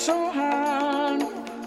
so 0.00 0.30
hard. 0.30 1.20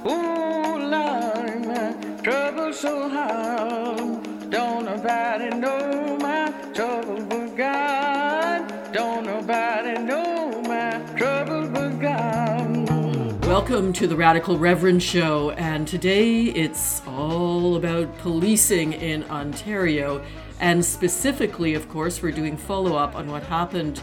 Ooh, 0.07 0.79
Lord, 0.89 2.23
trouble 2.23 2.73
so 2.73 3.07
hard. 3.07 4.49
Don't 4.49 4.85
nobody 4.85 5.55
know 5.55 6.17
my 6.19 6.51
trouble 6.73 7.23
but 7.25 7.55
God. 7.55 8.91
Don't 8.91 9.27
nobody 9.27 9.99
know 9.99 10.63
my 10.63 10.99
trouble 11.15 11.67
but 11.67 11.99
God. 11.99 13.45
Welcome 13.45 13.93
to 13.93 14.07
the 14.07 14.15
Radical 14.15 14.57
Reverend 14.57 15.03
Show, 15.03 15.51
and 15.51 15.87
today 15.87 16.45
it's 16.45 17.03
all 17.05 17.75
about 17.75 18.17
policing 18.17 18.93
in 18.93 19.25
Ontario. 19.25 20.25
And 20.59 20.83
specifically, 20.83 21.75
of 21.75 21.87
course, 21.87 22.23
we're 22.23 22.31
doing 22.31 22.57
follow 22.57 22.95
up 22.95 23.15
on 23.15 23.27
what 23.27 23.43
happened 23.43 24.01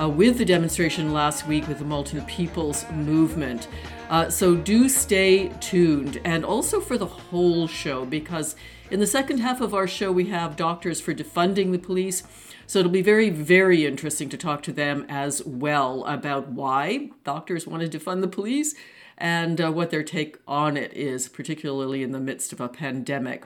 uh, 0.00 0.08
with 0.08 0.38
the 0.38 0.44
demonstration 0.44 1.12
last 1.12 1.46
week 1.46 1.66
with 1.68 1.78
the 1.78 1.84
Malton 1.84 2.24
People's 2.26 2.88
Movement. 2.92 3.68
Uh, 4.08 4.30
so 4.30 4.54
do 4.54 4.88
stay 4.88 5.48
tuned, 5.60 6.20
and 6.24 6.44
also 6.44 6.80
for 6.80 6.96
the 6.96 7.06
whole 7.06 7.66
show, 7.66 8.04
because 8.04 8.56
in 8.90 9.00
the 9.00 9.06
second 9.06 9.38
half 9.38 9.60
of 9.60 9.74
our 9.74 9.88
show, 9.88 10.12
we 10.12 10.26
have 10.26 10.54
Doctors 10.54 11.00
for 11.00 11.12
Defunding 11.12 11.72
the 11.72 11.78
Police. 11.78 12.22
So 12.68 12.80
it'll 12.80 12.90
be 12.90 13.02
very, 13.02 13.30
very 13.30 13.86
interesting 13.86 14.28
to 14.30 14.36
talk 14.36 14.62
to 14.64 14.72
them 14.72 15.06
as 15.08 15.44
well 15.44 16.04
about 16.04 16.48
why 16.48 17.10
doctors 17.22 17.66
want 17.66 17.88
to 17.88 17.98
defund 17.98 18.22
the 18.22 18.28
police 18.28 18.74
and 19.18 19.60
uh, 19.60 19.72
what 19.72 19.90
their 19.90 20.02
take 20.02 20.38
on 20.46 20.76
it 20.76 20.92
is, 20.92 21.28
particularly 21.28 22.02
in 22.02 22.12
the 22.12 22.20
midst 22.20 22.52
of 22.52 22.60
a 22.60 22.68
pandemic. 22.68 23.44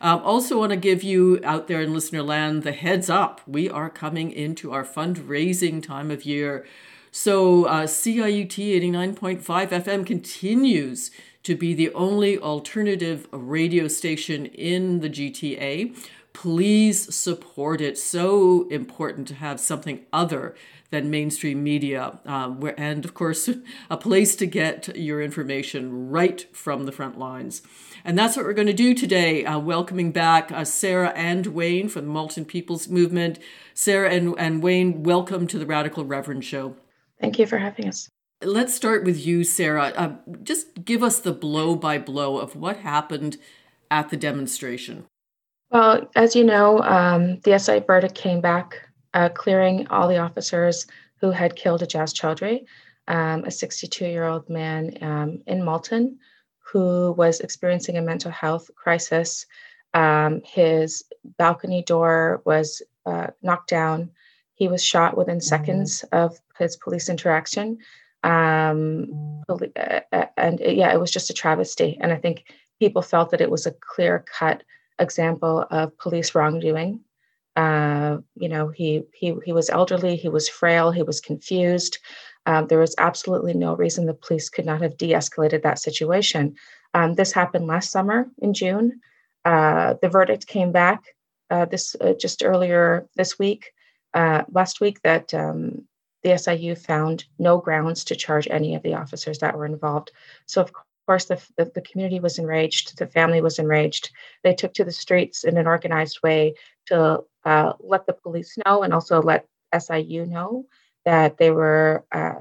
Um, 0.00 0.20
also, 0.22 0.58
want 0.58 0.70
to 0.70 0.76
give 0.76 1.02
you 1.02 1.40
out 1.42 1.68
there 1.68 1.80
in 1.80 1.94
listener 1.94 2.22
land 2.22 2.62
the 2.62 2.72
heads 2.72 3.08
up. 3.08 3.40
We 3.46 3.70
are 3.70 3.88
coming 3.88 4.30
into 4.30 4.72
our 4.72 4.84
fundraising 4.84 5.82
time 5.82 6.10
of 6.10 6.24
year. 6.24 6.66
So, 7.10 7.64
uh, 7.64 7.86
CIUT 7.86 8.48
89.5 8.48 9.40
FM 9.70 10.04
continues 10.04 11.10
to 11.44 11.54
be 11.54 11.72
the 11.72 11.94
only 11.94 12.36
alternative 12.36 13.28
radio 13.30 13.86
station 13.86 14.46
in 14.46 14.98
the 14.98 15.08
GTA. 15.08 15.96
Please 16.32 17.14
support 17.14 17.80
it. 17.80 17.96
So 17.96 18.68
important 18.68 19.28
to 19.28 19.34
have 19.36 19.60
something 19.60 20.04
other 20.12 20.54
than 20.90 21.10
mainstream 21.10 21.62
media, 21.62 22.18
um, 22.26 22.60
where, 22.60 22.78
and 22.78 23.04
of 23.04 23.14
course, 23.14 23.48
a 23.90 23.96
place 23.96 24.36
to 24.36 24.46
get 24.46 24.96
your 24.96 25.20
information 25.20 26.10
right 26.10 26.46
from 26.54 26.84
the 26.84 26.92
front 26.92 27.18
lines. 27.18 27.62
And 28.04 28.18
that's 28.18 28.36
what 28.36 28.46
we're 28.46 28.52
going 28.52 28.66
to 28.68 28.72
do 28.72 28.94
today, 28.94 29.44
uh, 29.44 29.58
welcoming 29.58 30.12
back 30.12 30.52
uh, 30.52 30.64
Sarah 30.64 31.12
and 31.16 31.46
Wayne 31.48 31.88
from 31.88 32.04
the 32.04 32.10
Malton 32.10 32.44
People's 32.44 32.88
Movement. 32.88 33.38
Sarah 33.74 34.10
and, 34.10 34.34
and 34.38 34.62
Wayne, 34.62 35.02
welcome 35.02 35.46
to 35.48 35.58
the 35.58 35.66
Radical 35.66 36.04
Reverend 36.04 36.44
Show. 36.44 36.76
Thank 37.20 37.38
you 37.38 37.46
for 37.46 37.58
having 37.58 37.88
us. 37.88 38.08
Let's 38.42 38.74
start 38.74 39.04
with 39.04 39.24
you, 39.26 39.44
Sarah. 39.44 39.92
Uh, 39.96 40.16
just 40.42 40.84
give 40.84 41.02
us 41.02 41.18
the 41.18 41.32
blow 41.32 41.74
by 41.74 41.98
blow 41.98 42.38
of 42.38 42.54
what 42.54 42.78
happened 42.78 43.38
at 43.90 44.10
the 44.10 44.16
demonstration. 44.16 45.06
Well, 45.70 46.08
as 46.14 46.36
you 46.36 46.44
know, 46.44 46.80
um, 46.82 47.40
the 47.40 47.58
SI 47.58 47.80
verdict 47.80 48.14
came 48.14 48.40
back 48.40 48.85
uh, 49.16 49.30
clearing 49.30 49.86
all 49.88 50.06
the 50.06 50.18
officers 50.18 50.86
who 51.20 51.30
had 51.30 51.56
killed 51.56 51.80
Ejaz 51.80 52.12
Choudry, 52.12 52.66
um, 53.08 53.44
a 53.44 53.50
62 53.50 54.04
year 54.04 54.24
old 54.24 54.48
man 54.48 54.98
um, 55.00 55.42
in 55.46 55.64
Malton 55.64 56.18
who 56.72 57.12
was 57.12 57.40
experiencing 57.40 57.96
a 57.96 58.02
mental 58.02 58.30
health 58.30 58.70
crisis. 58.74 59.46
Um, 59.94 60.42
his 60.44 61.04
balcony 61.38 61.82
door 61.82 62.42
was 62.44 62.82
uh, 63.06 63.28
knocked 63.42 63.70
down. 63.70 64.10
He 64.54 64.68
was 64.68 64.84
shot 64.84 65.16
within 65.16 65.38
mm-hmm. 65.38 65.54
seconds 65.54 66.04
of 66.12 66.38
his 66.58 66.76
police 66.76 67.08
interaction. 67.08 67.78
Um, 68.24 69.42
uh, 69.48 70.00
uh, 70.12 70.26
and 70.36 70.60
it, 70.60 70.76
yeah, 70.76 70.92
it 70.92 71.00
was 71.00 71.12
just 71.12 71.30
a 71.30 71.34
travesty. 71.34 71.96
And 72.00 72.12
I 72.12 72.16
think 72.16 72.44
people 72.80 73.02
felt 73.02 73.30
that 73.30 73.40
it 73.40 73.50
was 73.50 73.66
a 73.66 73.74
clear 73.94 74.24
cut 74.38 74.62
example 74.98 75.64
of 75.70 75.96
police 75.98 76.34
wrongdoing. 76.34 77.00
Uh, 77.56 78.18
you 78.34 78.48
know, 78.48 78.68
he 78.68 79.02
he 79.14 79.34
he 79.44 79.52
was 79.52 79.70
elderly, 79.70 80.16
he 80.16 80.28
was 80.28 80.48
frail, 80.48 80.90
he 80.90 81.02
was 81.02 81.20
confused. 81.20 81.98
Um, 82.44 82.68
there 82.68 82.78
was 82.78 82.94
absolutely 82.98 83.54
no 83.54 83.74
reason 83.74 84.06
the 84.06 84.14
police 84.14 84.48
could 84.48 84.66
not 84.66 84.82
have 84.82 84.96
de-escalated 84.96 85.62
that 85.62 85.80
situation. 85.80 86.54
Um, 86.94 87.14
this 87.14 87.32
happened 87.32 87.66
last 87.66 87.90
summer 87.90 88.26
in 88.38 88.54
June. 88.54 89.00
Uh, 89.44 89.94
the 90.00 90.08
verdict 90.08 90.46
came 90.46 90.70
back 90.70 91.02
uh, 91.50 91.64
this 91.64 91.96
uh, 92.00 92.14
just 92.14 92.42
earlier 92.42 93.08
this 93.16 93.38
week, 93.38 93.72
uh, 94.14 94.42
last 94.50 94.80
week, 94.80 95.00
that 95.02 95.32
um, 95.34 95.86
the 96.22 96.36
SIU 96.36 96.74
found 96.74 97.24
no 97.38 97.58
grounds 97.58 98.04
to 98.04 98.16
charge 98.16 98.48
any 98.50 98.74
of 98.74 98.82
the 98.82 98.94
officers 98.94 99.38
that 99.38 99.56
were 99.56 99.66
involved. 99.66 100.10
So, 100.46 100.60
of 100.60 100.72
course, 101.06 101.26
the, 101.26 101.40
the, 101.56 101.70
the 101.74 101.82
community 101.82 102.18
was 102.20 102.38
enraged, 102.38 102.98
the 102.98 103.06
family 103.06 103.40
was 103.40 103.58
enraged. 103.58 104.10
They 104.42 104.54
took 104.54 104.74
to 104.74 104.84
the 104.84 104.92
streets 104.92 105.44
in 105.44 105.56
an 105.56 105.66
organized 105.66 106.20
way 106.22 106.54
to 106.86 107.22
uh, 107.46 107.72
let 107.80 108.06
the 108.06 108.12
police 108.12 108.58
know 108.66 108.82
and 108.82 108.92
also 108.92 109.22
let 109.22 109.46
SIU 109.78 110.26
know 110.26 110.66
that 111.04 111.38
they 111.38 111.50
were 111.50 112.04
uh, 112.12 112.34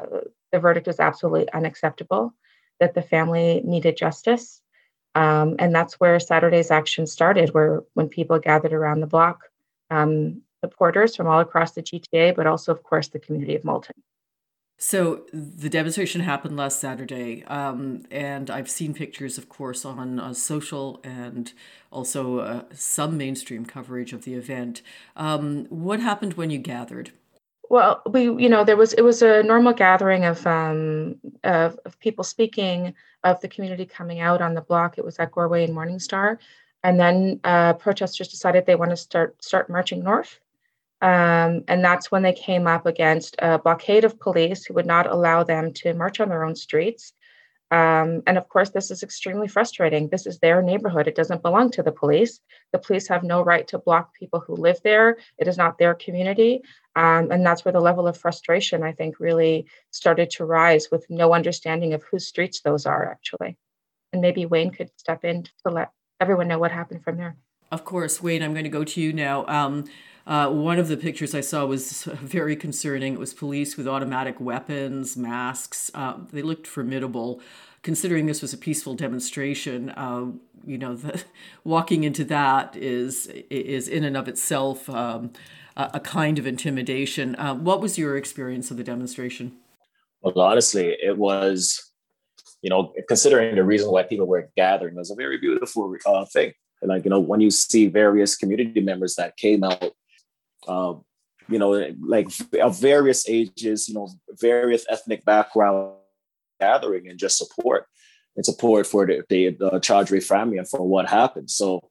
the 0.52 0.60
verdict 0.60 0.88
was 0.88 1.00
absolutely 1.00 1.52
unacceptable, 1.54 2.34
that 2.80 2.96
the 2.96 3.02
family 3.02 3.62
needed 3.64 3.96
justice, 3.96 4.62
um, 5.14 5.56
and 5.60 5.74
that's 5.74 6.00
where 6.00 6.20
Saturday's 6.20 6.72
action 6.72 7.06
started. 7.06 7.54
Where 7.54 7.84
when 7.94 8.10
people 8.10 8.40
gathered 8.40 8.74
around 8.74 9.00
the 9.00 9.08
block, 9.08 9.44
um, 9.92 10.42
supporters 10.64 11.16
from 11.16 11.28
all 11.28 11.40
across 11.40 11.74
the 11.74 11.84
GTA, 11.84 12.36
but 12.36 12.48
also, 12.48 12.72
of 12.72 12.82
course, 12.82 13.10
the 13.10 13.20
community 13.20 13.56
of 13.56 13.64
Malton. 13.64 14.02
So 14.78 15.24
the 15.31 15.69
demonstration 15.69 16.22
happened 16.22 16.58
last 16.58 16.81
Saturday, 16.81 17.46
um, 17.46 18.03
and 18.12 18.50
I've 18.50 18.69
seen 18.69 18.94
pictures, 18.94 19.38
of 19.38 19.47
course, 19.47 19.86
on 19.86 20.19
uh, 20.19 20.34
social 20.34 21.00
and 21.02 21.52
also 21.91 22.40
uh, 22.40 22.63
some 22.74 23.18
mainstream 23.18 23.66
coverage 23.66 24.12
of 24.12 24.25
the 24.25 24.34
event. 24.34 24.81
Um, 25.16 25.66
what 25.69 26.02
happened 26.02 26.34
when 26.34 26.50
you 26.50 26.58
gathered? 26.58 27.13
Well, 27.69 28.02
we, 28.09 28.24
you 28.24 28.50
know, 28.50 28.66
there 28.66 28.75
was 28.75 28.91
it 28.94 29.02
was 29.02 29.22
a 29.22 29.44
normal 29.44 29.74
gathering 29.74 30.25
of 30.25 30.46
um, 30.46 31.16
of, 31.46 31.80
of 31.86 31.97
people 32.00 32.25
speaking, 32.25 32.94
of 33.24 33.40
the 33.40 33.47
community 33.47 33.86
coming 33.86 34.19
out 34.19 34.42
on 34.42 34.56
the 34.56 34.62
block. 34.62 34.97
It 34.97 35.06
was 35.06 35.18
at 35.19 35.31
Goreway 35.31 35.63
and 35.63 35.74
Morningstar, 35.74 36.38
and 36.84 37.00
then 37.00 37.40
uh, 37.46 37.74
protesters 37.74 38.28
decided 38.28 38.66
they 38.66 38.75
want 38.75 38.92
to 38.92 38.97
start 38.97 39.42
start 39.42 39.69
marching 39.69 40.03
north 40.03 40.40
um, 41.06 41.64
and 41.68 41.86
that's 41.86 42.10
when 42.12 42.24
they 42.24 42.34
came 42.34 42.66
up 42.66 42.88
against 42.88 43.36
a 43.38 43.60
blockade 43.60 44.06
of 44.06 44.20
police 44.20 44.66
who 44.66 44.74
would 44.74 44.88
not 44.88 45.06
allow 45.06 45.44
them 45.44 45.72
to 45.74 45.94
march 45.94 46.20
on 46.20 46.30
their 46.30 46.44
own 46.44 46.56
streets. 46.56 47.14
Um, 47.70 48.24
and 48.26 48.40
of 48.40 48.50
course, 48.50 48.72
this 48.72 48.90
is 48.90 49.04
extremely 49.04 49.48
frustrating. 49.48 50.10
This 50.10 50.26
is 50.26 50.40
their 50.40 50.64
neighborhood. 50.64 51.08
It 51.08 51.14
doesn't 51.14 51.44
belong 51.44 51.70
to 51.72 51.84
the 51.84 51.92
police. 51.92 52.40
The 52.74 52.80
police 52.80 53.08
have 53.10 53.22
no 53.22 53.44
right 53.44 53.68
to 53.68 53.78
block 53.78 54.16
people 54.16 54.40
who 54.40 54.56
live 54.56 54.80
there. 54.84 55.18
It 55.38 55.48
is 55.48 55.58
not 55.58 55.78
their 55.78 55.94
community. 55.94 56.64
Um, 56.96 57.30
and 57.30 57.46
that's 57.46 57.64
where 57.64 57.72
the 57.72 57.80
level 57.80 58.08
of 58.08 58.18
frustration, 58.18 58.82
I 58.82 58.94
think, 58.94 59.20
really 59.20 59.68
started 59.92 60.32
to 60.32 60.46
rise 60.46 60.90
with 60.92 61.06
no 61.08 61.36
understanding 61.36 61.94
of 61.94 62.02
whose 62.02 62.26
streets 62.26 62.62
those 62.62 62.88
are, 62.88 63.12
actually. 63.12 63.58
And 64.12 64.24
maybe 64.24 64.48
Wayne 64.48 64.72
could 64.72 64.90
step 64.98 65.24
in 65.24 65.44
to 65.44 65.72
let 65.72 65.92
everyone 66.20 66.48
know 66.48 66.58
what 66.58 66.72
happened 66.72 67.04
from 67.04 67.18
there. 67.18 67.38
Of 67.72 67.86
course, 67.86 68.22
Wayne, 68.22 68.44
I'm 68.44 68.53
going 68.53 68.64
to 68.64 68.70
go 68.70 68.84
to 68.84 69.02
you 69.02 69.12
now. 69.12 69.46
Um, 69.48 69.86
uh, 70.28 70.50
one 70.50 70.80
of 70.80 70.88
the 70.88 70.98
pictures 70.98 71.36
I 71.36 71.42
saw 71.42 71.66
was 71.66 72.03
very 72.03 72.56
concerning. 72.56 73.14
It 73.14 73.20
was 73.20 73.34
police 73.34 73.78
with 73.78 73.88
automatic 73.88 74.40
weapons, 74.40 75.16
masks. 75.16 75.92
Uh, 75.94 76.16
they 76.31 76.42
looked 76.42 76.68
formidable. 76.68 77.42
Considering 77.84 78.25
this 78.25 78.42
was 78.42 78.52
a 78.52 78.58
peaceful 78.58 78.96
demonstration, 78.96 79.92
uh, 79.92 80.25
you 80.66 80.78
know, 80.78 80.96
the, 80.96 81.24
walking 81.64 82.04
into 82.04 82.24
that 82.25 82.75
is 82.75 83.28
is 83.50 83.88
in 83.88 84.04
and 84.04 84.18
of 84.18 84.28
itself 84.28 84.90
um, 84.90 85.31
a, 85.78 86.00
kind 86.00 86.40
of 86.40 86.48
intimidation. 86.48 87.36
Uh, 87.36 87.54
what 87.54 87.81
was 87.81 87.98
your 87.98 88.18
experience 88.18 88.72
of 88.72 88.78
the 88.78 88.84
demonstration? 88.84 89.54
Well, 90.22 90.39
honestly, 90.39 90.95
it 91.00 91.18
was, 91.18 91.92
you 92.62 92.69
know, 92.69 92.94
considering 93.07 93.56
the 93.56 93.63
reason 93.63 93.92
why 93.92 94.04
people 94.04 94.25
were 94.25 94.50
gathering, 94.56 94.95
it 94.95 94.98
was 94.98 95.12
a 95.12 95.16
very 95.16 95.38
beautiful 95.38 95.95
uh, 96.06 96.25
thing. 96.25 96.54
Like, 96.88 97.06
you 97.06 97.10
know, 97.10 97.20
when 97.20 97.42
you 97.42 97.52
see 97.52 97.88
various 97.88 98.36
community 98.36 98.82
members 98.82 99.16
that 99.16 99.38
came 99.38 99.64
out 99.64 99.92
uh, 100.68 100.96
you 101.48 101.60
know, 101.60 101.72
like 102.02 102.28
of 102.62 102.80
various 102.80 103.28
ages, 103.30 103.88
you 103.88 103.96
know, 103.96 104.10
various 104.40 104.86
ethnic 104.90 105.24
background 105.26 105.94
gathering 106.60 107.08
and 107.08 107.20
just 107.20 107.38
support 107.38 107.86
and 108.36 108.46
support 108.46 108.88
for 108.88 109.06
the, 109.06 109.24
the, 109.30 109.50
the 109.50 109.72
Choudry 109.80 110.24
family 110.24 110.58
and 110.58 110.68
for 110.68 110.82
what 110.82 111.08
happened. 111.08 111.50
So, 111.50 111.82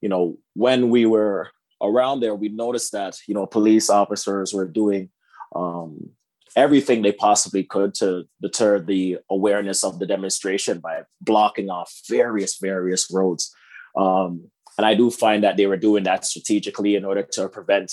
you 0.00 0.08
know, 0.08 0.38
when 0.54 0.90
we 0.90 1.06
were 1.06 1.50
around 1.82 2.20
there, 2.20 2.34
we 2.34 2.48
noticed 2.48 2.92
that, 2.92 3.18
you 3.26 3.34
know, 3.34 3.46
police 3.46 3.88
officers 3.88 4.52
were 4.52 4.66
doing 4.66 5.10
um, 5.54 6.10
everything 6.56 7.02
they 7.02 7.12
possibly 7.12 7.62
could 7.62 7.94
to 7.94 8.24
deter 8.42 8.80
the 8.80 9.18
awareness 9.30 9.84
of 9.84 9.98
the 9.98 10.06
demonstration 10.06 10.80
by 10.80 11.02
blocking 11.20 11.70
off 11.70 11.92
various, 12.08 12.58
various 12.58 13.10
roads. 13.12 13.54
Um, 13.96 14.50
and 14.78 14.86
I 14.86 14.94
do 14.94 15.10
find 15.10 15.42
that 15.44 15.56
they 15.56 15.66
were 15.66 15.76
doing 15.78 16.04
that 16.04 16.24
strategically 16.24 16.96
in 16.96 17.04
order 17.04 17.22
to 17.32 17.48
prevent 17.48 17.92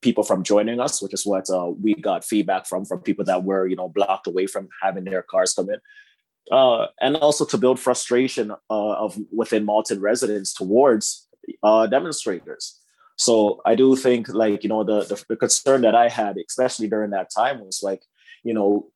people 0.00 0.24
from 0.24 0.42
joining 0.42 0.80
us, 0.80 1.02
which 1.02 1.14
is 1.14 1.26
what 1.26 1.48
uh, 1.50 1.70
we 1.80 1.94
got 1.94 2.24
feedback 2.24 2.66
from 2.66 2.84
from 2.84 3.00
people 3.00 3.24
that 3.26 3.44
were 3.44 3.66
you 3.66 3.76
know 3.76 3.88
blocked 3.88 4.26
away 4.26 4.46
from 4.46 4.68
having 4.82 5.04
their 5.04 5.22
cars 5.22 5.54
come 5.54 5.68
in. 5.70 5.80
uh, 6.50 6.86
and 7.00 7.16
also 7.16 7.44
to 7.44 7.58
build 7.58 7.78
frustration 7.78 8.50
uh, 8.50 8.92
of 8.94 9.18
within 9.32 9.64
Malton 9.64 10.00
residents 10.00 10.52
towards 10.52 11.28
uh, 11.62 11.86
demonstrators. 11.86 12.78
So 13.16 13.60
I 13.64 13.74
do 13.74 13.94
think, 13.96 14.28
like 14.28 14.62
you 14.62 14.68
know, 14.68 14.84
the, 14.84 15.04
the 15.04 15.24
the 15.28 15.36
concern 15.36 15.82
that 15.82 15.94
I 15.94 16.08
had, 16.08 16.36
especially 16.48 16.88
during 16.88 17.10
that 17.10 17.30
time, 17.34 17.60
was 17.64 17.80
like, 17.82 18.02
you 18.42 18.54
know, 18.54 18.88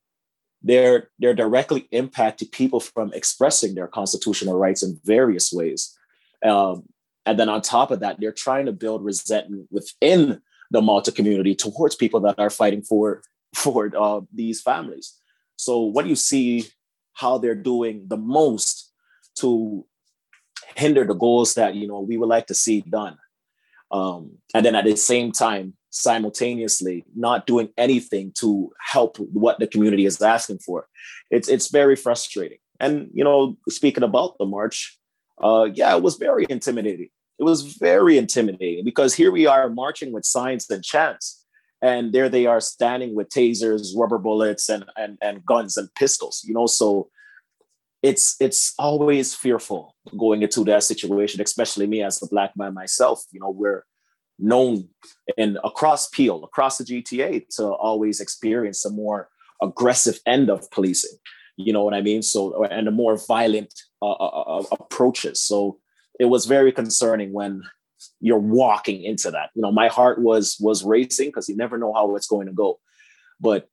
they're 0.62 1.10
they're 1.18 1.34
directly 1.34 1.88
impacting 1.92 2.50
people 2.50 2.80
from 2.80 3.12
expressing 3.12 3.74
their 3.74 3.86
constitutional 3.88 4.58
rights 4.58 4.82
in 4.82 5.00
various 5.04 5.52
ways. 5.52 5.96
Um, 6.46 6.84
and 7.24 7.38
then 7.38 7.48
on 7.48 7.60
top 7.60 7.90
of 7.90 8.00
that, 8.00 8.20
they're 8.20 8.32
trying 8.32 8.66
to 8.66 8.72
build 8.72 9.04
resentment 9.04 9.66
within 9.70 10.40
the 10.70 10.80
Malton 10.80 11.14
community 11.14 11.54
towards 11.54 11.96
people 11.96 12.20
that 12.20 12.38
are 12.38 12.50
fighting 12.50 12.82
for 12.82 13.22
for 13.54 13.90
uh, 13.98 14.20
these 14.32 14.60
families. 14.60 15.14
So 15.56 15.80
what 15.80 16.06
you 16.06 16.16
see 16.16 16.66
how 17.14 17.38
they're 17.38 17.54
doing 17.54 18.06
the 18.08 18.16
most 18.16 18.92
to 19.36 19.86
hinder 20.76 21.04
the 21.04 21.14
goals 21.14 21.54
that 21.54 21.74
you 21.74 21.86
know 21.86 22.00
we 22.00 22.16
would 22.16 22.28
like 22.28 22.46
to 22.46 22.54
see 22.54 22.82
done? 22.82 23.16
Um, 23.90 24.38
and 24.54 24.66
then 24.66 24.74
at 24.74 24.84
the 24.84 24.96
same 24.96 25.32
time 25.32 25.74
simultaneously 25.90 27.04
not 27.14 27.46
doing 27.46 27.70
anything 27.78 28.32
to 28.34 28.70
help 28.84 29.16
what 29.18 29.58
the 29.58 29.66
community 29.66 30.04
is 30.04 30.20
asking 30.20 30.58
for. 30.58 30.88
It's 31.30 31.48
it's 31.48 31.70
very 31.70 31.96
frustrating. 31.96 32.58
And 32.78 33.10
you 33.14 33.24
know 33.24 33.56
speaking 33.68 34.04
about 34.04 34.36
the 34.38 34.44
march 34.44 34.98
uh, 35.42 35.68
yeah 35.74 35.94
it 35.96 36.02
was 36.02 36.16
very 36.16 36.46
intimidating. 36.48 37.08
It 37.38 37.44
was 37.44 37.74
very 37.74 38.16
intimidating 38.16 38.84
because 38.84 39.14
here 39.14 39.30
we 39.30 39.46
are 39.46 39.68
marching 39.68 40.12
with 40.12 40.24
signs 40.24 40.70
and 40.70 40.82
chants 40.82 41.44
and 41.82 42.12
there 42.12 42.28
they 42.28 42.46
are 42.46 42.60
standing 42.60 43.14
with 43.14 43.28
tasers 43.28 43.88
rubber 43.96 44.18
bullets 44.18 44.68
and 44.68 44.84
and, 44.96 45.18
and 45.20 45.44
guns 45.44 45.76
and 45.76 45.88
pistols 45.94 46.42
you 46.46 46.54
know? 46.54 46.66
So 46.66 47.10
it's 48.02 48.36
it's 48.40 48.74
always 48.78 49.34
fearful 49.34 49.94
going 50.18 50.42
into 50.42 50.64
that 50.64 50.84
situation 50.84 51.40
especially 51.40 51.86
me 51.86 52.02
as 52.02 52.22
a 52.22 52.26
black 52.26 52.52
man 52.56 52.74
myself 52.74 53.24
you 53.32 53.40
know? 53.40 53.50
We're 53.50 53.84
known 54.38 54.88
and 55.38 55.58
across 55.64 56.08
peel 56.08 56.44
across 56.44 56.78
the 56.78 56.84
gta 56.84 57.46
to 57.56 57.64
always 57.68 58.20
experience 58.20 58.84
a 58.84 58.90
more 58.90 59.28
aggressive 59.62 60.18
end 60.26 60.50
of 60.50 60.70
policing 60.70 61.18
you 61.56 61.72
know 61.72 61.82
what 61.82 61.94
i 61.94 62.02
mean? 62.02 62.22
So 62.22 62.64
and 62.64 62.86
a 62.86 62.90
more 62.90 63.16
violent 63.16 63.72
uh, 64.12 64.26
uh, 64.26 64.58
uh 64.58 64.64
approaches. 64.72 65.40
So 65.40 65.78
it 66.18 66.26
was 66.26 66.46
very 66.46 66.72
concerning 66.72 67.32
when 67.32 67.62
you're 68.20 68.38
walking 68.38 69.02
into 69.02 69.30
that. 69.30 69.50
You 69.54 69.62
know, 69.62 69.72
my 69.72 69.88
heart 69.88 70.20
was 70.20 70.56
was 70.60 70.84
racing 70.84 71.28
because 71.28 71.48
you 71.48 71.56
never 71.56 71.78
know 71.78 71.92
how 71.92 72.14
it's 72.16 72.26
going 72.26 72.46
to 72.46 72.52
go. 72.52 72.78
But 73.40 73.68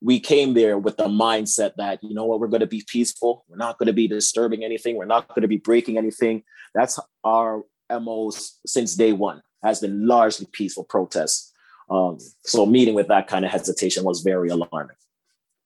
we 0.00 0.18
came 0.18 0.54
there 0.54 0.78
with 0.78 0.96
the 0.96 1.06
mindset 1.06 1.72
that 1.76 2.02
you 2.02 2.14
know 2.14 2.24
what 2.24 2.40
we're 2.40 2.48
going 2.48 2.60
to 2.60 2.66
be 2.66 2.84
peaceful. 2.86 3.44
We're 3.48 3.56
not 3.56 3.78
going 3.78 3.86
to 3.86 3.92
be 3.92 4.08
disturbing 4.08 4.64
anything. 4.64 4.96
We're 4.96 5.04
not 5.04 5.28
going 5.28 5.42
to 5.42 5.48
be 5.48 5.58
breaking 5.58 5.98
anything. 5.98 6.42
That's 6.74 6.98
our 7.24 7.62
mos 7.90 8.58
since 8.66 8.94
day 8.94 9.12
one 9.12 9.42
has 9.62 9.80
been 9.80 10.06
largely 10.06 10.46
peaceful 10.50 10.84
protests. 10.84 11.52
Um, 11.90 12.18
so 12.44 12.66
meeting 12.66 12.94
with 12.94 13.08
that 13.08 13.26
kind 13.28 13.44
of 13.44 13.50
hesitation 13.50 14.02
was 14.02 14.22
very 14.22 14.48
alarming 14.48 14.96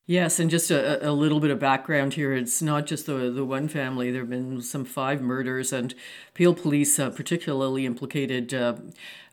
Yes, 0.08 0.38
and 0.38 0.48
just 0.48 0.70
a, 0.70 1.08
a 1.08 1.10
little 1.10 1.40
bit 1.40 1.50
of 1.50 1.58
background 1.58 2.14
here. 2.14 2.32
It's 2.32 2.62
not 2.62 2.86
just 2.86 3.06
the 3.06 3.28
the 3.28 3.44
one 3.44 3.66
family. 3.66 4.12
There 4.12 4.22
have 4.22 4.30
been 4.30 4.62
some 4.62 4.84
five 4.84 5.20
murders, 5.20 5.72
and 5.72 5.96
Peel 6.32 6.54
Police 6.54 7.00
uh, 7.00 7.10
particularly 7.10 7.84
implicated 7.84 8.54
uh, 8.54 8.76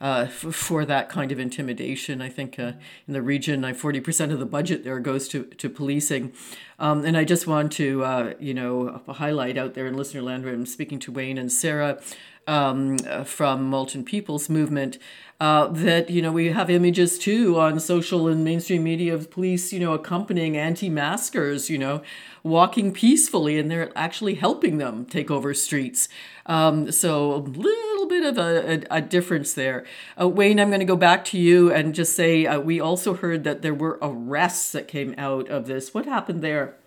uh, 0.01 0.25
f- 0.25 0.55
for 0.55 0.83
that 0.85 1.09
kind 1.09 1.31
of 1.31 1.37
intimidation. 1.39 2.23
I 2.23 2.29
think 2.29 2.57
uh, 2.57 2.71
in 3.07 3.13
the 3.13 3.21
region, 3.21 3.63
uh, 3.63 3.75
forty 3.75 3.99
percent 3.99 4.31
of 4.31 4.39
the 4.39 4.47
budget 4.47 4.83
there 4.83 4.99
goes 4.99 5.27
to 5.27 5.43
to 5.43 5.69
policing. 5.69 6.33
Um, 6.79 7.05
and 7.05 7.15
I 7.15 7.23
just 7.23 7.45
want 7.45 7.71
to 7.73 8.03
uh, 8.03 8.33
you 8.39 8.55
know 8.55 9.03
highlight 9.07 9.59
out 9.59 9.75
there 9.75 9.85
in 9.85 9.95
listener 9.95 10.23
land. 10.23 10.43
I'm 10.47 10.65
speaking 10.65 10.97
to 11.01 11.11
Wayne 11.11 11.37
and 11.37 11.51
Sarah 11.51 12.01
um, 12.47 12.97
from 13.25 13.63
Malton 13.63 14.03
People's 14.03 14.49
Movement. 14.49 14.97
Uh, 15.39 15.67
that 15.67 16.09
you 16.09 16.21
know 16.21 16.31
we 16.31 16.49
have 16.49 16.69
images 16.69 17.17
too 17.19 17.59
on 17.59 17.77
social 17.77 18.27
and 18.29 18.45
mainstream 18.45 18.81
media 18.83 19.13
of 19.13 19.29
police 19.29 19.73
you 19.73 19.79
know 19.79 19.91
accompanying 19.91 20.55
anti-maskers 20.55 21.69
you 21.69 21.77
know 21.77 22.01
walking 22.43 22.93
peacefully 22.93 23.59
and 23.59 23.69
they're 23.69 23.91
actually 23.93 24.35
helping 24.35 24.77
them 24.77 25.03
take 25.05 25.29
over 25.29 25.53
streets. 25.53 26.07
Um, 26.45 26.91
so 26.91 27.33
a 27.33 27.37
little 27.37 28.07
bit 28.07 28.23
of 28.23 28.37
a, 28.37 28.83
a, 28.89 28.97
a 28.97 29.01
difference 29.01 29.53
there. 29.53 29.85
Uh, 30.19 30.29
wayne 30.29 30.59
i'm 30.59 30.69
going 30.69 30.79
to 30.79 30.85
go 30.85 30.95
back 30.95 31.25
to 31.25 31.37
you 31.37 31.73
and 31.73 31.93
just 31.95 32.15
say 32.15 32.45
uh, 32.45 32.59
we 32.59 32.79
also 32.79 33.13
heard 33.15 33.43
that 33.43 33.61
there 33.61 33.73
were 33.73 33.97
arrests 34.01 34.71
that 34.71 34.87
came 34.87 35.13
out 35.17 35.49
of 35.49 35.65
this. 35.65 35.93
What 35.93 36.05
happened 36.05 36.41
there 36.41 36.77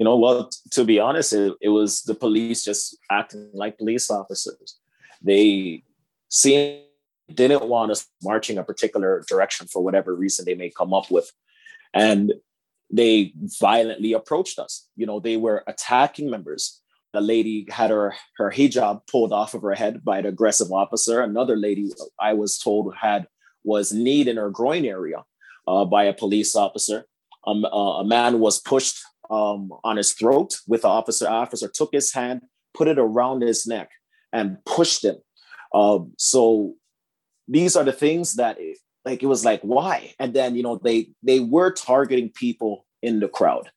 you 0.00 0.04
know 0.04 0.16
well 0.16 0.50
to 0.72 0.84
be 0.84 0.98
honest 0.98 1.32
it, 1.32 1.54
it 1.60 1.68
was 1.68 2.02
the 2.02 2.14
police 2.14 2.64
just 2.64 2.96
acting 3.10 3.48
like 3.54 3.78
police 3.78 4.10
officers 4.10 4.80
they 5.22 5.84
seemed 6.28 6.80
didn't 7.34 7.68
want 7.68 7.90
us 7.90 8.06
marching 8.22 8.58
a 8.58 8.64
particular 8.64 9.24
direction 9.28 9.66
for 9.66 9.82
whatever 9.82 10.14
reason 10.14 10.44
they 10.44 10.54
may 10.54 10.70
come 10.70 10.92
up 10.92 11.10
with. 11.10 11.30
And 11.94 12.32
they 12.92 13.32
violently 13.60 14.12
approached 14.12 14.58
us. 14.58 14.88
You 14.96 15.06
know, 15.06 15.20
they 15.20 15.36
were 15.36 15.62
attacking 15.66 16.30
members. 16.30 16.80
The 17.12 17.20
lady 17.20 17.66
had 17.70 17.90
her, 17.90 18.14
her 18.36 18.50
hijab 18.50 19.06
pulled 19.08 19.32
off 19.32 19.54
of 19.54 19.62
her 19.62 19.74
head 19.74 20.04
by 20.04 20.18
an 20.18 20.26
aggressive 20.26 20.72
officer. 20.72 21.20
Another 21.20 21.56
lady, 21.56 21.90
I 22.20 22.34
was 22.34 22.58
told, 22.58 22.94
had 22.94 23.26
was 23.64 23.92
kneed 23.92 24.26
in 24.26 24.36
her 24.36 24.50
groin 24.50 24.84
area 24.84 25.24
uh, 25.68 25.84
by 25.84 26.04
a 26.04 26.14
police 26.14 26.56
officer. 26.56 27.04
Um, 27.46 27.64
uh, 27.64 28.00
a 28.00 28.04
man 28.04 28.38
was 28.38 28.60
pushed 28.60 29.00
um, 29.30 29.70
on 29.84 29.96
his 29.96 30.12
throat 30.12 30.58
with 30.66 30.82
the 30.82 30.88
officer. 30.88 31.28
Officer 31.28 31.70
took 31.72 31.90
his 31.92 32.12
hand, 32.12 32.42
put 32.74 32.88
it 32.88 32.98
around 32.98 33.42
his 33.42 33.66
neck, 33.66 33.90
and 34.32 34.58
pushed 34.64 35.04
him. 35.04 35.16
Uh, 35.72 36.00
so 36.18 36.74
these 37.50 37.76
are 37.76 37.84
the 37.84 37.92
things 37.92 38.34
that 38.34 38.58
like 39.04 39.22
it 39.22 39.26
was 39.26 39.44
like 39.44 39.60
why 39.62 40.14
and 40.18 40.34
then 40.34 40.54
you 40.54 40.62
know 40.62 40.76
they 40.82 41.10
they 41.22 41.40
were 41.40 41.70
targeting 41.70 42.30
people 42.30 42.86
in 43.02 43.20
the 43.20 43.28
crowd 43.28 43.70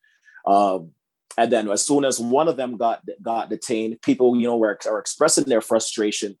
um, 0.46 0.90
and 1.36 1.50
then 1.50 1.68
as 1.68 1.84
soon 1.84 2.04
as 2.04 2.20
one 2.20 2.48
of 2.48 2.56
them 2.56 2.76
got 2.76 3.02
got 3.22 3.50
detained 3.50 4.00
people 4.02 4.36
you 4.36 4.46
know 4.46 4.56
were, 4.56 4.78
are 4.86 4.98
expressing 4.98 5.44
their 5.44 5.60
frustration 5.60 6.36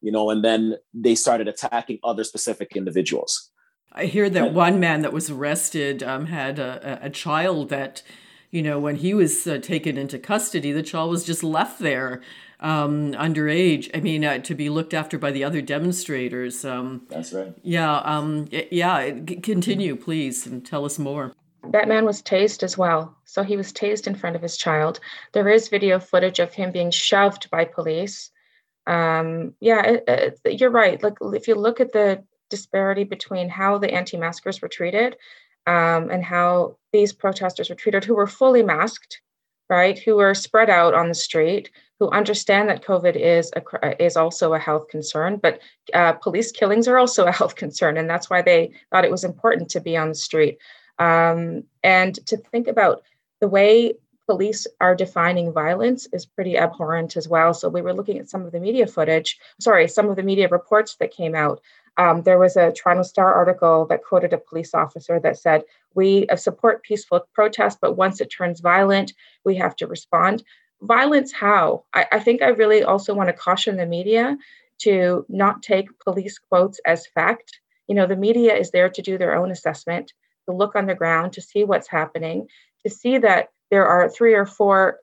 you 0.00 0.12
know 0.12 0.30
and 0.30 0.44
then 0.44 0.76
they 0.94 1.14
started 1.14 1.48
attacking 1.48 1.98
other 2.04 2.24
specific 2.24 2.76
individuals 2.76 3.50
i 3.92 4.04
hear 4.04 4.30
that 4.30 4.52
one 4.52 4.78
man 4.78 5.02
that 5.02 5.12
was 5.12 5.30
arrested 5.30 6.02
um, 6.02 6.26
had 6.26 6.58
a, 6.58 6.98
a 7.02 7.10
child 7.10 7.68
that 7.68 8.02
you 8.56 8.62
know 8.62 8.78
when 8.78 8.96
he 8.96 9.14
was 9.14 9.46
uh, 9.46 9.58
taken 9.58 9.98
into 9.98 10.18
custody 10.18 10.72
the 10.72 10.82
child 10.82 11.10
was 11.10 11.24
just 11.24 11.44
left 11.44 11.78
there 11.78 12.22
um, 12.60 13.12
underage. 13.12 13.90
I 13.94 14.00
mean, 14.00 14.24
uh, 14.24 14.38
to 14.38 14.54
be 14.54 14.68
looked 14.68 14.94
after 14.94 15.18
by 15.18 15.30
the 15.30 15.44
other 15.44 15.60
demonstrators. 15.60 16.64
Um, 16.64 17.06
That's 17.08 17.32
right. 17.32 17.52
Yeah, 17.62 17.98
um, 17.98 18.48
yeah. 18.50 19.10
Continue, 19.42 19.96
please, 19.96 20.46
and 20.46 20.64
tell 20.64 20.84
us 20.84 20.98
more. 20.98 21.32
That 21.72 21.88
man 21.88 22.04
was 22.04 22.22
tased 22.22 22.62
as 22.62 22.78
well. 22.78 23.16
So 23.24 23.42
he 23.42 23.56
was 23.56 23.72
tased 23.72 24.06
in 24.06 24.14
front 24.14 24.36
of 24.36 24.42
his 24.42 24.56
child. 24.56 25.00
There 25.32 25.48
is 25.48 25.68
video 25.68 25.98
footage 25.98 26.38
of 26.38 26.54
him 26.54 26.70
being 26.70 26.90
shoved 26.90 27.50
by 27.50 27.64
police. 27.64 28.30
Um, 28.86 29.54
yeah, 29.60 29.82
it, 29.82 30.04
it, 30.44 30.60
you're 30.60 30.70
right. 30.70 31.02
Like 31.02 31.14
if 31.20 31.48
you 31.48 31.56
look 31.56 31.80
at 31.80 31.92
the 31.92 32.22
disparity 32.50 33.02
between 33.02 33.48
how 33.48 33.78
the 33.78 33.92
anti-maskers 33.92 34.62
were 34.62 34.68
treated 34.68 35.16
um, 35.66 36.10
and 36.10 36.24
how 36.24 36.76
these 36.92 37.12
protesters 37.12 37.68
were 37.68 37.76
treated, 37.76 38.04
who 38.04 38.14
were 38.14 38.26
fully 38.26 38.62
masked, 38.62 39.20
right, 39.68 39.98
who 39.98 40.16
were 40.16 40.34
spread 40.34 40.70
out 40.70 40.94
on 40.94 41.08
the 41.08 41.14
street, 41.14 41.70
who 41.98 42.10
understand 42.10 42.68
that 42.68 42.84
COVID 42.84 43.16
is 43.16 43.50
a, 43.56 44.04
is 44.04 44.16
also 44.16 44.54
a 44.54 44.58
health 44.58 44.88
concern, 44.88 45.38
but 45.42 45.60
uh, 45.94 46.12
police 46.12 46.52
killings 46.52 46.86
are 46.86 46.98
also 46.98 47.24
a 47.24 47.32
health 47.32 47.56
concern, 47.56 47.96
and 47.96 48.08
that's 48.08 48.30
why 48.30 48.42
they 48.42 48.70
thought 48.90 49.04
it 49.04 49.10
was 49.10 49.24
important 49.24 49.70
to 49.70 49.80
be 49.80 49.96
on 49.96 50.08
the 50.08 50.14
street 50.14 50.58
um, 50.98 51.64
and 51.82 52.14
to 52.26 52.36
think 52.36 52.68
about 52.68 53.02
the 53.40 53.48
way 53.48 53.94
police 54.26 54.66
are 54.80 54.94
defining 54.94 55.52
violence 55.52 56.08
is 56.12 56.26
pretty 56.26 56.58
abhorrent 56.58 57.16
as 57.16 57.28
well. 57.28 57.54
So 57.54 57.68
we 57.68 57.82
were 57.82 57.94
looking 57.94 58.18
at 58.18 58.28
some 58.28 58.44
of 58.44 58.52
the 58.52 58.60
media 58.60 58.86
footage, 58.86 59.38
sorry, 59.60 59.86
some 59.88 60.08
of 60.08 60.16
the 60.16 60.22
media 60.22 60.48
reports 60.48 60.96
that 60.96 61.12
came 61.12 61.34
out. 61.34 61.60
Um, 61.98 62.22
there 62.22 62.38
was 62.38 62.56
a 62.56 62.72
Toronto 62.72 63.02
Star 63.02 63.32
article 63.32 63.86
that 63.86 64.04
quoted 64.04 64.32
a 64.32 64.38
police 64.38 64.74
officer 64.74 65.18
that 65.20 65.38
said, 65.38 65.64
"We 65.94 66.26
uh, 66.28 66.36
support 66.36 66.82
peaceful 66.82 67.26
protest, 67.34 67.78
but 67.80 67.96
once 67.96 68.20
it 68.20 68.26
turns 68.26 68.60
violent, 68.60 69.12
we 69.44 69.56
have 69.56 69.76
to 69.76 69.86
respond." 69.86 70.42
violence 70.82 71.32
how? 71.32 71.84
I, 71.94 72.06
I 72.12 72.18
think 72.20 72.42
i 72.42 72.48
really 72.48 72.82
also 72.82 73.14
want 73.14 73.28
to 73.28 73.32
caution 73.32 73.76
the 73.76 73.86
media 73.86 74.36
to 74.78 75.24
not 75.28 75.62
take 75.62 75.98
police 76.00 76.38
quotes 76.38 76.80
as 76.86 77.06
fact. 77.06 77.60
You 77.88 77.94
know 77.94 78.06
the 78.06 78.16
media 78.16 78.54
is 78.54 78.70
there 78.70 78.90
to 78.90 79.02
do 79.02 79.16
their 79.18 79.36
own 79.36 79.50
assessment 79.50 80.12
to 80.48 80.54
look 80.54 80.76
on 80.76 80.86
the 80.86 80.94
ground 80.94 81.32
to 81.34 81.40
see 81.40 81.64
what's 81.64 81.88
happening 81.88 82.46
to 82.84 82.90
see 82.90 83.18
that 83.18 83.48
there 83.70 83.86
are 83.86 84.08
three 84.08 84.34
or 84.34 84.46
four 84.46 84.98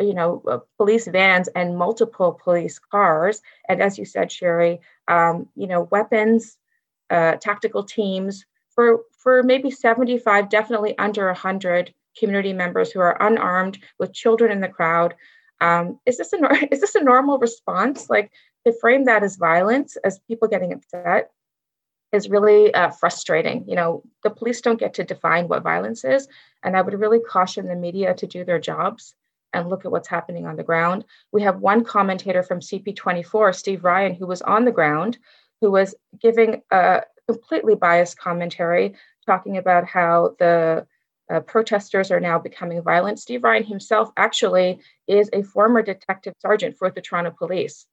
you 0.00 0.14
know 0.14 0.42
uh, 0.48 0.58
police 0.78 1.06
vans 1.06 1.48
and 1.48 1.76
multiple 1.76 2.38
police 2.42 2.78
cars. 2.78 3.42
And 3.68 3.82
as 3.82 3.98
you 3.98 4.04
said 4.04 4.30
Cheri 4.30 4.80
um, 5.08 5.48
you 5.56 5.66
know 5.66 5.88
weapons 5.90 6.56
uh, 7.10 7.36
tactical 7.36 7.84
teams 7.84 8.44
for 8.74 9.00
for 9.18 9.42
maybe 9.42 9.70
75 9.70 10.48
definitely 10.48 10.96
under 10.98 11.26
100 11.26 11.94
community 12.18 12.52
members 12.52 12.90
who 12.90 13.00
are 13.00 13.20
unarmed 13.20 13.78
with 13.98 14.12
children 14.12 14.50
in 14.52 14.60
the 14.60 14.68
crowd. 14.68 15.14
Um, 15.60 15.98
is 16.06 16.18
this 16.18 16.32
a 16.32 16.68
is 16.72 16.80
this 16.80 16.94
a 16.94 17.02
normal 17.02 17.38
response? 17.38 18.08
Like 18.08 18.32
to 18.66 18.72
frame 18.80 19.04
that 19.04 19.22
as 19.22 19.36
violence, 19.36 19.96
as 20.04 20.18
people 20.28 20.48
getting 20.48 20.72
upset, 20.72 21.30
is 22.12 22.28
really 22.28 22.72
uh, 22.74 22.90
frustrating. 22.90 23.64
You 23.68 23.76
know, 23.76 24.02
the 24.22 24.30
police 24.30 24.60
don't 24.60 24.80
get 24.80 24.94
to 24.94 25.04
define 25.04 25.48
what 25.48 25.62
violence 25.62 26.04
is, 26.04 26.28
and 26.62 26.76
I 26.76 26.82
would 26.82 26.98
really 26.98 27.20
caution 27.20 27.66
the 27.66 27.76
media 27.76 28.14
to 28.14 28.26
do 28.26 28.44
their 28.44 28.58
jobs 28.58 29.14
and 29.54 29.70
look 29.70 29.84
at 29.84 29.90
what's 29.90 30.08
happening 30.08 30.46
on 30.46 30.56
the 30.56 30.62
ground. 30.62 31.04
We 31.32 31.42
have 31.42 31.60
one 31.60 31.84
commentator 31.84 32.42
from 32.42 32.60
CP24, 32.60 33.54
Steve 33.54 33.84
Ryan, 33.84 34.14
who 34.14 34.26
was 34.26 34.42
on 34.42 34.64
the 34.64 34.72
ground, 34.72 35.16
who 35.60 35.70
was 35.70 35.94
giving 36.20 36.62
a 36.70 37.02
completely 37.26 37.74
biased 37.74 38.18
commentary, 38.18 38.94
talking 39.26 39.56
about 39.56 39.86
how 39.86 40.34
the 40.38 40.86
uh, 41.32 41.40
protesters 41.40 42.10
are 42.10 42.20
now 42.20 42.38
becoming 42.38 42.82
violent. 42.82 43.18
Steve 43.18 43.44
Ryan 43.44 43.64
himself 43.64 44.10
actually 44.16 44.80
is 45.08 45.30
a 45.32 45.42
former 45.42 45.80
detective 45.80 46.34
sergeant 46.38 46.76
for 46.76 46.90
the 46.90 47.00
Toronto 47.00 47.30
Police. 47.30 47.86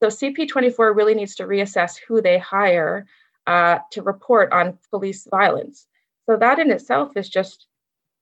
So 0.00 0.08
CP24 0.08 0.94
really 0.94 1.14
needs 1.14 1.34
to 1.36 1.44
reassess 1.44 1.98
who 2.06 2.22
they 2.22 2.38
hire 2.38 3.06
uh, 3.46 3.78
to 3.92 4.02
report 4.02 4.52
on 4.52 4.78
police 4.90 5.26
violence. 5.28 5.86
So 6.26 6.36
that 6.36 6.58
in 6.58 6.70
itself 6.70 7.16
is 7.16 7.28
just, 7.28 7.66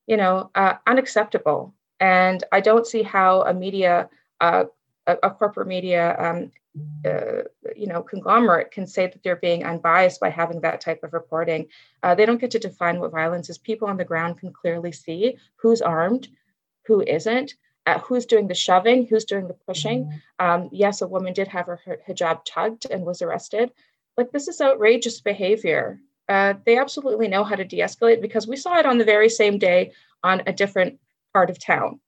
you 0.07 0.17
know, 0.17 0.49
uh, 0.55 0.75
unacceptable. 0.87 1.75
And 1.99 2.43
I 2.51 2.59
don't 2.61 2.85
see 2.85 3.03
how 3.03 3.41
a 3.41 3.53
media, 3.53 4.09
uh, 4.39 4.65
a, 5.05 5.17
a, 5.23 5.31
corporate 5.31 5.67
media, 5.67 6.15
um, 6.19 6.51
uh, 7.05 7.43
you 7.75 7.87
know, 7.87 8.03
conglomerate 8.03 8.71
can 8.71 8.85
say 8.85 9.07
that 9.07 9.23
they're 9.23 9.35
being 9.35 9.65
unbiased 9.65 10.19
by 10.19 10.29
having 10.29 10.61
that 10.61 10.81
type 10.81 11.03
of 11.03 11.13
reporting. 11.13 11.67
Uh, 12.03 12.13
they 12.13 12.25
don't 12.25 12.41
get 12.41 12.51
to 12.51 12.59
define 12.59 12.99
what 12.99 13.11
violence 13.11 13.49
is. 13.49 13.57
People 13.57 13.87
on 13.87 13.97
the 13.97 14.05
ground 14.05 14.39
can 14.39 14.53
clearly 14.53 14.91
see 14.91 15.37
who's 15.55 15.81
armed, 15.81 16.27
who 16.85 17.01
isn't, 17.01 17.55
uh, 17.87 17.99
who's 17.99 18.25
doing 18.25 18.47
the 18.47 18.53
shoving, 18.53 19.07
who's 19.07 19.25
doing 19.25 19.47
the 19.47 19.53
pushing. 19.53 20.21
Um, 20.39 20.69
yes, 20.71 21.01
a 21.01 21.07
woman 21.07 21.33
did 21.33 21.47
have 21.47 21.65
her, 21.67 21.79
her 21.85 21.99
hijab 22.07 22.41
tugged 22.45 22.85
and 22.91 23.05
was 23.05 23.21
arrested. 23.21 23.71
Like, 24.17 24.31
this 24.31 24.47
is 24.47 24.61
outrageous 24.61 25.21
behavior. 25.21 25.99
Uh, 26.27 26.55
they 26.65 26.77
absolutely 26.77 27.27
know 27.27 27.43
how 27.43 27.55
to 27.55 27.63
de 27.63 27.79
escalate 27.79 28.21
because 28.21 28.47
we 28.47 28.57
saw 28.57 28.77
it 28.77 28.85
on 28.85 28.97
the 28.97 29.05
very 29.05 29.29
same 29.29 29.57
day 29.57 29.93
on 30.23 30.43
a 30.45 30.51
different 30.51 30.99
part 31.37 31.51
of 31.51 31.63
town. 31.63 31.99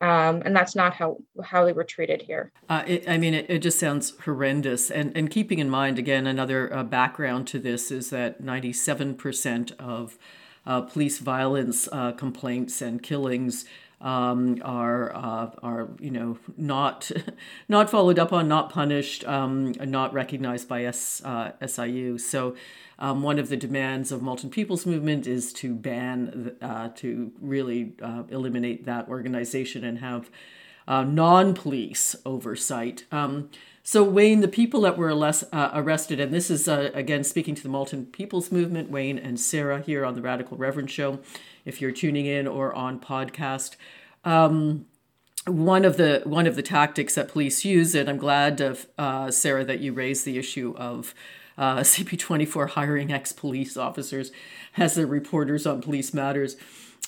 Um, 0.00 0.42
and 0.44 0.54
that's 0.54 0.76
not 0.76 0.94
how 0.94 1.16
how 1.42 1.64
they 1.64 1.72
were 1.72 1.82
treated 1.82 2.22
here. 2.22 2.52
Uh, 2.68 2.84
it, 2.86 3.08
I 3.08 3.16
mean, 3.16 3.34
it, 3.34 3.46
it, 3.48 3.58
just 3.60 3.80
sounds 3.80 4.12
horrendous. 4.24 4.90
And 4.90 5.10
and 5.16 5.28
keeping 5.28 5.58
in 5.58 5.70
mind 5.70 5.98
again, 5.98 6.26
another 6.26 6.72
uh, 6.72 6.84
background 6.84 7.48
to 7.48 7.58
this 7.58 7.90
is 7.90 8.10
that 8.10 8.40
ninety 8.40 8.72
seven 8.72 9.14
percent 9.14 9.72
of 9.78 10.18
uh, 10.66 10.82
police 10.82 11.18
violence 11.18 11.88
uh, 11.90 12.12
complaints 12.12 12.82
and 12.82 13.02
killings 13.02 13.64
um, 14.02 14.60
are 14.62 15.16
uh, 15.16 15.50
are 15.62 15.88
you 15.98 16.10
know 16.10 16.38
not 16.58 17.10
not 17.68 17.88
followed 17.88 18.18
up 18.18 18.34
on, 18.34 18.46
not 18.46 18.70
punished, 18.70 19.26
um, 19.26 19.72
not 19.80 20.12
recognized 20.12 20.68
by 20.68 20.84
S, 20.84 21.22
uh, 21.24 21.52
SIU. 21.66 22.18
So. 22.18 22.54
Um, 22.98 23.22
one 23.22 23.38
of 23.38 23.48
the 23.48 23.56
demands 23.56 24.10
of 24.10 24.22
Malton 24.22 24.50
People's 24.50 24.86
Movement 24.86 25.26
is 25.26 25.52
to 25.54 25.74
ban, 25.74 26.56
uh, 26.62 26.88
to 26.96 27.32
really 27.40 27.92
uh, 28.00 28.22
eliminate 28.30 28.86
that 28.86 29.08
organization 29.08 29.84
and 29.84 29.98
have 29.98 30.30
uh, 30.88 31.04
non 31.04 31.54
police 31.54 32.16
oversight. 32.24 33.04
Um, 33.12 33.50
so, 33.82 34.02
Wayne, 34.02 34.40
the 34.40 34.48
people 34.48 34.80
that 34.80 34.96
were 34.96 35.14
less, 35.14 35.44
uh, 35.52 35.70
arrested, 35.74 36.18
and 36.18 36.32
this 36.32 36.50
is 36.50 36.66
uh, 36.66 36.90
again 36.94 37.22
speaking 37.22 37.54
to 37.54 37.62
the 37.62 37.68
Malton 37.68 38.06
People's 38.06 38.50
Movement, 38.50 38.90
Wayne 38.90 39.18
and 39.18 39.38
Sarah 39.38 39.80
here 39.80 40.04
on 40.04 40.14
the 40.14 40.22
Radical 40.22 40.56
Reverend 40.56 40.90
Show, 40.90 41.20
if 41.64 41.80
you're 41.80 41.92
tuning 41.92 42.26
in 42.26 42.46
or 42.46 42.74
on 42.74 42.98
podcast. 42.98 43.76
Um, 44.24 44.86
one 45.46 45.84
of 45.84 45.98
the 45.98 46.22
one 46.24 46.48
of 46.48 46.56
the 46.56 46.62
tactics 46.62 47.14
that 47.14 47.28
police 47.28 47.64
use, 47.64 47.94
and 47.94 48.08
I'm 48.08 48.16
glad, 48.16 48.60
of, 48.60 48.88
uh, 48.98 49.30
Sarah, 49.30 49.64
that 49.64 49.78
you 49.78 49.92
raised 49.92 50.24
the 50.24 50.38
issue 50.38 50.74
of 50.76 51.14
uh, 51.58 51.78
CP24 51.78 52.70
hiring 52.70 53.12
ex 53.12 53.32
police 53.32 53.76
officers 53.76 54.32
as 54.76 54.94
their 54.94 55.06
reporters 55.06 55.66
on 55.66 55.80
police 55.82 56.12
matters. 56.12 56.56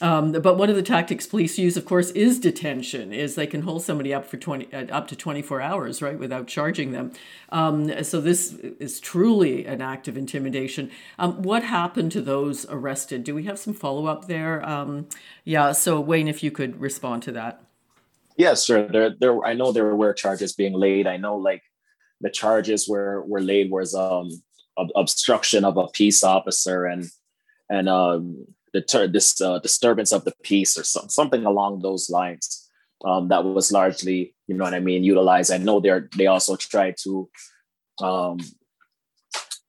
Um, 0.01 0.33
but 0.33 0.57
one 0.57 0.71
of 0.71 0.77
the 0.77 0.83
tactics 0.83 1.27
police 1.27 1.59
use, 1.59 1.77
of 1.77 1.85
course, 1.85 2.11
is 2.13 2.39
detention. 2.39 3.13
Is 3.13 3.35
they 3.35 3.47
can 3.47 3.63
hold 3.63 3.83
somebody 3.83 4.15
up 4.15 4.27
for 4.27 4.37
twenty 4.37 4.73
uh, 4.73 4.87
up 4.95 5.09
to 5.09 5.17
twenty 5.17 5.43
four 5.43 5.61
hours, 5.61 6.01
right, 6.01 6.19
without 6.19 6.47
charging 6.47 6.93
them. 6.93 7.13
Um, 7.49 8.05
so 8.05 8.21
this 8.21 8.53
is 8.53 9.01
truly 9.01 9.67
an 9.67 9.81
act 9.83 10.07
of 10.07 10.17
intimidation. 10.17 10.91
Um, 11.19 11.43
what 11.43 11.65
happened 11.65 12.13
to 12.13 12.21
those 12.21 12.65
arrested? 12.67 13.25
Do 13.25 13.35
we 13.35 13.45
have 13.45 13.59
some 13.59 13.75
follow 13.75 14.07
up 14.07 14.29
there? 14.29 14.67
Um, 14.69 15.09
yeah. 15.45 15.73
So 15.73 16.01
Wayne, 16.01 16.29
if 16.29 16.43
you 16.43 16.53
could 16.53 16.81
respond 16.81 17.25
to 17.25 17.33
that. 17.33 17.63
Yes, 18.37 18.63
sir. 18.63 18.87
There, 18.87 19.17
there. 19.19 19.45
I 19.45 19.55
know 19.55 19.73
there 19.73 19.97
were 19.97 20.13
charges 20.13 20.53
being 20.53 20.75
laid. 20.75 21.09
I 21.09 21.17
know, 21.17 21.37
like 21.37 21.65
the 22.21 22.31
charges 22.31 22.89
were 22.89 23.23
were 23.23 23.41
laid 23.41 23.71
was 23.71 23.95
um 23.95 24.29
ob- 24.77 24.93
obstruction 24.97 25.65
of 25.65 25.77
a 25.77 25.89
peace 25.89 26.23
officer 26.23 26.85
and 26.85 27.07
and 27.71 27.89
um 27.89 28.47
deter 28.73 29.07
this 29.07 29.41
uh, 29.41 29.59
disturbance 29.61 30.13
of 30.13 30.25
the 30.25 30.33
peace 30.43 30.79
or 30.79 30.85
some, 30.85 31.09
something 31.09 31.45
along 31.47 31.81
those 31.81 32.11
lines 32.11 32.69
um 33.05 33.29
that 33.29 33.45
was 33.45 33.73
largely 33.73 34.35
you 34.47 34.55
know 34.55 34.65
what 34.65 34.75
i 34.75 34.81
mean 34.81 35.05
utilized 35.05 35.53
i 35.53 35.57
know 35.57 35.81
they're 35.81 36.09
they 36.17 36.27
also 36.27 36.57
tried 36.57 36.95
to 36.99 37.29
um 38.01 38.39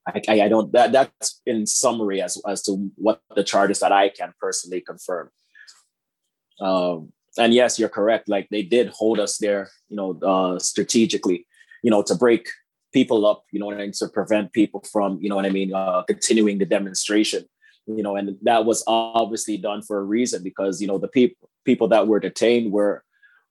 I, 0.07 0.21
I, 0.27 0.41
I 0.41 0.47
don't 0.47 0.71
that 0.73 0.91
that's 0.91 1.41
in 1.45 1.65
summary 1.65 2.21
as 2.21 2.41
as 2.47 2.63
to 2.63 2.91
what 2.95 3.21
the 3.35 3.43
charges 3.43 3.79
that 3.79 3.91
I 3.91 4.09
can 4.09 4.33
personally 4.39 4.81
confirm. 4.81 5.29
Um, 6.59 7.13
and 7.37 7.53
yes, 7.53 7.79
you're 7.79 7.89
correct. 7.89 8.27
Like 8.27 8.49
they 8.49 8.63
did 8.63 8.89
hold 8.89 9.19
us 9.19 9.37
there, 9.37 9.69
you 9.87 9.95
know, 9.95 10.19
uh, 10.21 10.59
strategically 10.59 11.45
you 11.83 11.91
know, 11.91 12.01
to 12.03 12.15
break 12.15 12.47
people 12.93 13.25
up, 13.25 13.45
you 13.51 13.59
know 13.59 13.67
what 13.67 13.75
I 13.75 13.81
mean, 13.81 13.91
to 13.93 14.07
prevent 14.07 14.53
people 14.53 14.83
from, 14.91 15.19
you 15.21 15.29
know 15.29 15.35
what 15.35 15.45
I 15.45 15.49
mean, 15.49 15.73
uh, 15.73 16.03
continuing 16.03 16.57
the 16.57 16.65
demonstration, 16.65 17.45
you 17.85 18.03
know, 18.03 18.15
and 18.15 18.37
that 18.43 18.65
was 18.65 18.83
obviously 18.87 19.57
done 19.57 19.81
for 19.81 19.99
a 19.99 20.03
reason 20.03 20.43
because, 20.43 20.81
you 20.81 20.87
know, 20.87 20.97
the 20.97 21.07
people 21.07 21.49
people 21.65 21.87
that 21.89 22.07
were 22.07 22.19
detained 22.19 22.71
were 22.71 23.03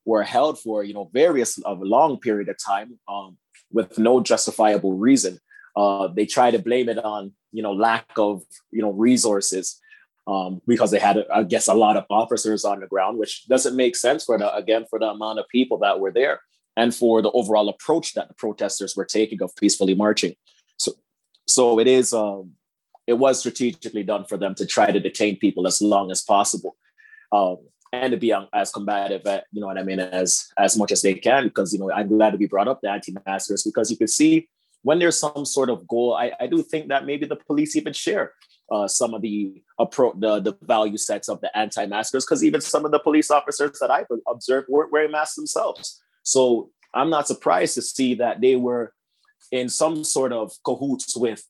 were 0.05 0.23
held 0.23 0.59
for, 0.59 0.83
you 0.83 0.95
know, 0.95 1.11
various 1.13 1.59
of 1.59 1.81
a 1.81 1.85
long 1.85 2.19
period 2.19 2.49
of 2.49 2.57
time 2.65 2.99
um, 3.09 3.37
with 3.71 3.99
no 3.99 4.21
justifiable 4.21 4.95
reason. 4.95 5.39
Uh, 5.77 6.09
they 6.09 6.27
try 6.27 6.51
to 6.51 6.59
blame 6.59 6.89
it 6.89 6.99
on, 6.99 7.33
you 7.53 7.63
know, 7.63 7.73
lack 7.73 8.07
of, 8.17 8.43
you 8.71 8.83
know, 8.83 8.91
resources. 8.91 9.81
Um, 10.27 10.61
because 10.67 10.91
they 10.91 10.99
had, 10.99 11.25
I 11.33 11.43
guess, 11.43 11.69
a 11.69 11.75
lot 11.75 11.97
of 11.97 12.05
officers 12.11 12.63
on 12.63 12.81
the 12.81 12.87
ground, 12.87 13.17
which 13.17 13.47
doesn't 13.47 13.75
make 13.75 13.97
sense 13.97 14.25
for 14.25 14.37
the 14.37 14.55
again 14.55 14.85
for 14.91 14.99
the 14.99 15.07
amount 15.07 15.39
of 15.39 15.49
people 15.49 15.79
that 15.79 16.01
were 16.01 16.11
there 16.11 16.41
and 16.79 16.95
for 16.95 17.21
the 17.21 17.31
overall 17.33 17.69
approach 17.69 18.15
that 18.15 18.29
the 18.29 18.35
protesters 18.35 18.95
were 18.97 19.05
taking 19.05 19.43
of 19.43 19.55
peacefully 19.57 19.95
marching. 19.95 20.35
So, 20.79 20.93
so 21.47 21.81
it 21.81 21.89
is 21.89 22.15
um, 22.15 22.53
it 23.07 23.15
was 23.15 23.41
strategically 23.41 24.05
done 24.05 24.25
for 24.25 24.39
them 24.39 24.55
to 24.55 24.65
try 24.65 24.91
to 24.91 25.01
detain 25.01 25.37
people 25.37 25.67
as 25.67 25.83
long 25.83 26.11
as 26.11 26.23
possible, 26.23 26.77
um, 27.33 27.57
and 27.93 28.13
to 28.13 28.17
be 28.17 28.33
as 28.55 28.71
combative, 28.71 29.27
at, 29.27 29.45
you 29.53 29.61
know 29.61 29.67
what 29.67 29.79
I 29.79 29.83
mean, 29.83 29.99
as 29.99 30.47
as 30.57 30.79
much 30.79 30.93
as 30.93 31.03
they 31.03 31.15
can. 31.15 31.49
Because 31.49 31.73
you 31.73 31.81
know 31.81 31.91
I'm 31.91 32.09
glad 32.09 32.31
to 32.31 32.39
be 32.39 32.47
brought 32.47 32.69
up 32.69 32.81
the 32.81 32.91
anti-maskers 32.91 33.65
because 33.65 33.91
you 33.91 33.97
can 33.97 34.09
see 34.09 34.49
when 34.83 35.01
there's 35.01 35.19
some 35.19 35.45
sort 35.45 35.71
of 35.71 35.87
goal, 35.89 36.15
I, 36.15 36.33
I 36.39 36.47
do 36.47 36.63
think 36.63 36.89
that 36.89 37.05
maybe 37.05 37.27
the 37.27 37.37
police 37.37 37.75
even 37.75 37.93
share 37.93 38.33
uh, 38.71 38.87
some 38.87 39.13
of 39.13 39.23
the 39.23 39.63
approach, 39.79 40.15
the, 40.19 40.39
the 40.41 40.57
value 40.63 40.97
sets 40.97 41.29
of 41.29 41.41
the 41.41 41.51
anti-maskers, 41.59 42.25
because 42.25 42.45
even 42.45 42.61
some 42.61 42.85
of 42.85 42.93
the 42.93 43.01
police 43.01 43.31
officers 43.31 43.79
that 43.81 43.91
I've 43.91 44.07
observed 44.29 44.69
weren't 44.69 44.93
wearing 44.93 45.11
masks 45.11 45.35
themselves. 45.35 46.01
So 46.29 46.71
I'm 46.93 47.11
not 47.11 47.27
surprised 47.27 47.75
to 47.75 47.83
see 47.83 48.15
that 48.17 48.41
they 48.41 48.57
were 48.57 48.93
in 49.51 49.69
some 49.69 50.05
sort 50.05 50.33
of 50.33 50.53
cahoots 50.63 51.17
with 51.17 51.43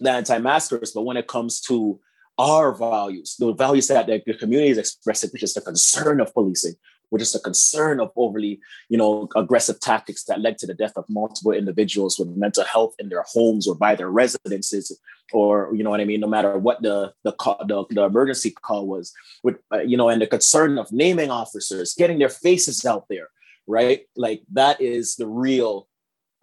the 0.00 0.10
anti-maskers. 0.10 0.92
But 0.92 1.02
when 1.02 1.18
it 1.18 1.26
comes 1.26 1.60
to 1.62 2.00
our 2.38 2.74
values, 2.74 3.36
the 3.38 3.52
values 3.52 3.88
that 3.88 4.06
the 4.06 4.34
community 4.34 4.70
is 4.70 4.78
expressing, 4.78 5.30
which 5.30 5.42
is 5.42 5.52
the 5.54 5.60
concern 5.60 6.20
of 6.20 6.32
policing, 6.32 6.76
which 7.10 7.20
is 7.20 7.32
the 7.32 7.38
concern 7.38 8.00
of 8.00 8.10
overly, 8.16 8.58
you 8.88 8.96
know, 8.96 9.28
aggressive 9.36 9.78
tactics 9.78 10.24
that 10.24 10.40
led 10.40 10.56
to 10.58 10.66
the 10.66 10.72
death 10.72 10.96
of 10.96 11.04
multiple 11.10 11.52
individuals 11.52 12.18
with 12.18 12.28
mental 12.30 12.64
health 12.64 12.94
in 12.98 13.10
their 13.10 13.24
homes 13.34 13.68
or 13.68 13.74
by 13.74 13.94
their 13.94 14.10
residences, 14.10 14.98
or 15.34 15.70
you 15.74 15.84
know 15.84 15.90
what 15.90 16.00
I 16.00 16.06
mean. 16.06 16.20
No 16.20 16.28
matter 16.36 16.56
what 16.56 16.80
the 16.80 17.12
the 17.24 17.32
call, 17.32 17.58
the, 17.68 17.84
the 17.90 18.04
emergency 18.04 18.50
call 18.50 18.86
was, 18.86 19.12
with 19.42 19.56
uh, 19.70 19.80
you 19.80 19.98
know, 19.98 20.08
and 20.08 20.22
the 20.22 20.26
concern 20.26 20.78
of 20.78 20.90
naming 20.90 21.30
officers, 21.30 21.94
getting 21.94 22.18
their 22.18 22.30
faces 22.30 22.86
out 22.86 23.04
there, 23.10 23.28
right? 23.66 24.02
Like 24.16 24.42
that 24.52 24.80
is 24.80 25.16
the 25.16 25.26
real 25.26 25.88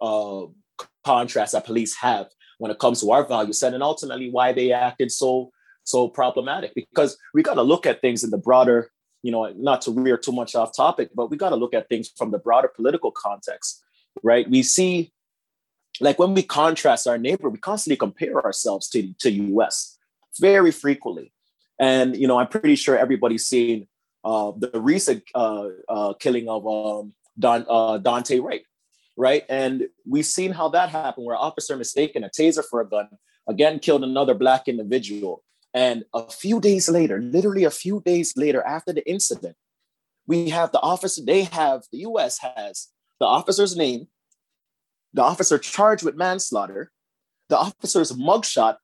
uh, 0.00 0.46
contrast 1.04 1.52
that 1.52 1.66
police 1.66 1.96
have 1.96 2.26
when 2.58 2.70
it 2.70 2.78
comes 2.78 3.00
to 3.00 3.10
our 3.10 3.24
value 3.24 3.52
set, 3.52 3.74
and 3.74 3.82
ultimately 3.82 4.30
why 4.30 4.52
they 4.52 4.72
acted 4.72 5.10
so 5.12 5.50
so 5.84 6.08
problematic. 6.08 6.72
Because 6.74 7.16
we 7.34 7.42
got 7.42 7.54
to 7.54 7.62
look 7.62 7.86
at 7.86 8.00
things 8.00 8.24
in 8.24 8.30
the 8.30 8.38
broader, 8.38 8.90
you 9.22 9.32
know, 9.32 9.52
not 9.56 9.82
to 9.82 9.92
rear 9.92 10.16
too 10.18 10.32
much 10.32 10.54
off 10.54 10.76
topic, 10.76 11.10
but 11.14 11.30
we 11.30 11.36
got 11.36 11.50
to 11.50 11.56
look 11.56 11.74
at 11.74 11.88
things 11.88 12.10
from 12.16 12.30
the 12.30 12.38
broader 12.38 12.68
political 12.68 13.10
context, 13.10 13.82
right? 14.22 14.48
We 14.50 14.62
see, 14.62 15.12
like 16.00 16.18
when 16.18 16.34
we 16.34 16.42
contrast 16.42 17.06
our 17.06 17.18
neighbor, 17.18 17.48
we 17.48 17.58
constantly 17.58 17.96
compare 17.96 18.42
ourselves 18.44 18.88
to 18.90 19.12
to 19.20 19.30
U.S. 19.30 19.98
very 20.40 20.70
frequently 20.72 21.32
And 21.80 22.16
you 22.16 22.28
know, 22.28 22.38
I'm 22.38 22.48
pretty 22.48 22.76
sure 22.76 22.96
everybody's 22.96 23.46
seen 23.46 23.88
uh, 24.24 24.52
the 24.56 24.80
recent 24.80 25.24
uh, 25.34 25.68
uh, 25.88 26.12
killing 26.14 26.48
of 26.48 26.66
um, 26.66 27.14
Don, 27.38 27.64
uh, 27.68 27.98
Daunte 27.98 28.42
Wright, 28.42 28.62
right? 29.16 29.44
And 29.48 29.88
we've 30.06 30.26
seen 30.26 30.52
how 30.52 30.68
that 30.70 30.90
happened, 30.90 31.26
where 31.26 31.36
officer 31.36 31.76
mistaken 31.76 32.24
a 32.24 32.28
taser 32.28 32.64
for 32.64 32.80
a 32.80 32.88
gun, 32.88 33.08
again 33.48 33.78
killed 33.78 34.04
another 34.04 34.34
black 34.34 34.68
individual. 34.68 35.42
And 35.72 36.04
a 36.12 36.30
few 36.30 36.60
days 36.60 36.88
later, 36.88 37.20
literally 37.20 37.64
a 37.64 37.70
few 37.70 38.02
days 38.04 38.36
later 38.36 38.62
after 38.62 38.92
the 38.92 39.08
incident, 39.08 39.56
we 40.26 40.50
have 40.50 40.72
the 40.72 40.80
officer, 40.80 41.22
they 41.24 41.44
have, 41.44 41.84
the 41.92 41.98
US 41.98 42.38
has 42.38 42.88
the 43.18 43.26
officer's 43.26 43.76
name, 43.76 44.08
the 45.12 45.22
officer 45.22 45.58
charged 45.58 46.04
with 46.04 46.16
manslaughter, 46.16 46.92
the 47.48 47.58
officer's 47.58 48.12
mugshot, 48.12 48.76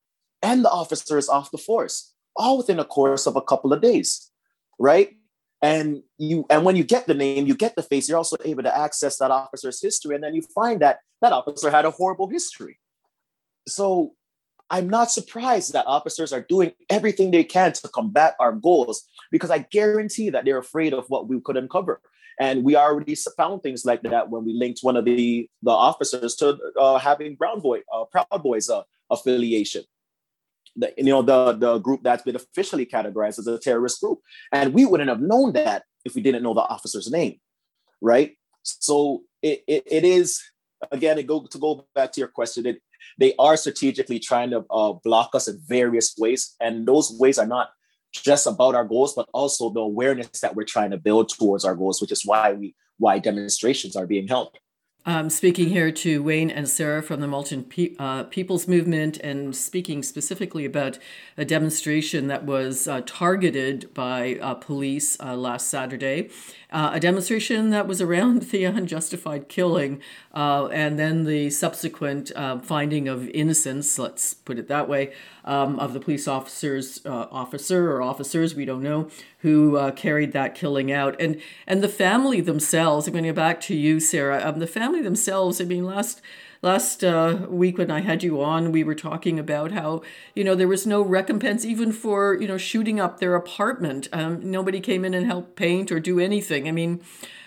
and 0.42 0.64
the 0.64 0.70
officer 0.70 1.18
is 1.18 1.28
off 1.28 1.50
the 1.50 1.58
force, 1.58 2.12
all 2.36 2.58
within 2.58 2.78
a 2.78 2.84
course 2.84 3.26
of 3.26 3.36
a 3.36 3.42
couple 3.42 3.72
of 3.72 3.80
days, 3.80 4.30
right? 4.78 5.10
And 5.66 6.04
you 6.16 6.46
and 6.48 6.64
when 6.64 6.76
you 6.76 6.84
get 6.84 7.08
the 7.08 7.14
name, 7.14 7.48
you 7.48 7.56
get 7.56 7.74
the 7.74 7.82
face, 7.82 8.08
you're 8.08 8.18
also 8.18 8.36
able 8.44 8.62
to 8.62 8.78
access 8.78 9.18
that 9.18 9.32
officer's 9.32 9.82
history, 9.82 10.14
and 10.14 10.22
then 10.22 10.32
you 10.32 10.42
find 10.54 10.80
that 10.80 11.00
that 11.20 11.32
officer 11.32 11.72
had 11.72 11.84
a 11.84 11.90
horrible 11.90 12.28
history. 12.28 12.78
So 13.66 14.12
I'm 14.70 14.88
not 14.88 15.10
surprised 15.10 15.72
that 15.72 15.86
officers 15.86 16.32
are 16.32 16.40
doing 16.40 16.70
everything 16.88 17.32
they 17.32 17.42
can 17.42 17.72
to 17.72 17.88
combat 17.88 18.36
our 18.38 18.52
goals 18.52 19.08
because 19.32 19.50
I 19.50 19.58
guarantee 19.58 20.30
that 20.30 20.44
they're 20.44 20.58
afraid 20.58 20.92
of 20.94 21.06
what 21.08 21.26
we 21.28 21.40
could 21.40 21.56
uncover. 21.56 22.00
And 22.38 22.62
we 22.62 22.76
already 22.76 23.16
found 23.36 23.64
things 23.64 23.84
like 23.84 24.02
that 24.02 24.30
when 24.30 24.44
we 24.44 24.52
linked 24.52 24.80
one 24.82 24.96
of 24.96 25.04
the, 25.04 25.50
the 25.62 25.70
officers 25.70 26.36
to 26.36 26.58
uh, 26.78 26.98
having 26.98 27.34
Brown 27.34 27.60
Boy, 27.60 27.80
uh, 27.92 28.04
Proud 28.04 28.42
Boys 28.42 28.70
uh, 28.70 28.82
affiliation. 29.10 29.82
The, 30.76 30.92
you 30.98 31.04
know, 31.04 31.22
the, 31.22 31.52
the 31.52 31.78
group 31.78 32.02
that's 32.02 32.22
been 32.22 32.36
officially 32.36 32.86
categorized 32.86 33.38
as 33.38 33.46
a 33.46 33.58
terrorist 33.58 34.00
group. 34.00 34.20
And 34.52 34.74
we 34.74 34.84
wouldn't 34.84 35.08
have 35.08 35.20
known 35.20 35.52
that 35.54 35.84
if 36.04 36.14
we 36.14 36.22
didn't 36.22 36.42
know 36.42 36.54
the 36.54 36.60
officer's 36.60 37.10
name, 37.10 37.40
right? 38.00 38.36
So 38.62 39.22
it, 39.42 39.64
it, 39.66 39.84
it 39.86 40.04
is, 40.04 40.42
again, 40.92 41.18
it 41.18 41.26
go, 41.26 41.46
to 41.46 41.58
go 41.58 41.86
back 41.94 42.12
to 42.12 42.20
your 42.20 42.28
question, 42.28 42.66
it, 42.66 42.82
they 43.18 43.34
are 43.38 43.56
strategically 43.56 44.18
trying 44.18 44.50
to 44.50 44.64
uh, 44.70 44.92
block 44.92 45.30
us 45.34 45.48
in 45.48 45.58
various 45.66 46.14
ways. 46.18 46.54
And 46.60 46.86
those 46.86 47.16
ways 47.18 47.38
are 47.38 47.46
not 47.46 47.70
just 48.12 48.46
about 48.46 48.74
our 48.74 48.84
goals, 48.84 49.14
but 49.14 49.28
also 49.32 49.70
the 49.70 49.80
awareness 49.80 50.40
that 50.40 50.54
we're 50.54 50.64
trying 50.64 50.90
to 50.90 50.96
build 50.96 51.28
towards 51.28 51.64
our 51.64 51.74
goals, 51.74 52.00
which 52.00 52.12
is 52.12 52.24
why 52.24 52.52
we 52.52 52.74
why 52.98 53.18
demonstrations 53.18 53.94
are 53.94 54.06
being 54.06 54.26
held. 54.26 54.56
Um, 55.08 55.30
speaking 55.30 55.68
here 55.68 55.92
to 55.92 56.20
Wayne 56.20 56.50
and 56.50 56.68
Sarah 56.68 57.00
from 57.00 57.20
the 57.20 57.28
Malton 57.28 57.62
Pe- 57.62 57.94
uh, 57.96 58.24
People's 58.24 58.66
Movement, 58.66 59.18
and 59.18 59.54
speaking 59.54 60.02
specifically 60.02 60.64
about 60.64 60.98
a 61.38 61.44
demonstration 61.44 62.26
that 62.26 62.44
was 62.44 62.88
uh, 62.88 63.02
targeted 63.06 63.94
by 63.94 64.34
uh, 64.42 64.54
police 64.54 65.16
uh, 65.20 65.36
last 65.36 65.68
Saturday, 65.68 66.28
uh, 66.70 66.90
a 66.94 67.00
demonstration 67.00 67.70
that 67.70 67.86
was 67.86 68.00
around 68.00 68.42
the 68.42 68.64
unjustified 68.76 69.48
killing 69.48 70.00
uh, 70.34 70.66
and 70.66 70.98
then 70.98 71.24
the 71.24 71.50
subsequent 71.50 72.32
finding 72.62 73.08
of 73.08 73.28
innocence, 73.30 73.98
let's 73.98 74.34
put 74.34 74.58
it 74.58 74.68
that 74.68 74.88
way, 74.88 75.12
um, 75.44 75.78
of 75.78 75.92
the 75.92 76.00
police 76.00 76.26
officers, 76.26 77.00
officer 77.06 77.92
or 77.92 78.02
officers, 78.02 78.54
we 78.54 78.64
don't 78.64 78.82
know, 78.82 79.08
who 79.46 79.76
uh, 79.76 79.92
carried 79.92 80.32
that 80.32 80.54
killing 80.54 80.90
out. 80.90 81.14
And 81.20 81.40
and 81.66 81.82
the 81.82 81.88
family 81.88 82.40
themselves, 82.40 83.06
I'm 83.06 83.12
going 83.12 83.24
to 83.24 83.30
go 83.30 83.36
back 83.36 83.60
to 83.62 83.76
you, 83.76 84.00
Sarah. 84.00 84.42
Um, 84.44 84.58
the 84.58 84.66
family 84.66 85.02
themselves, 85.02 85.60
I 85.60 85.64
mean, 85.64 85.84
last 85.84 86.20
last 86.66 87.04
uh, 87.04 87.46
week 87.48 87.78
when 87.78 87.92
I 87.92 88.00
had 88.00 88.24
you 88.24 88.42
on, 88.42 88.72
we 88.72 88.82
were 88.82 88.96
talking 88.96 89.38
about 89.38 89.70
how 89.70 90.02
you 90.34 90.42
know 90.42 90.56
there 90.56 90.68
was 90.68 90.86
no 90.86 91.00
recompense 91.00 91.64
even 91.64 91.92
for 91.92 92.36
you 92.40 92.48
know 92.48 92.58
shooting 92.58 92.98
up 92.98 93.20
their 93.20 93.36
apartment. 93.36 94.08
Um, 94.12 94.50
nobody 94.50 94.80
came 94.80 95.04
in 95.04 95.14
and 95.14 95.26
helped 95.26 95.54
paint 95.54 95.92
or 95.92 96.00
do 96.00 96.18
anything. 96.18 96.66
I 96.66 96.72
mean, 96.72 97.02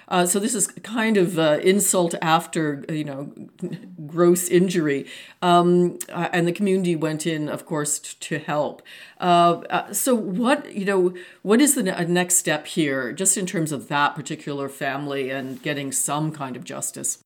uh, 0.07 0.25
so 0.25 0.39
this 0.39 0.55
is 0.55 0.67
kind 0.67 1.17
of 1.17 1.37
uh, 1.37 1.59
insult 1.61 2.15
after 2.21 2.85
you 2.87 3.03
know 3.03 3.33
gross 4.07 4.47
injury, 4.47 5.05
um, 5.41 5.99
uh, 6.07 6.29
and 6.31 6.47
the 6.47 6.53
community 6.53 6.95
went 6.95 7.27
in, 7.27 7.49
of 7.49 7.65
course, 7.65 7.99
t- 7.99 8.15
to 8.21 8.39
help. 8.39 8.81
Uh, 9.19 9.61
uh, 9.69 9.93
so 9.93 10.15
what 10.15 10.73
you 10.73 10.85
know, 10.85 11.13
what 11.41 11.59
is 11.59 11.75
the 11.75 11.83
ne- 11.83 12.05
next 12.05 12.35
step 12.37 12.67
here, 12.67 13.11
just 13.11 13.37
in 13.37 13.45
terms 13.45 13.73
of 13.73 13.89
that 13.89 14.15
particular 14.15 14.69
family 14.69 15.29
and 15.29 15.61
getting 15.61 15.91
some 15.91 16.31
kind 16.31 16.55
of 16.55 16.63
justice? 16.63 17.19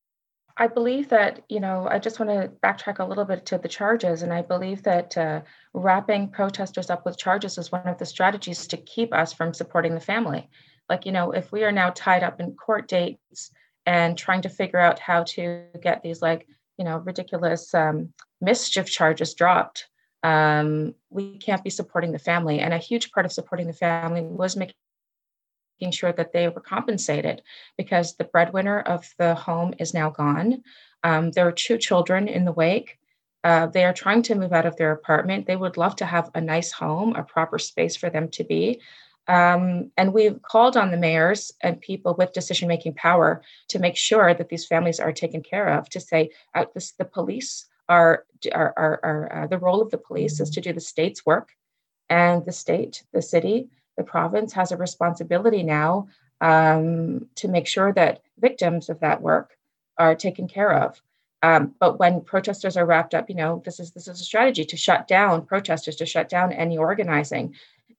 I 0.56 0.68
believe 0.68 1.08
that, 1.08 1.42
you 1.48 1.58
know, 1.58 1.88
I 1.90 1.98
just 1.98 2.20
want 2.20 2.30
to 2.30 2.48
backtrack 2.62 3.00
a 3.00 3.04
little 3.04 3.24
bit 3.24 3.44
to 3.46 3.58
the 3.58 3.68
charges. 3.68 4.22
And 4.22 4.32
I 4.32 4.42
believe 4.42 4.84
that 4.84 5.16
uh, 5.16 5.40
wrapping 5.72 6.28
protesters 6.28 6.90
up 6.90 7.04
with 7.04 7.18
charges 7.18 7.58
is 7.58 7.72
one 7.72 7.88
of 7.88 7.98
the 7.98 8.06
strategies 8.06 8.68
to 8.68 8.76
keep 8.76 9.12
us 9.12 9.32
from 9.32 9.52
supporting 9.52 9.94
the 9.94 10.00
family 10.00 10.48
like 10.88 11.06
you 11.06 11.12
know 11.12 11.32
if 11.32 11.50
we 11.52 11.64
are 11.64 11.72
now 11.72 11.90
tied 11.90 12.22
up 12.22 12.40
in 12.40 12.54
court 12.54 12.88
dates 12.88 13.50
and 13.86 14.16
trying 14.16 14.42
to 14.42 14.48
figure 14.48 14.78
out 14.78 14.98
how 14.98 15.22
to 15.24 15.64
get 15.82 16.02
these 16.02 16.22
like 16.22 16.46
you 16.78 16.84
know 16.84 16.98
ridiculous 16.98 17.74
um, 17.74 18.12
mischief 18.40 18.86
charges 18.86 19.34
dropped 19.34 19.88
um, 20.22 20.94
we 21.10 21.36
can't 21.38 21.64
be 21.64 21.70
supporting 21.70 22.12
the 22.12 22.18
family 22.18 22.60
and 22.60 22.72
a 22.72 22.78
huge 22.78 23.10
part 23.12 23.26
of 23.26 23.32
supporting 23.32 23.66
the 23.66 23.72
family 23.72 24.22
was 24.22 24.56
making 24.56 24.74
sure 25.90 26.12
that 26.12 26.32
they 26.32 26.48
were 26.48 26.60
compensated 26.60 27.42
because 27.76 28.14
the 28.14 28.24
breadwinner 28.24 28.80
of 28.80 29.12
the 29.18 29.34
home 29.34 29.74
is 29.78 29.94
now 29.94 30.10
gone 30.10 30.62
um, 31.02 31.30
there 31.32 31.46
are 31.46 31.52
two 31.52 31.78
children 31.78 32.28
in 32.28 32.44
the 32.44 32.52
wake 32.52 32.98
uh, 33.44 33.66
they 33.66 33.84
are 33.84 33.92
trying 33.92 34.22
to 34.22 34.34
move 34.34 34.54
out 34.54 34.64
of 34.64 34.76
their 34.76 34.90
apartment. 34.90 35.46
They 35.46 35.54
would 35.54 35.76
love 35.76 35.96
to 35.96 36.06
have 36.06 36.30
a 36.34 36.40
nice 36.40 36.72
home, 36.72 37.14
a 37.14 37.22
proper 37.22 37.58
space 37.58 37.94
for 37.94 38.08
them 38.08 38.30
to 38.30 38.42
be. 38.42 38.80
Um, 39.28 39.90
and 39.96 40.12
we've 40.12 40.40
called 40.42 40.76
on 40.76 40.90
the 40.90 40.96
mayors 40.96 41.52
and 41.62 41.80
people 41.80 42.14
with 42.16 42.32
decision 42.32 42.68
making 42.68 42.94
power 42.94 43.42
to 43.68 43.78
make 43.78 43.96
sure 43.96 44.34
that 44.34 44.48
these 44.48 44.66
families 44.66 44.98
are 44.98 45.12
taken 45.12 45.42
care 45.42 45.78
of, 45.78 45.88
to 45.90 46.00
say 46.00 46.30
uh, 46.54 46.64
this, 46.74 46.92
the 46.92 47.04
police 47.04 47.66
are, 47.88 48.24
are, 48.52 48.74
are, 48.76 49.00
are 49.02 49.44
uh, 49.44 49.46
the 49.46 49.58
role 49.58 49.82
of 49.82 49.90
the 49.90 49.98
police 49.98 50.40
is 50.40 50.50
to 50.50 50.60
do 50.60 50.72
the 50.72 50.80
state's 50.80 51.24
work. 51.24 51.50
And 52.10 52.44
the 52.44 52.52
state, 52.52 53.04
the 53.12 53.22
city, 53.22 53.68
the 53.96 54.04
province 54.04 54.52
has 54.52 54.72
a 54.72 54.76
responsibility 54.76 55.62
now 55.62 56.08
um, 56.40 57.26
to 57.36 57.48
make 57.48 57.66
sure 57.66 57.92
that 57.92 58.22
victims 58.38 58.88
of 58.88 59.00
that 59.00 59.22
work 59.22 59.56
are 59.98 60.14
taken 60.14 60.48
care 60.48 60.72
of. 60.72 61.00
Um, 61.42 61.74
but 61.78 61.98
when 61.98 62.22
protesters 62.22 62.76
are 62.76 62.86
wrapped 62.86 63.14
up, 63.14 63.28
you 63.28 63.36
know, 63.36 63.62
this 63.64 63.78
is 63.78 63.90
this 63.90 64.08
is 64.08 64.20
a 64.20 64.24
strategy 64.24 64.64
to 64.64 64.76
shut 64.76 65.06
down 65.06 65.44
protesters, 65.44 65.96
to 65.96 66.06
shut 66.06 66.28
down 66.28 66.52
any 66.52 66.78
organizing, 66.78 67.54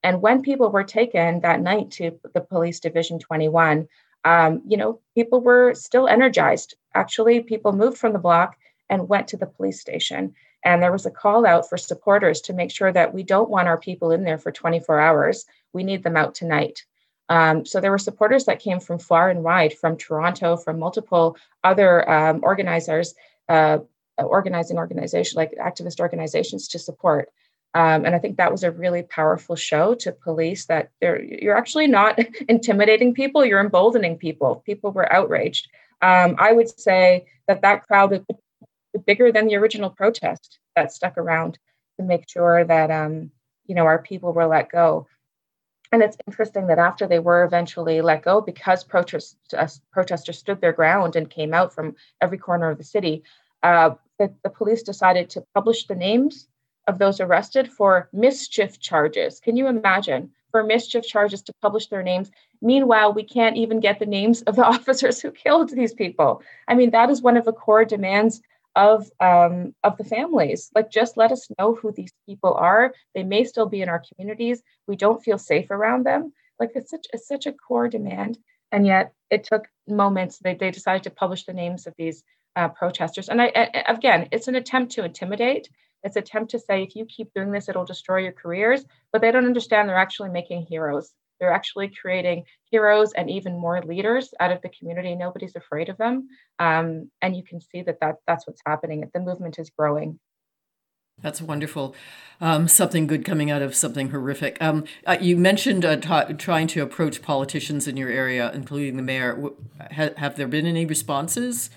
and 0.05 0.21
when 0.21 0.43
people 0.43 0.69
were 0.69 0.83
taken 0.83 1.39
that 1.39 1.61
night 1.61 1.89
to 1.93 2.19
the 2.35 2.39
police 2.39 2.79
division 2.79 3.17
21, 3.17 3.87
um, 4.23 4.61
you 4.67 4.77
know, 4.77 4.99
people 5.15 5.41
were 5.41 5.73
still 5.73 6.07
energized. 6.07 6.75
Actually, 6.93 7.41
people 7.41 7.73
moved 7.73 7.97
from 7.97 8.13
the 8.13 8.19
block 8.19 8.55
and 8.87 9.09
went 9.09 9.27
to 9.29 9.37
the 9.37 9.47
police 9.47 9.81
station. 9.81 10.35
And 10.63 10.81
there 10.81 10.91
was 10.91 11.07
a 11.07 11.11
call 11.11 11.43
out 11.47 11.67
for 11.67 11.77
supporters 11.77 12.41
to 12.41 12.53
make 12.53 12.69
sure 12.69 12.91
that 12.91 13.15
we 13.15 13.23
don't 13.23 13.49
want 13.49 13.67
our 13.67 13.79
people 13.79 14.11
in 14.11 14.23
there 14.23 14.37
for 14.37 14.51
24 14.51 14.99
hours. 14.99 15.47
We 15.75 15.83
need 15.83 16.01
them 16.01 16.17
out 16.17 16.33
tonight. 16.33 16.83
Um, 17.29 17.65
so 17.65 17.79
there 17.79 17.91
were 17.91 17.97
supporters 17.97 18.45
that 18.45 18.59
came 18.59 18.79
from 18.79 18.99
far 18.99 19.29
and 19.29 19.43
wide, 19.43 19.73
from 19.73 19.97
Toronto, 19.97 20.57
from 20.57 20.79
multiple 20.79 21.37
other 21.63 22.09
um, 22.09 22.39
organizers, 22.43 23.13
uh, 23.49 23.79
organizing 24.17 24.77
organizations 24.77 25.35
like 25.35 25.53
activist 25.61 25.99
organizations 25.99 26.69
to 26.69 26.79
support. 26.79 27.29
Um, 27.73 28.05
and 28.05 28.15
I 28.15 28.19
think 28.19 28.37
that 28.37 28.53
was 28.53 28.63
a 28.63 28.71
really 28.71 29.03
powerful 29.03 29.57
show 29.57 29.95
to 29.95 30.13
police 30.13 30.65
that 30.67 30.91
you're 31.01 31.57
actually 31.57 31.87
not 31.87 32.17
intimidating 32.47 33.13
people, 33.13 33.43
you're 33.43 33.59
emboldening 33.59 34.17
people. 34.17 34.63
People 34.65 34.91
were 34.91 35.11
outraged. 35.11 35.67
Um, 36.01 36.35
I 36.37 36.53
would 36.53 36.79
say 36.79 37.25
that 37.47 37.63
that 37.63 37.85
crowd 37.85 38.11
was 38.11 38.21
bigger 39.05 39.31
than 39.31 39.47
the 39.47 39.57
original 39.57 39.89
protest 39.89 40.59
that 40.75 40.93
stuck 40.93 41.17
around 41.17 41.59
to 41.99 42.05
make 42.05 42.29
sure 42.29 42.63
that 42.63 42.91
um, 42.91 43.31
you 43.65 43.75
know 43.75 43.85
our 43.85 44.01
people 44.01 44.31
were 44.31 44.47
let 44.47 44.71
go. 44.71 45.07
And 45.91 46.01
it's 46.01 46.17
interesting 46.27 46.67
that 46.67 46.79
after 46.79 47.07
they 47.07 47.19
were 47.19 47.43
eventually 47.43 48.01
let 48.01 48.23
go, 48.23 48.41
because 48.41 48.83
protest, 48.83 49.37
uh, 49.57 49.67
protesters 49.91 50.39
stood 50.39 50.61
their 50.61 50.73
ground 50.73 51.15
and 51.15 51.29
came 51.29 51.53
out 51.53 51.73
from 51.73 51.95
every 52.21 52.37
corner 52.37 52.69
of 52.69 52.77
the 52.77 52.83
city, 52.83 53.23
uh, 53.63 53.91
the, 54.19 54.33
the 54.43 54.49
police 54.49 54.83
decided 54.83 55.29
to 55.31 55.45
publish 55.53 55.87
the 55.87 55.95
names 55.95 56.47
of 56.87 56.99
those 56.99 57.19
arrested 57.19 57.71
for 57.71 58.09
mischief 58.13 58.79
charges. 58.79 59.39
Can 59.39 59.55
you 59.55 59.67
imagine? 59.67 60.31
For 60.51 60.63
mischief 60.63 61.05
charges 61.05 61.41
to 61.43 61.53
publish 61.61 61.87
their 61.87 62.03
names. 62.03 62.31
Meanwhile, 62.61 63.13
we 63.13 63.23
can't 63.23 63.57
even 63.57 63.79
get 63.79 63.99
the 63.99 64.05
names 64.05 64.41
of 64.43 64.55
the 64.55 64.65
officers 64.75 65.21
who 65.21 65.31
killed 65.31 65.69
these 65.69 65.93
people. 65.93 66.41
I 66.67 66.75
mean, 66.75 66.91
that 66.91 67.09
is 67.09 67.21
one 67.21 67.37
of 67.37 67.45
the 67.45 67.51
core 67.51 67.85
demands 67.85 68.41
of 68.75 69.09
um, 69.19 69.73
of 69.83 69.97
the 69.97 70.03
families. 70.03 70.69
Like, 70.75 70.91
just 70.91 71.17
let 71.17 71.31
us 71.31 71.47
know 71.57 71.75
who 71.75 71.91
these 71.91 72.13
people 72.27 72.53
are. 72.53 72.93
They 73.13 73.23
may 73.23 73.43
still 73.43 73.67
be 73.67 73.81
in 73.81 73.89
our 73.89 74.03
communities. 74.07 74.61
We 74.87 74.95
don't 74.95 75.23
feel 75.23 75.37
safe 75.37 75.71
around 75.71 76.05
them. 76.05 76.33
Like, 76.59 76.71
it's 76.75 76.91
such 76.91 77.07
it's 77.13 77.27
such 77.27 77.45
a 77.45 77.53
core 77.53 77.89
demand, 77.89 78.37
and 78.71 78.85
yet 78.85 79.13
it 79.29 79.43
took 79.43 79.67
moments. 79.87 80.39
They 80.39 80.55
they 80.55 80.71
decided 80.71 81.03
to 81.03 81.09
publish 81.09 81.45
the 81.45 81.53
names 81.53 81.87
of 81.87 81.93
these 81.97 82.23
uh, 82.55 82.69
protesters. 82.69 83.29
And 83.29 83.41
I, 83.41 83.51
I, 83.55 83.83
again, 83.87 84.29
it's 84.31 84.47
an 84.47 84.55
attempt 84.55 84.93
to 84.93 85.05
intimidate 85.05 85.69
It's 86.05 86.15
attempt 86.15 86.51
to 86.51 86.59
say, 86.59 86.83
if 86.83 86.95
you 86.95 87.05
keep 87.05 87.33
doing 87.33 87.51
this, 87.51 87.67
it'll 87.67 87.83
destroy 87.83 88.19
your 88.19 88.31
careers. 88.31 88.85
But 89.11 89.21
they 89.21 89.31
don't 89.31 89.47
understand 89.47 89.89
they're 89.89 89.97
actually 89.97 90.29
making 90.29 90.61
heroes. 90.67 91.11
They're 91.39 91.53
actually 91.53 91.89
creating 91.89 92.43
heroes 92.71 93.13
and 93.13 93.29
even 93.29 93.59
more 93.59 93.81
leaders 93.81 94.33
out 94.39 94.51
of 94.51 94.61
the 94.61 94.69
community. 94.69 95.15
Nobody's 95.15 95.55
afraid 95.55 95.89
of 95.89 95.97
them. 95.97 96.27
Um, 96.59 97.11
and 97.21 97.35
you 97.35 97.43
can 97.43 97.61
see 97.61 97.81
that, 97.83 97.99
that 98.01 98.15
that's 98.27 98.47
what's 98.47 98.61
happening. 98.65 99.09
The 99.13 99.19
movement 99.19 99.59
is 99.59 99.69
growing. 99.69 100.19
That's 101.21 101.41
wonderful. 101.41 101.95
Um, 102.41 102.67
something 102.67 103.07
good 103.07 103.23
coming 103.23 103.49
out 103.49 103.61
of 103.61 103.73
something 103.73 104.09
horrific. 104.09 104.57
Um, 104.61 104.83
uh, 105.05 105.17
you 105.21 105.37
mentioned 105.37 105.85
uh, 105.85 105.95
t- 105.95 106.33
trying 106.33 106.67
to 106.67 106.81
approach 106.81 107.21
politicians 107.21 107.87
in 107.87 107.95
your 107.95 108.09
area, 108.09 108.51
including 108.53 108.97
the 108.97 109.01
mayor. 109.01 109.41
Ha- 109.93 110.09
have 110.17 110.35
there 110.35 110.47
been 110.47 110.65
any 110.65 110.85
responses? 110.85 111.69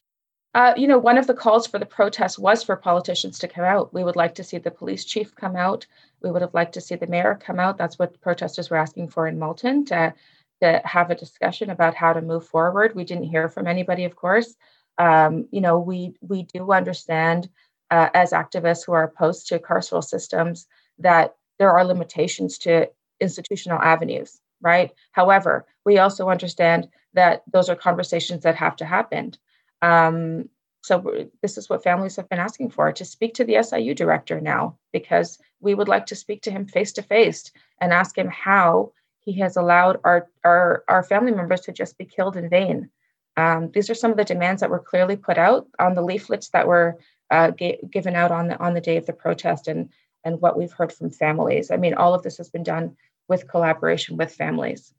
Uh, 0.54 0.74
you 0.76 0.88
know, 0.88 0.98
one 0.98 1.18
of 1.18 1.28
the 1.28 1.34
calls 1.34 1.68
for 1.68 1.78
the 1.78 1.86
protest 1.86 2.38
was 2.38 2.64
for 2.64 2.74
politicians 2.74 3.38
to 3.38 3.46
come 3.46 3.64
out. 3.64 3.94
We 3.94 4.02
would 4.02 4.16
like 4.16 4.34
to 4.36 4.44
see 4.44 4.58
the 4.58 4.72
police 4.72 5.04
chief 5.04 5.32
come 5.36 5.54
out. 5.54 5.86
We 6.22 6.30
would 6.30 6.42
have 6.42 6.54
liked 6.54 6.74
to 6.74 6.80
see 6.80 6.96
the 6.96 7.06
mayor 7.06 7.38
come 7.40 7.60
out. 7.60 7.78
That's 7.78 7.98
what 7.98 8.20
protesters 8.20 8.70
were 8.70 8.76
asking 8.76 9.08
for 9.08 9.26
in 9.26 9.38
Malton 9.38 9.84
to, 9.86 10.14
to 10.62 10.82
have 10.84 11.10
a 11.10 11.14
discussion 11.14 11.70
about 11.70 11.94
how 11.94 12.12
to 12.12 12.20
move 12.20 12.46
forward. 12.46 12.94
We 12.94 13.04
didn't 13.04 13.24
hear 13.24 13.48
from 13.48 13.66
anybody, 13.66 14.04
of 14.04 14.16
course. 14.16 14.54
Um, 14.98 15.46
you 15.52 15.60
know, 15.60 15.78
we 15.78 16.14
we 16.20 16.42
do 16.42 16.72
understand 16.72 17.48
uh, 17.90 18.08
as 18.14 18.32
activists 18.32 18.84
who 18.84 18.92
are 18.92 19.04
opposed 19.04 19.46
to 19.48 19.58
carceral 19.58 20.02
systems 20.02 20.66
that 20.98 21.36
there 21.58 21.72
are 21.72 21.84
limitations 21.84 22.58
to 22.58 22.90
institutional 23.20 23.78
avenues, 23.78 24.40
right? 24.60 24.92
However, 25.12 25.66
we 25.84 25.98
also 25.98 26.28
understand 26.28 26.88
that 27.14 27.42
those 27.50 27.68
are 27.68 27.76
conversations 27.76 28.42
that 28.42 28.56
have 28.56 28.76
to 28.76 28.84
happen. 28.84 29.34
Um, 29.82 30.48
so 30.82 31.28
this 31.42 31.58
is 31.58 31.68
what 31.68 31.82
families 31.82 32.16
have 32.16 32.28
been 32.28 32.38
asking 32.38 32.70
for 32.70 32.92
to 32.92 33.04
speak 33.04 33.34
to 33.34 33.44
the 33.44 33.62
SIU 33.62 33.94
director 33.94 34.40
now, 34.40 34.78
because 34.92 35.38
we 35.60 35.74
would 35.74 35.88
like 35.88 36.06
to 36.06 36.16
speak 36.16 36.42
to 36.42 36.50
him 36.50 36.66
face 36.66 36.92
to 36.92 37.02
face 37.02 37.50
and 37.80 37.92
ask 37.92 38.16
him 38.16 38.28
how 38.28 38.92
he 39.20 39.38
has 39.40 39.56
allowed 39.56 39.98
our, 40.04 40.28
our, 40.44 40.84
our 40.88 41.02
family 41.02 41.32
members 41.32 41.60
to 41.62 41.72
just 41.72 41.98
be 41.98 42.04
killed 42.04 42.36
in 42.36 42.48
vain. 42.48 42.88
Um, 43.36 43.70
these 43.72 43.90
are 43.90 43.94
some 43.94 44.10
of 44.10 44.16
the 44.16 44.24
demands 44.24 44.60
that 44.60 44.70
were 44.70 44.78
clearly 44.78 45.16
put 45.16 45.38
out 45.38 45.68
on 45.78 45.94
the 45.94 46.02
leaflets 46.02 46.48
that 46.50 46.66
were 46.66 46.98
uh, 47.30 47.50
g- 47.50 47.78
given 47.90 48.16
out 48.16 48.32
on 48.32 48.48
the 48.48 48.58
on 48.58 48.74
the 48.74 48.80
day 48.80 48.96
of 48.96 49.06
the 49.06 49.12
protest, 49.12 49.68
and 49.68 49.90
and 50.24 50.40
what 50.40 50.58
we've 50.58 50.72
heard 50.72 50.92
from 50.92 51.10
families. 51.10 51.70
I 51.70 51.76
mean, 51.76 51.94
all 51.94 52.14
of 52.14 52.22
this 52.22 52.38
has 52.38 52.48
been 52.48 52.64
done 52.64 52.96
with 53.28 53.48
collaboration 53.48 54.16
with 54.16 54.34
families. 54.34 54.92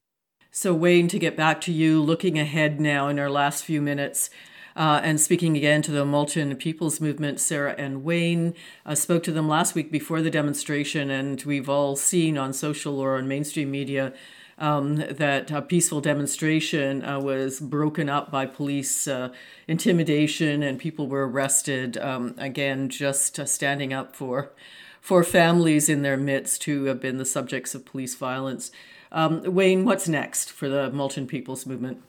So, 0.51 0.73
Wayne, 0.73 1.07
to 1.09 1.19
get 1.19 1.35
back 1.35 1.59
to 1.61 1.71
you, 1.71 2.01
looking 2.01 2.39
ahead 2.39 2.79
now 2.79 3.07
in 3.07 3.19
our 3.19 3.29
last 3.29 3.63
few 3.63 3.81
minutes, 3.81 4.29
uh, 4.79 5.01
and 5.03 5.19
speaking 5.19 5.57
again 5.57 5.81
to 5.81 5.91
the 5.91 6.05
Malton 6.05 6.55
People's 6.55 7.01
Movement, 7.01 7.41
Sarah 7.41 7.75
and 7.77 8.01
Wayne 8.01 8.55
uh, 8.85 8.95
spoke 8.95 9.23
to 9.23 9.31
them 9.33 9.49
last 9.49 9.75
week 9.75 9.91
before 9.91 10.21
the 10.21 10.31
demonstration, 10.31 11.11
and 11.11 11.43
we've 11.43 11.67
all 11.67 11.97
seen 11.97 12.37
on 12.37 12.53
social 12.53 12.97
or 12.97 13.17
on 13.17 13.27
mainstream 13.27 13.69
media 13.69 14.13
um, 14.57 14.95
that 14.95 15.51
a 15.51 15.61
peaceful 15.61 15.99
demonstration 15.99 17.03
uh, 17.03 17.19
was 17.19 17.59
broken 17.59 18.07
up 18.07 18.31
by 18.31 18.45
police 18.45 19.05
uh, 19.05 19.33
intimidation 19.67 20.63
and 20.63 20.79
people 20.79 21.07
were 21.07 21.27
arrested. 21.27 21.97
Um, 21.97 22.33
again, 22.37 22.87
just 22.87 23.37
uh, 23.37 23.45
standing 23.45 23.93
up 23.93 24.15
for 24.15 24.53
for 25.01 25.25
families 25.25 25.89
in 25.89 26.03
their 26.03 26.17
midst 26.17 26.63
who 26.65 26.85
have 26.85 27.01
been 27.01 27.17
the 27.17 27.25
subjects 27.25 27.75
of 27.75 27.85
police 27.85 28.15
violence. 28.15 28.71
Um, 29.11 29.43
Wayne, 29.43 29.83
what's 29.83 30.07
next 30.07 30.51
for 30.51 30.69
the 30.69 30.89
Malton 30.89 31.27
People's 31.27 31.65
Movement? 31.65 32.01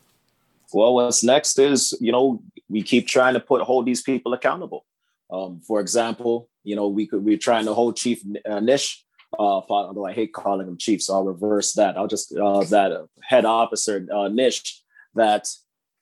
Well, 0.72 0.94
what's 0.94 1.24
next 1.24 1.58
is, 1.58 1.96
you 2.00 2.12
know, 2.12 2.42
we 2.68 2.82
keep 2.82 3.06
trying 3.06 3.34
to 3.34 3.40
put 3.40 3.62
hold 3.62 3.86
these 3.86 4.02
people 4.02 4.32
accountable. 4.32 4.86
Um, 5.32 5.60
for 5.66 5.80
example, 5.80 6.48
you 6.64 6.76
know, 6.76 6.88
we 6.88 7.06
could 7.06 7.24
we're 7.24 7.38
trying 7.38 7.64
to 7.66 7.74
hold 7.74 7.96
Chief 7.96 8.22
uh, 8.48 8.60
Nish, 8.60 9.04
uh, 9.38 9.60
although 9.68 10.06
I 10.06 10.12
hate 10.12 10.32
calling 10.32 10.66
him 10.66 10.76
chief, 10.76 11.02
so 11.02 11.14
I'll 11.14 11.24
reverse 11.24 11.72
that. 11.74 11.96
I'll 11.96 12.08
just 12.08 12.36
uh, 12.36 12.64
that 12.64 13.06
head 13.22 13.44
officer 13.44 14.06
uh, 14.12 14.28
Nish 14.28 14.82
that 15.14 15.48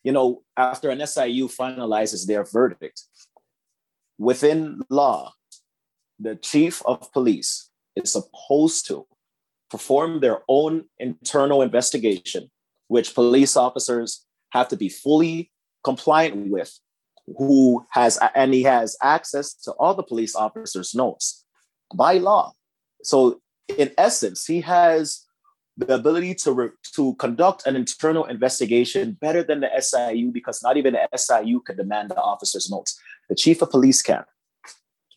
you 0.02 0.12
know 0.12 0.42
after 0.56 0.90
an 0.90 1.06
SIU 1.06 1.48
finalizes 1.48 2.26
their 2.26 2.44
verdict 2.44 3.02
within 4.18 4.82
law, 4.90 5.32
the 6.18 6.36
chief 6.36 6.82
of 6.84 7.12
police 7.12 7.70
is 7.96 8.12
supposed 8.12 8.86
to 8.88 9.06
perform 9.70 10.20
their 10.20 10.40
own 10.48 10.84
internal 10.98 11.62
investigation, 11.62 12.50
which 12.88 13.14
police 13.14 13.56
officers 13.56 14.26
have 14.50 14.68
to 14.68 14.76
be 14.76 14.88
fully 14.88 15.50
compliant 15.84 16.50
with 16.50 16.78
who 17.36 17.84
has 17.90 18.18
and 18.34 18.54
he 18.54 18.62
has 18.62 18.96
access 19.02 19.52
to 19.52 19.72
all 19.72 19.94
the 19.94 20.02
police 20.02 20.34
officers 20.34 20.94
notes. 20.94 21.44
By 21.94 22.18
law. 22.18 22.52
So 23.02 23.40
in 23.76 23.90
essence 23.98 24.46
he 24.46 24.60
has 24.62 25.24
the 25.76 25.94
ability 25.94 26.34
to 26.34 26.52
re- 26.52 26.70
to 26.94 27.14
conduct 27.16 27.66
an 27.66 27.76
internal 27.76 28.24
investigation 28.24 29.16
better 29.20 29.42
than 29.42 29.60
the 29.60 29.70
SIU 29.78 30.32
because 30.32 30.62
not 30.62 30.76
even 30.76 30.94
the 30.94 31.08
SIU 31.16 31.60
can 31.60 31.76
demand 31.76 32.10
the 32.10 32.20
officer's 32.20 32.70
notes. 32.70 32.98
The 33.28 33.34
chief 33.34 33.62
of 33.62 33.70
police 33.70 34.02
can 34.02 34.24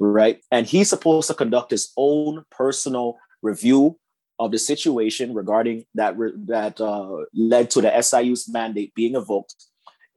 right? 0.02 0.42
And 0.52 0.66
he's 0.66 0.90
supposed 0.90 1.28
to 1.28 1.34
conduct 1.34 1.72
his 1.72 1.94
own 1.96 2.44
personal 2.50 3.18
review 3.42 4.00
of 4.42 4.50
the 4.50 4.58
situation 4.58 5.36
regarding 5.36 5.86
that 5.94 6.16
that 6.48 6.82
uh, 6.82 7.26
led 7.32 7.70
to 7.70 7.80
the 7.80 7.92
SIU's 8.02 8.50
mandate 8.50 8.92
being 8.96 9.14
invoked 9.14 9.54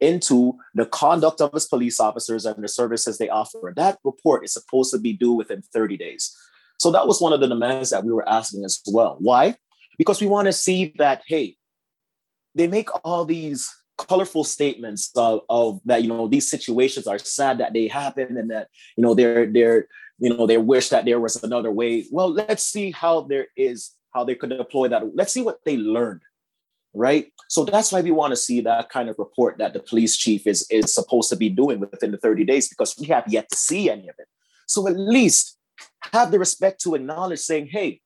into 0.00 0.54
the 0.74 0.87
conduct 0.87 1.42
of 1.42 1.50
its 1.52 1.66
police 1.66 2.00
officers 2.00 2.46
and 2.46 2.64
the 2.64 2.68
services 2.68 3.18
they 3.18 3.28
offer. 3.28 3.74
That 3.76 3.98
report 4.02 4.44
is 4.44 4.54
supposed 4.54 4.92
to 4.92 4.98
be 4.98 5.12
due 5.12 5.32
within 5.32 5.60
30 5.60 5.98
days. 5.98 6.34
So 6.78 6.90
that 6.92 7.06
was 7.06 7.20
one 7.20 7.34
of 7.34 7.40
the 7.40 7.48
demands 7.48 7.90
that 7.90 8.02
we 8.02 8.12
were 8.12 8.28
asking 8.28 8.64
as 8.64 8.80
well. 8.87 9.16
Why? 9.20 9.56
Because 9.98 10.22
we 10.22 10.26
want 10.26 10.46
to 10.46 10.52
see 10.52 10.94
that, 10.96 11.22
hey, 11.26 11.56
they 12.54 12.66
make 12.66 12.88
all 13.04 13.26
these 13.26 13.70
colorful 13.98 14.42
statements 14.42 15.10
of, 15.14 15.40
of 15.50 15.80
that, 15.84 16.02
you 16.02 16.08
know, 16.08 16.28
these 16.28 16.50
situations 16.50 17.06
are 17.06 17.18
sad 17.18 17.58
that 17.58 17.74
they 17.74 17.88
happen 17.88 18.38
and 18.38 18.50
that, 18.50 18.68
you 18.96 19.02
know, 19.02 19.14
they're 19.14 19.46
they're 19.52 19.87
you 20.18 20.34
know 20.34 20.46
they 20.46 20.58
wish 20.58 20.88
that 20.90 21.04
there 21.04 21.20
was 21.20 21.42
another 21.42 21.70
way. 21.70 22.06
Well, 22.10 22.32
let's 22.32 22.64
see 22.64 22.90
how 22.90 23.22
there 23.22 23.48
is 23.56 23.90
how 24.14 24.24
they 24.24 24.35
could 24.35 24.50
deploy 24.50 24.88
that. 24.88 25.14
Let's 25.14 25.33
see 25.33 25.42
what 25.42 25.64
they 25.64 25.77
learned, 25.77 26.22
right? 26.94 27.33
So 27.48 27.64
that's 27.64 27.92
why 27.92 28.00
we 28.00 28.12
want 28.12 28.33
to 28.33 28.37
see 28.37 28.61
that 28.62 28.88
kind 28.88 29.09
of 29.09 29.16
report 29.18 29.59
that 29.59 29.72
the 29.72 29.81
police 29.81 30.16
chief 30.16 30.46
is 30.46 30.66
is 30.70 30.94
supposed 30.94 31.29
to 31.31 31.37
be 31.37 31.48
doing 31.50 31.81
within 31.81 32.12
the 32.12 32.18
30 32.18 32.44
days 32.44 32.68
because 32.68 32.96
we 32.98 33.07
have 33.07 33.24
yet 33.27 33.48
to 33.50 33.57
see 33.57 33.90
any 33.90 34.09
of 34.09 34.14
it. 34.18 34.29
So 34.66 34.88
at 34.88 34.98
least 34.98 35.59
have 36.12 36.31
the 36.31 36.38
respect 36.38 36.81
to 36.83 36.94
acknowledge 36.94 37.40
saying, 37.40 37.66
hey, 37.66 38.00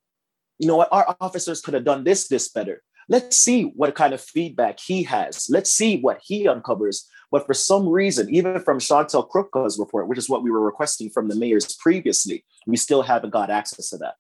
you 0.59 0.67
know 0.67 0.77
what, 0.77 0.89
our 0.91 1.17
officers 1.21 1.61
could 1.61 1.75
have 1.75 1.85
done 1.85 2.05
this, 2.05 2.27
this 2.27 2.49
better. 2.49 2.83
Let's 3.11 3.37
see 3.37 3.63
what 3.63 3.95
kind 3.95 4.13
of 4.13 4.21
feedback 4.21 4.81
he 4.81 5.03
has. 5.05 5.47
Let's 5.49 5.73
see 5.73 6.01
what 6.01 6.21
he 6.23 6.49
uncovers. 6.49 7.09
But 7.31 7.47
for 7.47 7.55
some 7.55 7.89
reason, 7.89 8.35
even 8.35 8.61
from 8.61 8.79
Chantel 8.79 9.29
Krupka's 9.31 9.79
report, 9.79 10.09
which 10.09 10.19
is 10.19 10.29
what 10.29 10.43
we 10.43 10.51
were 10.51 10.61
requesting 10.61 11.11
from 11.11 11.29
the 11.29 11.37
mayors 11.37 11.75
previously, 11.77 12.45
we 12.67 12.77
still 12.77 13.03
haven't 13.03 13.31
got 13.31 13.51
access 13.51 13.91
to 13.91 13.99
that 13.99 14.15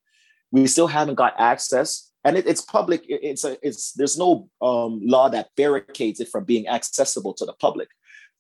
we 0.51 0.67
still 0.67 0.87
haven't 0.87 1.17
got 1.17 1.35
access 1.39 2.11
and 2.25 2.37
it, 2.37 2.47
it's 2.47 2.61
public 2.61 3.03
it's 3.09 3.45
a, 3.45 3.57
it's 3.67 3.93
there's 3.93 4.19
no 4.19 4.49
um, 4.63 5.01
law 5.05 5.29
that 5.29 5.49
barricades 5.57 6.21
it 6.21 6.29
from 6.29 6.45
being 6.45 6.69
accessible 6.69 7.35
to 7.35 7.45
the 7.45 7.53
public 7.55 7.89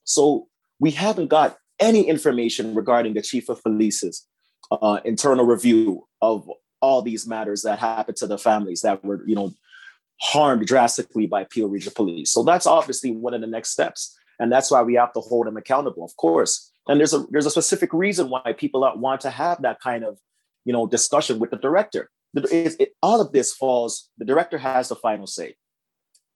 so 0.04 0.48
we 0.80 0.90
haven't 0.90 1.28
got 1.28 1.56
any 1.80 2.02
information 2.08 2.74
regarding 2.74 3.14
the 3.14 3.22
chief 3.22 3.48
of 3.48 3.62
police's 3.62 4.26
uh, 4.70 5.00
internal 5.04 5.44
review 5.44 6.06
of 6.20 6.48
all 6.80 7.02
these 7.02 7.26
matters 7.26 7.62
that 7.62 7.78
happened 7.78 8.16
to 8.16 8.26
the 8.26 8.38
families 8.38 8.82
that 8.82 9.04
were 9.04 9.26
you 9.26 9.34
know 9.34 9.52
harmed 10.20 10.66
drastically 10.66 11.26
by 11.26 11.44
Peel 11.44 11.68
Regional 11.68 11.94
Police. 11.94 12.32
So 12.32 12.42
that's 12.42 12.66
obviously 12.66 13.12
one 13.12 13.34
of 13.34 13.40
the 13.40 13.46
next 13.46 13.70
steps, 13.70 14.16
and 14.38 14.50
that's 14.50 14.70
why 14.70 14.82
we 14.82 14.94
have 14.94 15.12
to 15.12 15.20
hold 15.20 15.46
them 15.46 15.56
accountable, 15.56 16.04
of 16.04 16.16
course. 16.16 16.70
And 16.86 16.98
there's 16.98 17.14
a 17.14 17.24
there's 17.30 17.46
a 17.46 17.50
specific 17.50 17.92
reason 17.92 18.30
why 18.30 18.54
people 18.56 18.80
want 18.96 19.20
to 19.22 19.30
have 19.30 19.62
that 19.62 19.80
kind 19.80 20.04
of 20.04 20.18
you 20.64 20.72
know, 20.72 20.86
discussion 20.86 21.38
with 21.38 21.50
the 21.50 21.56
director. 21.56 22.10
It, 22.34 22.76
it, 22.78 22.88
all 23.02 23.20
of 23.20 23.32
this 23.32 23.54
falls, 23.54 24.10
the 24.18 24.24
director 24.24 24.58
has 24.58 24.88
the 24.88 24.96
final 24.96 25.26
say. 25.26 25.54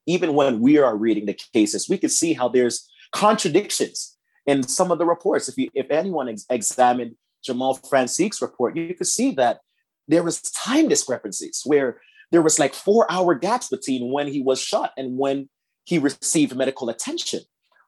Even 0.05 0.33
when 0.33 0.59
we 0.59 0.77
are 0.77 0.97
reading 0.97 1.25
the 1.25 1.39
cases, 1.53 1.87
we 1.87 1.97
can 1.97 2.09
see 2.09 2.33
how 2.33 2.49
there's 2.49 2.89
contradictions 3.11 4.17
in 4.45 4.63
some 4.63 4.91
of 4.91 4.97
the 4.97 5.05
reports. 5.05 5.47
If 5.47 5.57
you, 5.57 5.69
if 5.73 5.89
anyone 5.89 6.29
ex- 6.29 6.45
examined 6.49 7.15
Jamal 7.43 7.75
Francique's 7.75 8.41
report, 8.41 8.75
you 8.75 8.93
could 8.95 9.07
see 9.07 9.31
that 9.35 9.59
there 10.07 10.23
was 10.23 10.41
time 10.41 10.89
discrepancies 10.89 11.61
where 11.65 12.01
there 12.31 12.41
was 12.41 12.59
like 12.59 12.73
four 12.73 13.09
hour 13.09 13.35
gaps 13.35 13.69
between 13.69 14.11
when 14.11 14.27
he 14.27 14.41
was 14.41 14.59
shot 14.59 14.91
and 14.97 15.17
when 15.17 15.49
he 15.85 15.99
received 15.99 16.55
medical 16.55 16.89
attention. 16.89 17.41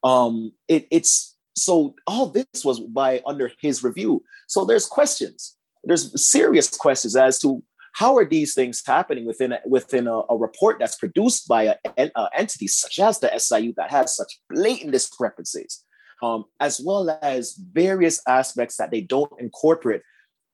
Um, 0.04 0.52
it, 0.68 0.88
it's 0.92 1.36
so 1.58 1.96
all 2.06 2.28
this 2.28 2.64
was 2.64 2.80
by 2.80 3.22
under 3.26 3.52
his 3.60 3.84
review. 3.84 4.24
So 4.48 4.66
there's 4.66 4.86
questions 4.86 5.56
there's 5.86 6.30
serious 6.30 6.70
questions 6.70 7.16
as 7.16 7.40
to 7.40 7.64
how 7.94 8.18
are 8.18 8.26
these 8.26 8.54
things 8.54 8.84
happening 8.86 9.26
within 9.26 9.54
a, 9.54 9.60
within 9.66 10.08
a, 10.08 10.22
a 10.30 10.38
report 10.38 10.80
that's 10.80 10.98
produced 10.98 11.48
by 11.48 11.78
an 11.98 12.12
entity 12.36 12.68
such 12.68 13.00
as 13.00 13.20
the 13.20 13.32
SIU 13.38 13.74
that 13.78 13.90
has 13.90 14.16
such 14.16 14.40
blatant 14.50 14.92
discrepancies, 14.92 15.84
um, 16.22 16.44
as 16.60 16.82
well 16.84 17.18
as 17.22 17.58
various 17.72 18.22
aspects 18.28 18.76
that 18.78 18.92
they 18.92 19.00
don't 19.00 19.32
incorporate 19.40 20.02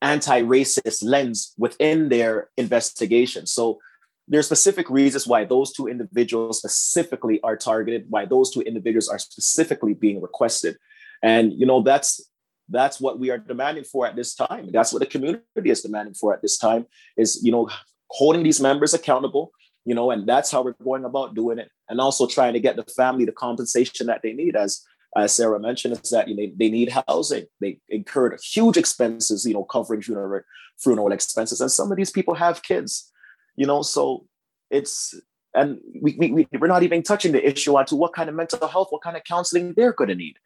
anti-racist 0.04 1.04
lens 1.04 1.54
within 1.58 2.10
their 2.10 2.50
investigation. 2.58 3.48
So 3.48 3.80
there 4.28 4.40
are 4.40 4.44
specific 4.44 4.90
reasons 4.90 5.26
why 5.26 5.46
those 5.46 5.74
two 5.74 5.88
individuals 5.88 6.60
specifically 6.60 7.42
are 7.42 7.58
targeted, 7.58 8.06
why 8.10 8.26
those 8.26 8.52
two 8.52 8.62
individuals 8.62 9.10
are 9.10 9.20
specifically 9.20 9.94
being 9.96 10.22
requested. 10.22 10.78
And 11.24 11.54
you 11.54 11.66
know, 11.66 11.82
that's 11.82 12.31
that's 12.72 13.00
what 13.00 13.20
we 13.20 13.30
are 13.30 13.38
demanding 13.38 13.84
for 13.84 14.08
at 14.08 14.16
this 14.16 14.34
time. 14.34 14.70
That's 14.72 14.94
what 14.94 15.00
the 15.00 15.06
community 15.06 15.44
is 15.66 15.82
demanding 15.82 16.14
for 16.14 16.34
at 16.34 16.42
this 16.42 16.58
time 16.58 16.86
is, 17.18 17.40
you 17.44 17.52
know, 17.52 17.70
holding 18.10 18.44
these 18.44 18.60
members 18.60 18.94
accountable, 18.94 19.52
you 19.86 19.94
know, 19.94 20.12
and 20.12 20.28
that's 20.28 20.52
how 20.52 20.64
we're 20.64 20.76
going 20.84 21.06
about 21.06 21.36
doing 21.36 21.60
it. 21.60 21.70
And 21.90 22.00
also 22.00 22.28
trying 22.28 22.54
to 22.54 22.60
get 22.60 22.76
the 22.76 22.84
family 22.84 23.26
the 23.26 23.32
compensation 23.32 24.08
that 24.08 24.22
they 24.24 24.34
need 24.34 24.56
as 24.56 24.84
as 25.18 25.36
Sarah 25.36 25.60
mentioned, 25.60 26.00
is 26.02 26.10
that 26.12 26.30
you 26.30 26.36
know, 26.36 26.54
they 26.58 26.70
need 26.70 26.98
housing. 27.08 27.46
They 27.60 27.80
incurred 27.90 28.40
huge 28.42 28.78
expenses, 28.78 29.46
you 29.46 29.54
know, 29.54 29.66
covering 29.66 30.02
funeral, 30.02 30.42
funeral 30.80 31.12
expenses. 31.12 31.60
And 31.60 31.70
some 31.70 31.92
of 31.92 31.98
these 31.98 32.12
people 32.12 32.34
have 32.36 32.64
kids, 32.64 33.12
you 33.58 33.66
know, 33.66 33.82
so 33.82 34.26
it's, 34.70 35.14
and 35.54 35.80
we, 36.02 36.16
we, 36.18 36.48
we're 36.58 36.68
not 36.68 36.84
even 36.84 37.04
touching 37.04 37.34
the 37.34 37.46
issue 37.46 37.76
onto 37.76 37.98
what 37.98 38.14
kind 38.14 38.30
of 38.30 38.36
mental 38.36 38.66
health, 38.70 38.88
what 38.90 39.02
kind 39.02 39.18
of 39.18 39.26
counseling 39.26 39.74
they're 39.76 39.92
going 39.92 40.08
to 40.08 40.16
need 40.16 40.38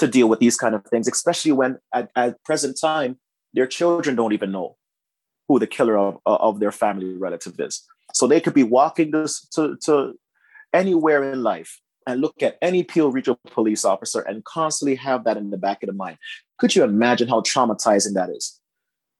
to 0.00 0.08
deal 0.08 0.28
with 0.28 0.40
these 0.40 0.56
kind 0.56 0.74
of 0.74 0.84
things, 0.86 1.06
especially 1.08 1.52
when 1.52 1.78
at, 1.94 2.10
at 2.16 2.42
present 2.44 2.78
time, 2.80 3.18
their 3.54 3.66
children 3.66 4.16
don't 4.16 4.32
even 4.32 4.52
know 4.52 4.76
who 5.48 5.58
the 5.58 5.66
killer 5.66 5.98
of, 5.98 6.18
of 6.26 6.60
their 6.60 6.72
family 6.72 7.14
relative 7.16 7.58
is. 7.58 7.82
So 8.14 8.26
they 8.26 8.40
could 8.40 8.54
be 8.54 8.62
walking 8.62 9.10
this 9.12 9.46
to, 9.54 9.76
to 9.84 10.14
anywhere 10.72 11.32
in 11.32 11.42
life 11.42 11.80
and 12.06 12.20
look 12.20 12.42
at 12.42 12.56
any 12.62 12.82
Peel 12.82 13.12
Regional 13.12 13.38
Police 13.46 13.84
officer 13.84 14.20
and 14.20 14.44
constantly 14.44 14.96
have 14.96 15.24
that 15.24 15.36
in 15.36 15.50
the 15.50 15.58
back 15.58 15.82
of 15.82 15.88
the 15.88 15.92
mind. 15.92 16.18
Could 16.58 16.74
you 16.74 16.82
imagine 16.82 17.28
how 17.28 17.40
traumatizing 17.40 18.14
that 18.14 18.30
is? 18.30 18.60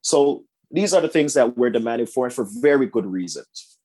So 0.03 0.45
these 0.71 0.95
are 0.95 1.01
the 1.01 1.09
things 1.09 1.35
that 1.35 1.57
we're 1.57 1.71
demanding 1.71 2.07
for, 2.07 2.27
and 2.27 2.35
for 2.35 2.47
very 2.61 2.87
good 2.87 3.07
reasons. 3.07 3.79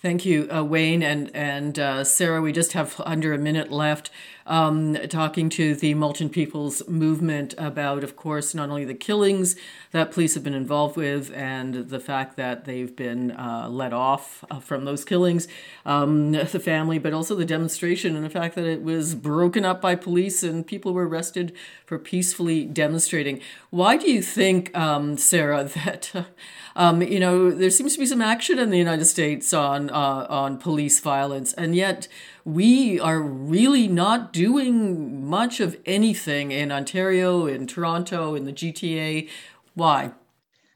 Thank 0.00 0.24
you, 0.24 0.48
uh, 0.52 0.64
Wayne 0.64 1.02
and 1.02 1.30
and 1.34 1.78
uh, 1.78 2.02
Sarah. 2.02 2.42
We 2.42 2.50
just 2.50 2.72
have 2.72 3.00
under 3.06 3.32
a 3.32 3.38
minute 3.38 3.70
left 3.70 4.10
um, 4.46 4.96
talking 5.08 5.48
to 5.50 5.74
the 5.74 5.94
Malton 5.94 6.28
People's 6.28 6.86
Movement 6.88 7.54
about, 7.58 8.04
of 8.04 8.16
course, 8.16 8.54
not 8.54 8.70
only 8.70 8.84
the 8.84 8.94
killings 8.94 9.56
that 9.92 10.10
police 10.12 10.34
have 10.34 10.42
been 10.42 10.54
involved 10.54 10.96
with 10.96 11.32
and 11.34 11.74
the 11.74 12.00
fact 12.00 12.36
that 12.36 12.64
they've 12.64 12.94
been 12.94 13.32
uh, 13.32 13.68
let 13.70 13.92
off 13.92 14.44
uh, 14.50 14.58
from 14.60 14.84
those 14.84 15.04
killings, 15.04 15.48
um, 15.84 16.32
the 16.32 16.60
family, 16.60 16.98
but 16.98 17.12
also 17.12 17.34
the 17.34 17.44
demonstration 17.44 18.16
and 18.16 18.24
the 18.24 18.30
fact 18.30 18.54
that 18.54 18.64
it 18.64 18.82
was 18.82 19.14
broken 19.14 19.64
up 19.64 19.80
by 19.80 19.94
police 19.94 20.42
and 20.42 20.66
people 20.66 20.92
were 20.92 21.06
arrested 21.06 21.52
for 21.84 21.98
peacefully 21.98 22.64
demonstrating. 22.64 23.40
Why 23.70 23.96
do 23.96 24.10
you 24.10 24.22
think, 24.22 24.76
um, 24.76 25.16
Sarah, 25.16 25.64
that 25.74 26.26
um, 26.74 27.02
you 27.02 27.20
know 27.20 27.50
there 27.50 27.70
seems 27.70 27.94
to 27.94 27.98
be 27.98 28.06
some 28.06 28.22
action 28.22 28.58
in 28.58 28.70
the 28.70 28.78
United 28.78 29.04
States 29.04 29.52
on 29.52 29.90
uh, 29.90 30.26
on 30.28 30.58
police 30.58 31.00
violence, 31.00 31.52
and 31.52 31.76
yet 31.76 32.08
we 32.44 32.98
are 33.00 33.20
really 33.20 33.88
not 33.88 34.32
doing 34.32 35.28
much 35.28 35.60
of 35.60 35.76
anything 35.86 36.50
in 36.50 36.72
Ontario, 36.72 37.46
in 37.46 37.66
Toronto, 37.66 38.34
in 38.34 38.44
the 38.44 38.52
GTA. 38.52 39.28
Why? 39.74 40.12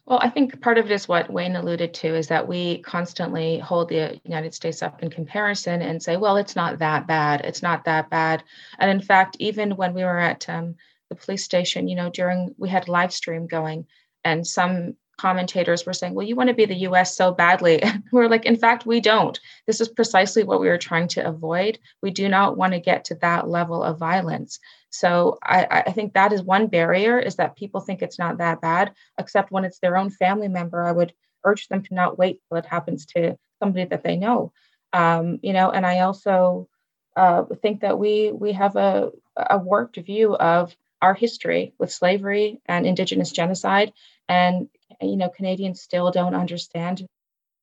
Well, 0.07 0.21
I 0.23 0.31
think 0.31 0.61
part 0.61 0.79
of 0.79 0.87
it 0.87 0.93
is 0.93 1.09
what 1.09 1.33
Wayne 1.33 1.57
alluded 1.57 1.93
to 1.95 2.15
is 2.15 2.29
that 2.29 2.47
we 2.47 2.79
constantly 2.79 3.59
hold 3.59 3.89
the 3.89 4.21
United 4.25 4.55
States 4.55 4.81
up 4.81 5.03
in 5.03 5.11
comparison 5.11 5.83
and 5.83 6.01
say, 6.01 6.17
well, 6.17 6.37
it's 6.37 6.55
not 6.55 6.79
that 6.79 7.09
bad. 7.09 7.41
It's 7.41 7.63
not 7.63 7.85
that 7.87 8.09
bad. 8.09 8.45
And 8.79 8.89
in 8.89 9.01
fact, 9.01 9.37
even 9.41 9.73
when 9.73 9.95
we 9.95 10.05
were 10.05 10.19
at 10.19 10.49
um, 10.49 10.77
the 11.09 11.17
police 11.17 11.43
station, 11.43 11.89
you 11.89 11.97
know, 11.97 12.09
during 12.09 12.55
we 12.57 12.69
had 12.69 12.89
live 12.89 13.13
stream 13.13 13.49
going, 13.49 13.87
and 14.23 14.47
some 14.47 14.95
commentators 15.19 15.87
were 15.87 15.93
saying, 15.93 16.15
well, 16.15 16.27
you 16.27 16.37
want 16.37 16.49
to 16.49 16.55
be 16.55 16.67
the 16.67 16.87
US 16.89 17.17
so 17.17 17.33
badly. 17.33 17.83
And 17.87 18.03
we're 18.13 18.29
like, 18.29 18.45
in 18.45 18.57
fact, 18.57 18.87
we 18.87 19.01
don't. 19.01 19.39
This 19.67 19.81
is 19.81 19.89
precisely 19.89 20.45
what 20.45 20.61
we 20.61 20.69
were 20.69 20.79
trying 20.79 21.09
to 21.09 21.27
avoid. 21.27 21.79
We 22.03 22.11
do 22.11 22.29
not 22.29 22.57
want 22.57 22.73
to 22.73 22.81
get 22.81 23.05
to 23.07 23.15
that 23.17 23.49
level 23.49 23.83
of 23.83 23.99
violence. 23.99 24.59
So 24.91 25.39
I, 25.43 25.83
I 25.87 25.93
think 25.93 26.15
that 26.15 26.33
is 26.33 26.43
one 26.43 26.67
barrier 26.69 27.19
is 27.19 27.37
that 27.37 27.57
people 27.57 27.81
think 27.81 28.03
it's 28.03 28.19
not 28.19 28.39
that 28.39 28.61
bad, 28.61 28.93
except 29.19 29.51
when 29.51 29.65
it's 29.65 29.79
their 29.79 29.97
own 29.97 30.11
family 30.11 30.49
member. 30.49 30.83
I 30.83 30.93
would 30.93 31.13
urge 31.45 31.69
them 31.69 31.83
to 31.83 31.95
not 31.95 32.19
wait 32.19 32.41
till 32.49 32.59
it 32.59 32.67
happens 32.67 33.07
to 33.07 33.37
somebody 33.59 33.87
that 33.87 34.05
they 34.05 34.17
know. 34.17 34.53
Um, 34.93 35.39
you 35.43 35.53
know, 35.53 35.71
and 35.71 35.87
I 35.87 36.01
also 36.01 36.69
uh, 37.17 37.45
think 37.63 37.81
that 37.81 37.99
we 37.99 38.33
we 38.33 38.53
have 38.53 38.77
a, 38.77 39.11
a 39.37 39.59
warped 39.59 39.97
view 39.97 40.35
of 40.35 40.77
our 41.03 41.15
history 41.15 41.75
with 41.79 41.93
slavery 41.93 42.61
and 42.67 42.87
indigenous 42.87 43.31
genocide 43.31 43.93
and 44.29 44.69
you 45.01 45.17
know, 45.17 45.29
Canadians 45.29 45.83
still 45.83 46.11
don't 46.11 46.35
understand 46.35 47.07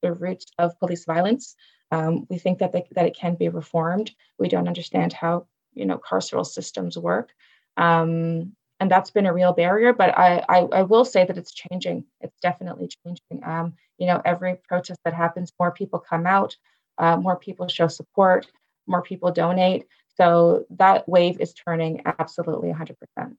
the 0.01 0.13
roots 0.13 0.45
of 0.59 0.77
police 0.79 1.05
violence. 1.05 1.55
Um, 1.91 2.25
we 2.29 2.37
think 2.37 2.59
that 2.59 2.71
they, 2.71 2.85
that 2.91 3.05
it 3.05 3.15
can 3.15 3.35
be 3.35 3.49
reformed. 3.49 4.11
We 4.39 4.49
don't 4.49 4.67
understand 4.67 5.13
how 5.13 5.47
you 5.73 5.85
know 5.85 5.99
carceral 5.99 6.45
systems 6.45 6.97
work, 6.97 7.29
um, 7.77 8.53
and 8.79 8.89
that's 8.89 9.11
been 9.11 9.25
a 9.25 9.33
real 9.33 9.53
barrier. 9.53 9.93
But 9.93 10.17
I, 10.17 10.43
I, 10.49 10.59
I 10.59 10.81
will 10.83 11.05
say 11.05 11.25
that 11.25 11.37
it's 11.37 11.53
changing. 11.53 12.05
It's 12.21 12.37
definitely 12.41 12.89
changing. 13.05 13.43
Um, 13.45 13.73
you 13.97 14.07
know, 14.07 14.21
every 14.25 14.55
protest 14.67 14.99
that 15.05 15.13
happens, 15.13 15.53
more 15.59 15.71
people 15.71 15.99
come 15.99 16.25
out, 16.25 16.55
uh, 16.97 17.17
more 17.17 17.37
people 17.37 17.67
show 17.67 17.87
support, 17.87 18.47
more 18.87 19.01
people 19.01 19.31
donate. 19.31 19.85
So 20.17 20.65
that 20.71 21.07
wave 21.07 21.39
is 21.39 21.53
turning 21.53 22.01
absolutely 22.05 22.69
100 22.69 22.97
percent. 22.99 23.37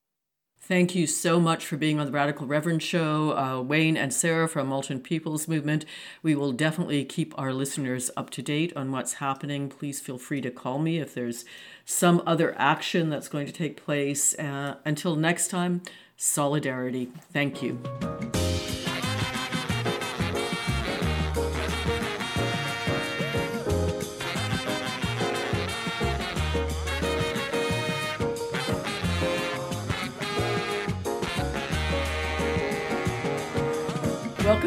Thank 0.67 0.95
you 0.95 1.07
so 1.07 1.41
much 1.41 1.67
for 1.67 1.77
being 1.77 2.01
on 2.01 2.07
the 2.07 2.13
Radical 2.13 2.47
Reverend 2.47 2.83
Show, 2.83 3.37
uh, 3.37 3.61
Wayne 3.61 3.99
and 3.99 4.15
Sarah 4.15 4.49
from 4.49 4.69
Malton 4.69 4.99
People's 4.99 5.47
Movement. 5.47 5.85
We 6.23 6.35
will 6.35 6.53
definitely 6.53 7.05
keep 7.05 7.39
our 7.39 7.53
listeners 7.53 8.11
up 8.17 8.31
to 8.31 8.41
date 8.41 8.75
on 8.75 8.91
what's 8.91 9.15
happening. 9.15 9.69
Please 9.69 10.01
feel 10.01 10.17
free 10.17 10.41
to 10.41 10.51
call 10.51 10.79
me 10.79 11.01
if 11.01 11.13
there's 11.13 11.45
some 11.85 12.23
other 12.27 12.55
action 12.57 13.11
that's 13.11 13.29
going 13.29 13.47
to 13.47 13.53
take 13.53 13.85
place. 13.85 14.35
Uh, 14.39 14.77
until 14.87 15.17
next 15.17 15.49
time, 15.49 15.83
solidarity. 16.17 17.13
Thank 17.31 17.63
you. 17.63 17.79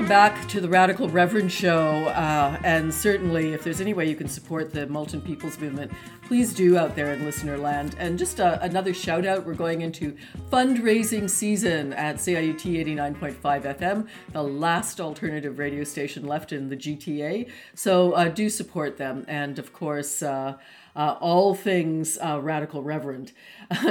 Welcome 0.08 0.38
back 0.38 0.48
to 0.52 0.62
the 0.62 0.70
Radical 0.70 1.10
Reverend 1.10 1.52
Show. 1.52 2.06
Uh, 2.06 2.58
and 2.64 2.94
certainly, 2.94 3.52
if 3.52 3.66
there's 3.66 3.82
any 3.82 3.94
way 3.94 4.08
you 4.08 4.16
can 4.16 4.30
support 4.30 4.72
the 4.72 4.88
Malton 4.88 5.20
People's 5.20 5.60
Movement, 5.60 5.92
please 6.26 6.54
do 6.54 6.78
out 6.78 6.96
there 6.96 7.12
in 7.12 7.26
listener 7.26 7.58
land. 7.58 7.98
And 8.00 8.18
just 8.18 8.40
uh, 8.40 8.58
another 8.62 8.94
shout 8.94 9.26
out 9.26 9.46
we're 9.46 9.54
going 9.54 9.82
into 9.82 10.16
fundraising 10.50 11.30
season 11.30 11.92
at 11.92 12.16
CIUT 12.16 12.62
89.5 12.62 13.36
FM, 13.42 14.08
the 14.32 14.44
last 14.44 15.02
alternative 15.02 15.60
radio 15.60 15.84
station 15.84 16.26
left 16.26 16.54
in 16.54 16.70
the 16.70 16.78
GTA. 16.78 17.52
So 17.76 18.14
uh, 18.14 18.30
do 18.30 18.50
support 18.50 18.98
them. 18.98 19.26
And 19.28 19.60
of 19.60 19.74
course, 19.74 20.24
uh, 20.24 20.56
uh, 20.98 21.16
all 21.22 21.54
things 21.54 22.18
uh, 22.18 22.40
radical 22.42 22.84
reverend. 22.84 23.32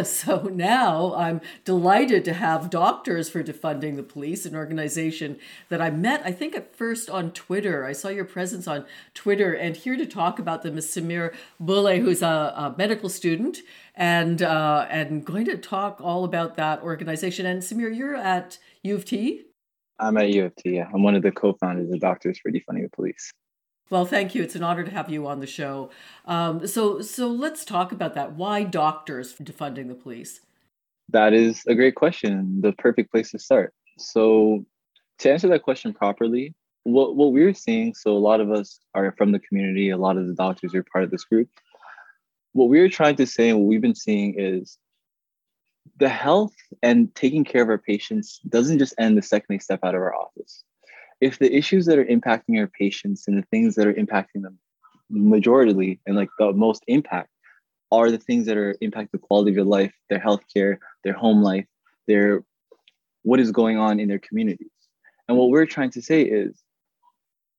So 0.05 0.45
now 0.45 1.15
I'm 1.15 1.43
delighted 1.65 2.25
to 2.25 2.33
have 2.33 2.71
Doctors 2.71 3.29
for 3.29 3.43
Defunding 3.43 3.97
the 3.97 4.03
Police, 4.03 4.47
an 4.47 4.57
organization 4.57 5.39
that 5.69 5.83
I 5.83 5.91
met, 5.91 6.23
I 6.25 6.33
think, 6.33 6.57
at 6.57 6.75
first 6.75 7.11
on 7.11 7.31
Twitter. 7.31 7.85
I 7.85 7.93
saw 7.93 8.09
your 8.09 8.25
presence 8.25 8.67
on 8.67 8.87
Twitter, 9.13 9.53
and 9.53 9.77
here 9.77 9.97
to 9.97 10.07
talk 10.07 10.39
about 10.39 10.63
them 10.63 10.79
is 10.79 10.87
Semir 10.87 11.35
Bulle, 11.61 12.01
who's 12.01 12.23
a, 12.23 12.55
a 12.57 12.75
medical 12.79 13.11
student 13.11 13.59
and 13.95 14.43
uh, 14.43 14.87
and 14.89 15.25
going 15.25 15.45
to 15.45 15.59
talk 15.59 16.01
all 16.01 16.25
about 16.25 16.57
that 16.57 16.83
organization. 16.83 17.45
And 17.45 17.63
Samir, 17.63 17.95
you're 17.95 18.17
at 18.17 18.59
U 18.83 18.95
of 18.95 19.05
T. 19.05 19.43
I'm 19.99 20.17
at 20.17 20.31
U 20.31 20.47
of 20.47 20.57
T. 20.57 20.77
Yeah, 20.77 20.89
I'm 20.93 21.03
one 21.03 21.15
of 21.15 21.23
the 21.23 21.33
co-founders 21.33 21.91
of 21.91 22.01
Doctors 22.01 22.39
for 22.39 22.51
Defunding 22.51 22.83
the 22.83 22.91
Police. 22.91 23.33
Well, 23.89 24.05
thank 24.05 24.35
you. 24.35 24.43
It's 24.43 24.57
an 24.57 24.65
honor 24.65 24.83
to 24.83 24.91
have 24.91 25.09
you 25.09 25.27
on 25.27 25.41
the 25.41 25.47
show. 25.47 25.91
Um, 26.25 26.67
so, 26.67 27.01
so 27.01 27.29
let's 27.29 27.65
talk 27.65 27.93
about 27.93 28.15
that. 28.15 28.33
Why 28.33 28.65
doctors 28.65 29.35
defunding 29.37 29.89
the 29.89 29.95
police? 29.95 30.41
That 31.11 31.33
is 31.33 31.65
a 31.67 31.75
great 31.75 31.95
question. 31.95 32.61
The 32.61 32.73
perfect 32.73 33.13
place 33.13 33.31
to 33.31 33.39
start. 33.39 33.73
So, 33.97 34.65
to 35.19 35.31
answer 35.31 35.49
that 35.49 35.63
question 35.63 35.95
properly, 35.95 36.55
what 36.83 37.15
what 37.15 37.33
we're 37.33 37.55
seeing. 37.55 37.95
So, 37.95 38.11
a 38.11 38.19
lot 38.19 38.41
of 38.41 38.51
us 38.51 38.81
are 38.95 39.15
from 39.17 39.31
the 39.31 39.39
community. 39.39 39.91
A 39.91 39.97
lot 39.97 40.17
of 40.17 40.27
the 40.27 40.35
doctors 40.35 40.75
are 40.75 40.83
part 40.83 41.05
of 41.05 41.13
this 41.13 41.25
group. 41.25 41.49
What 42.53 42.69
we're 42.69 42.89
trying 42.89 43.17
to 43.17 43.27
say 43.27 43.51
and 43.51 43.61
what 43.61 43.69
we've 43.69 43.81
been 43.81 43.95
seeing 43.95 44.35
is 44.37 44.79
the 45.99 46.09
health 46.09 46.55
and 46.83 47.15
taking 47.15 47.45
care 47.45 47.63
of 47.63 47.69
our 47.69 47.79
patients 47.79 48.41
doesn't 48.49 48.81
just 48.81 48.95
end 48.99 49.17
the 49.17 49.23
second 49.23 49.47
they 49.49 49.59
step 49.59 49.81
out 49.85 49.95
of 49.95 50.01
our 50.01 50.15
office 50.15 50.65
if 51.21 51.39
the 51.39 51.55
issues 51.55 51.87
that 51.87 51.99
are 51.99 52.05
impacting 52.05 52.59
our 52.59 52.67
patients 52.67 53.27
and 53.27 53.39
the 53.39 53.47
things 53.51 53.75
that 53.75 53.87
are 53.87 53.95
impacting 53.95 54.43
them 54.43 54.59
majorly 55.11 55.99
and 56.07 56.17
like 56.17 56.29
the 56.39 56.53
most 56.53 56.83
impact 56.89 57.31
are 57.93 58.11
the 58.11 58.19
things 58.19 58.47
that 58.47 58.57
are 58.57 58.77
impact 58.81 59.13
the 59.13 59.19
quality 59.19 59.51
of 59.51 59.57
your 59.57 59.65
life, 59.65 59.93
their 60.11 60.19
healthcare, 60.19 60.79
their 61.05 61.13
home 61.13 61.43
life, 61.43 61.67
their 62.07 62.45
what 63.23 63.41
is 63.41 63.51
going 63.51 63.79
on 63.79 63.99
in 64.01 64.09
their 64.09 64.19
communities. 64.19 64.71
And 65.29 65.37
what 65.37 65.51
we're 65.51 65.67
trying 65.67 65.91
to 65.91 66.03
say 66.03 66.23
is 66.23 66.63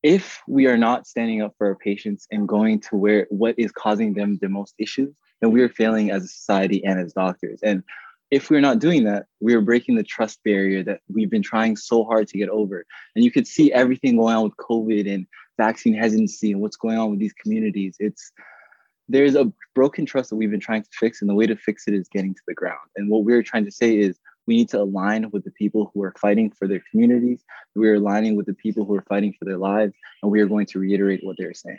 if 0.02 0.40
we 0.46 0.66
are 0.66 0.78
not 0.78 1.06
standing 1.06 1.42
up 1.42 1.54
for 1.58 1.66
our 1.66 1.74
patients 1.74 2.26
and 2.30 2.46
going 2.46 2.80
to 2.80 2.96
where 2.96 3.26
what 3.30 3.54
is 3.58 3.72
causing 3.72 4.14
them 4.14 4.38
the 4.40 4.48
most 4.48 4.74
issues, 4.78 5.14
then 5.40 5.50
we 5.50 5.62
are 5.62 5.68
failing 5.68 6.10
as 6.10 6.24
a 6.24 6.28
society 6.28 6.84
and 6.84 7.00
as 7.00 7.12
doctors. 7.12 7.60
And 7.62 7.82
if 8.30 8.50
we're 8.50 8.60
not 8.60 8.78
doing 8.78 9.04
that, 9.04 9.26
we 9.40 9.54
are 9.54 9.60
breaking 9.60 9.96
the 9.96 10.02
trust 10.02 10.42
barrier 10.44 10.82
that 10.82 11.00
we've 11.08 11.30
been 11.30 11.42
trying 11.42 11.76
so 11.76 12.04
hard 12.04 12.28
to 12.28 12.38
get 12.38 12.48
over. 12.48 12.84
And 13.14 13.24
you 13.24 13.30
could 13.30 13.46
see 13.46 13.72
everything 13.72 14.16
going 14.16 14.36
on 14.36 14.44
with 14.44 14.56
COVID 14.56 15.12
and 15.12 15.26
vaccine 15.56 15.94
hesitancy 15.94 16.52
and 16.52 16.60
what's 16.60 16.76
going 16.76 16.98
on 16.98 17.10
with 17.10 17.18
these 17.18 17.32
communities. 17.32 17.96
It's 17.98 18.32
there's 19.08 19.34
a 19.34 19.50
broken 19.74 20.04
trust 20.04 20.28
that 20.30 20.36
we've 20.36 20.50
been 20.50 20.60
trying 20.60 20.82
to 20.82 20.88
fix, 20.92 21.22
and 21.22 21.30
the 21.30 21.34
way 21.34 21.46
to 21.46 21.56
fix 21.56 21.88
it 21.88 21.94
is 21.94 22.08
getting 22.08 22.34
to 22.34 22.42
the 22.46 22.54
ground. 22.54 22.78
And 22.96 23.08
what 23.08 23.24
we're 23.24 23.42
trying 23.42 23.64
to 23.64 23.70
say 23.70 23.96
is 23.96 24.18
we 24.46 24.56
need 24.56 24.68
to 24.70 24.80
align 24.80 25.30
with 25.30 25.44
the 25.44 25.50
people 25.50 25.90
who 25.92 26.02
are 26.02 26.14
fighting 26.20 26.50
for 26.50 26.68
their 26.68 26.82
communities. 26.90 27.42
We 27.74 27.88
are 27.88 27.94
aligning 27.94 28.36
with 28.36 28.46
the 28.46 28.54
people 28.54 28.84
who 28.84 28.94
are 28.94 29.04
fighting 29.08 29.34
for 29.38 29.46
their 29.46 29.56
lives, 29.56 29.94
and 30.22 30.30
we 30.30 30.40
are 30.40 30.46
going 30.46 30.66
to 30.66 30.78
reiterate 30.78 31.20
what 31.22 31.36
they're 31.38 31.54
saying. 31.54 31.78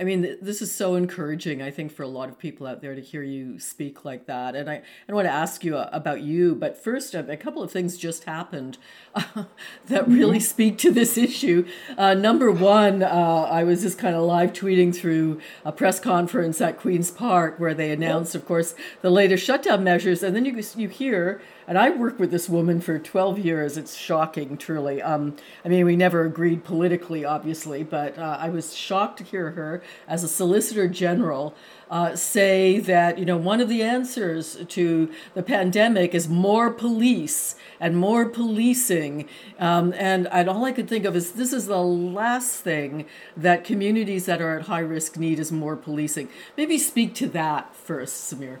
I 0.00 0.02
mean, 0.02 0.38
this 0.42 0.60
is 0.60 0.74
so 0.74 0.96
encouraging, 0.96 1.62
I 1.62 1.70
think, 1.70 1.92
for 1.92 2.02
a 2.02 2.08
lot 2.08 2.28
of 2.28 2.36
people 2.36 2.66
out 2.66 2.82
there 2.82 2.96
to 2.96 3.00
hear 3.00 3.22
you 3.22 3.60
speak 3.60 4.04
like 4.04 4.26
that. 4.26 4.56
And 4.56 4.68
I, 4.68 4.82
I 5.08 5.12
want 5.12 5.26
to 5.26 5.32
ask 5.32 5.62
you 5.62 5.76
uh, 5.76 5.88
about 5.92 6.20
you, 6.20 6.56
but 6.56 6.76
first, 6.76 7.14
a 7.14 7.36
couple 7.36 7.62
of 7.62 7.70
things 7.70 7.96
just 7.96 8.24
happened 8.24 8.76
uh, 9.14 9.44
that 9.86 10.08
really 10.08 10.38
mm-hmm. 10.38 10.44
speak 10.44 10.78
to 10.78 10.90
this 10.90 11.16
issue. 11.16 11.64
Uh, 11.96 12.14
number 12.14 12.50
one, 12.50 13.04
uh, 13.04 13.48
I 13.48 13.62
was 13.62 13.82
just 13.82 13.96
kind 13.96 14.16
of 14.16 14.24
live 14.24 14.52
tweeting 14.52 14.92
through 14.92 15.40
a 15.64 15.70
press 15.70 16.00
conference 16.00 16.60
at 16.60 16.80
Queen's 16.80 17.12
Park 17.12 17.60
where 17.60 17.72
they 17.72 17.92
announced, 17.92 18.34
of 18.34 18.44
course, 18.46 18.74
the 19.00 19.10
latest 19.10 19.44
shutdown 19.44 19.84
measures. 19.84 20.24
And 20.24 20.34
then 20.34 20.44
you, 20.44 20.60
you 20.74 20.88
hear 20.88 21.40
and 21.66 21.78
I 21.78 21.90
worked 21.90 22.20
with 22.20 22.30
this 22.30 22.48
woman 22.48 22.80
for 22.80 22.98
12 22.98 23.38
years. 23.38 23.78
It's 23.78 23.96
shocking, 23.96 24.56
truly. 24.58 25.00
Um, 25.00 25.36
I 25.64 25.68
mean, 25.68 25.86
we 25.86 25.96
never 25.96 26.24
agreed 26.24 26.64
politically, 26.64 27.24
obviously, 27.24 27.82
but 27.82 28.18
uh, 28.18 28.36
I 28.38 28.50
was 28.50 28.76
shocked 28.76 29.18
to 29.18 29.24
hear 29.24 29.52
her 29.52 29.82
as 30.08 30.24
a 30.24 30.28
solicitor 30.28 30.88
general 30.88 31.54
uh, 31.90 32.16
say 32.16 32.78
that 32.80 33.18
you 33.18 33.24
know 33.24 33.36
one 33.36 33.60
of 33.60 33.68
the 33.68 33.82
answers 33.82 34.58
to 34.68 35.10
the 35.34 35.42
pandemic 35.42 36.14
is 36.14 36.28
more 36.28 36.70
police 36.70 37.54
and 37.80 37.96
more 37.96 38.28
policing, 38.28 39.28
um, 39.58 39.92
and, 39.96 40.26
all 40.48 40.64
I 40.64 40.72
could 40.72 40.88
think 40.88 41.04
of 41.04 41.16
is 41.16 41.32
this 41.32 41.52
is 41.52 41.66
the 41.66 41.82
last 41.82 42.60
thing 42.60 43.06
that 43.36 43.64
communities 43.64 44.26
that 44.26 44.40
are 44.40 44.58
at 44.58 44.66
high 44.66 44.80
risk 44.80 45.18
need 45.18 45.38
is 45.38 45.52
more 45.52 45.76
policing. 45.76 46.28
Maybe 46.56 46.78
speak 46.78 47.14
to 47.16 47.28
that 47.28 47.74
first, 47.74 48.32
Semir. 48.32 48.58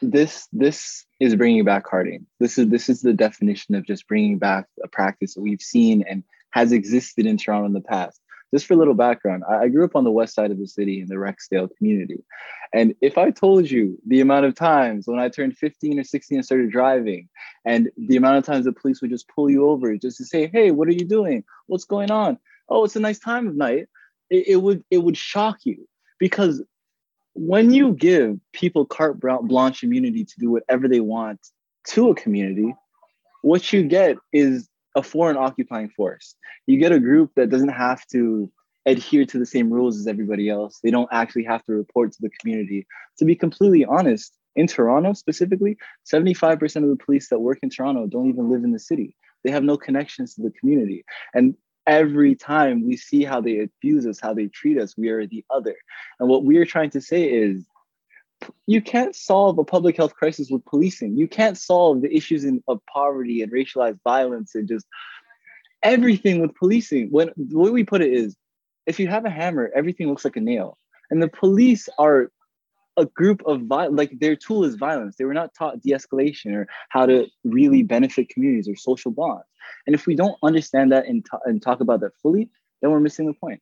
This 0.00 0.48
this 0.52 1.06
is 1.20 1.34
bringing 1.34 1.64
back 1.64 1.84
carding. 1.84 2.26
This 2.40 2.58
is 2.58 2.68
this 2.68 2.88
is 2.88 3.02
the 3.02 3.12
definition 3.12 3.74
of 3.74 3.84
just 3.84 4.06
bringing 4.06 4.38
back 4.38 4.66
a 4.82 4.88
practice 4.88 5.34
that 5.34 5.42
we've 5.42 5.62
seen 5.62 6.04
and 6.08 6.22
has 6.50 6.72
existed 6.72 7.26
in 7.26 7.36
Toronto 7.36 7.66
in 7.66 7.72
the 7.72 7.80
past 7.80 8.20
just 8.52 8.66
for 8.66 8.74
a 8.74 8.76
little 8.76 8.94
background, 8.94 9.44
I, 9.48 9.64
I 9.64 9.68
grew 9.68 9.84
up 9.84 9.96
on 9.96 10.04
the 10.04 10.10
west 10.10 10.34
side 10.34 10.50
of 10.50 10.58
the 10.58 10.66
city 10.66 11.00
in 11.00 11.08
the 11.08 11.16
Rexdale 11.16 11.68
community. 11.76 12.22
And 12.72 12.94
if 13.00 13.18
I 13.18 13.30
told 13.30 13.70
you 13.70 13.98
the 14.06 14.20
amount 14.20 14.46
of 14.46 14.54
times 14.54 15.06
when 15.06 15.18
I 15.18 15.28
turned 15.28 15.56
15 15.56 15.98
or 15.98 16.04
16 16.04 16.38
and 16.38 16.44
started 16.44 16.70
driving, 16.70 17.28
and 17.64 17.90
the 17.96 18.16
amount 18.16 18.38
of 18.38 18.44
times 18.44 18.64
the 18.64 18.72
police 18.72 19.00
would 19.00 19.10
just 19.10 19.28
pull 19.28 19.50
you 19.50 19.68
over 19.68 19.96
just 19.96 20.18
to 20.18 20.24
say, 20.24 20.48
hey, 20.52 20.70
what 20.70 20.88
are 20.88 20.92
you 20.92 21.04
doing? 21.04 21.44
What's 21.66 21.84
going 21.84 22.10
on? 22.10 22.38
Oh, 22.68 22.84
it's 22.84 22.96
a 22.96 23.00
nice 23.00 23.18
time 23.18 23.46
of 23.48 23.56
night. 23.56 23.86
It, 24.30 24.48
it 24.48 24.56
would 24.56 24.84
it 24.90 24.98
would 24.98 25.16
shock 25.16 25.58
you 25.64 25.88
because 26.18 26.62
when 27.34 27.72
you 27.72 27.92
give 27.92 28.38
people 28.52 28.86
carte 28.86 29.20
blanche 29.20 29.84
immunity 29.84 30.24
to 30.24 30.34
do 30.38 30.50
whatever 30.50 30.88
they 30.88 31.00
want 31.00 31.40
to 31.88 32.10
a 32.10 32.14
community, 32.14 32.74
what 33.42 33.72
you 33.72 33.82
get 33.84 34.16
is 34.32 34.68
a 34.96 35.02
foreign 35.02 35.36
occupying 35.36 35.90
force. 35.90 36.34
You 36.66 36.78
get 36.78 36.90
a 36.90 36.98
group 36.98 37.30
that 37.36 37.50
doesn't 37.50 37.68
have 37.68 38.04
to 38.12 38.50
adhere 38.86 39.26
to 39.26 39.38
the 39.38 39.46
same 39.46 39.70
rules 39.70 39.98
as 39.98 40.06
everybody 40.06 40.48
else. 40.48 40.80
They 40.82 40.90
don't 40.90 41.08
actually 41.12 41.44
have 41.44 41.64
to 41.66 41.72
report 41.72 42.12
to 42.12 42.18
the 42.20 42.30
community. 42.40 42.86
To 43.18 43.24
be 43.24 43.36
completely 43.36 43.84
honest, 43.84 44.32
in 44.54 44.66
Toronto 44.66 45.12
specifically, 45.12 45.76
75% 46.10 46.62
of 46.82 46.88
the 46.88 47.04
police 47.04 47.28
that 47.28 47.40
work 47.40 47.58
in 47.62 47.68
Toronto 47.68 48.06
don't 48.06 48.28
even 48.28 48.50
live 48.50 48.64
in 48.64 48.72
the 48.72 48.78
city. 48.78 49.14
They 49.44 49.50
have 49.50 49.64
no 49.64 49.76
connections 49.76 50.34
to 50.34 50.42
the 50.42 50.50
community. 50.50 51.04
And 51.34 51.56
every 51.86 52.34
time 52.34 52.86
we 52.86 52.96
see 52.96 53.22
how 53.22 53.40
they 53.40 53.60
abuse 53.60 54.06
us, 54.06 54.18
how 54.20 54.32
they 54.32 54.46
treat 54.46 54.78
us, 54.78 54.96
we 54.96 55.10
are 55.10 55.26
the 55.26 55.44
other. 55.50 55.76
And 56.18 56.28
what 56.28 56.44
we 56.44 56.56
are 56.56 56.64
trying 56.64 56.90
to 56.90 57.00
say 57.02 57.24
is 57.24 57.66
you 58.66 58.82
can't 58.82 59.14
solve 59.14 59.58
a 59.58 59.64
public 59.64 59.96
health 59.96 60.14
crisis 60.14 60.50
with 60.50 60.64
policing. 60.64 61.16
You 61.16 61.28
can't 61.28 61.56
solve 61.56 62.02
the 62.02 62.14
issues 62.14 62.44
in, 62.44 62.62
of 62.68 62.80
poverty 62.92 63.42
and 63.42 63.52
racialized 63.52 63.98
violence 64.04 64.54
and 64.54 64.68
just 64.68 64.86
everything 65.82 66.40
with 66.40 66.54
policing. 66.54 67.08
When 67.10 67.30
the 67.36 67.58
way 67.58 67.70
we 67.70 67.84
put 67.84 68.02
it 68.02 68.12
is, 68.12 68.36
if 68.86 69.00
you 69.00 69.08
have 69.08 69.24
a 69.24 69.30
hammer, 69.30 69.70
everything 69.74 70.08
looks 70.08 70.24
like 70.24 70.36
a 70.36 70.40
nail. 70.40 70.78
And 71.10 71.22
the 71.22 71.28
police 71.28 71.88
are 71.98 72.30
a 72.96 73.06
group 73.06 73.42
of 73.46 73.62
violence, 73.62 73.96
like 73.96 74.18
their 74.18 74.36
tool 74.36 74.64
is 74.64 74.74
violence. 74.74 75.16
They 75.16 75.24
were 75.24 75.34
not 75.34 75.54
taught 75.54 75.82
de-escalation 75.82 76.54
or 76.54 76.66
how 76.88 77.06
to 77.06 77.26
really 77.44 77.82
benefit 77.82 78.28
communities 78.30 78.68
or 78.68 78.76
social 78.76 79.10
bonds. 79.10 79.44
And 79.86 79.94
if 79.94 80.06
we 80.06 80.14
don't 80.14 80.38
understand 80.42 80.92
that 80.92 81.06
and, 81.06 81.24
t- 81.24 81.38
and 81.44 81.60
talk 81.60 81.80
about 81.80 82.00
that 82.00 82.16
fully, 82.22 82.48
then 82.80 82.90
we're 82.90 83.00
missing 83.00 83.26
the 83.26 83.34
point. 83.34 83.60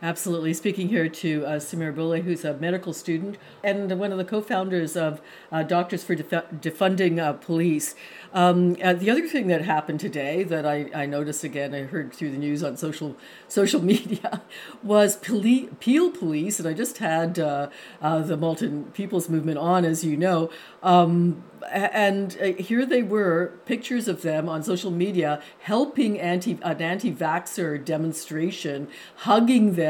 Absolutely. 0.00 0.54
Speaking 0.54 0.90
here 0.90 1.08
to 1.08 1.44
uh, 1.44 1.50
Semir 1.58 1.92
Bulle, 1.92 2.22
who's 2.22 2.44
a 2.44 2.54
medical 2.54 2.92
student 2.92 3.36
and 3.64 3.98
one 3.98 4.12
of 4.12 4.18
the 4.18 4.24
co 4.24 4.40
founders 4.40 4.96
of 4.96 5.20
uh, 5.50 5.64
Doctors 5.64 6.04
for 6.04 6.14
Def- 6.14 6.52
Defunding 6.60 7.18
uh, 7.18 7.32
Police. 7.32 7.96
Um, 8.32 8.76
uh, 8.80 8.92
the 8.92 9.10
other 9.10 9.26
thing 9.26 9.48
that 9.48 9.62
happened 9.62 9.98
today 9.98 10.44
that 10.44 10.64
I, 10.64 10.88
I 10.94 11.06
noticed 11.06 11.42
again, 11.42 11.74
I 11.74 11.82
heard 11.82 12.12
through 12.12 12.30
the 12.30 12.38
news 12.38 12.62
on 12.62 12.76
social 12.76 13.16
social 13.48 13.82
media, 13.94 14.42
was 14.84 15.16
Peel 15.16 16.10
Police, 16.12 16.60
and 16.60 16.68
I 16.68 16.74
just 16.74 16.98
had 16.98 17.40
uh, 17.40 17.68
uh, 18.00 18.20
the 18.20 18.36
Malton 18.36 18.84
People's 18.92 19.28
Movement 19.28 19.58
on, 19.58 19.84
as 19.84 20.04
you 20.04 20.16
know. 20.16 20.48
Um, 20.80 21.42
and 21.70 22.32
here 22.32 22.86
they 22.86 23.02
were, 23.02 23.54
pictures 23.66 24.06
of 24.08 24.22
them 24.22 24.48
on 24.48 24.62
social 24.62 24.90
media 24.90 25.42
helping 25.60 26.18
anti 26.18 26.58
an 26.62 26.80
anti-vaxxer 26.80 27.84
demonstration, 27.84 28.88
hugging 29.16 29.74
them, 29.74 29.87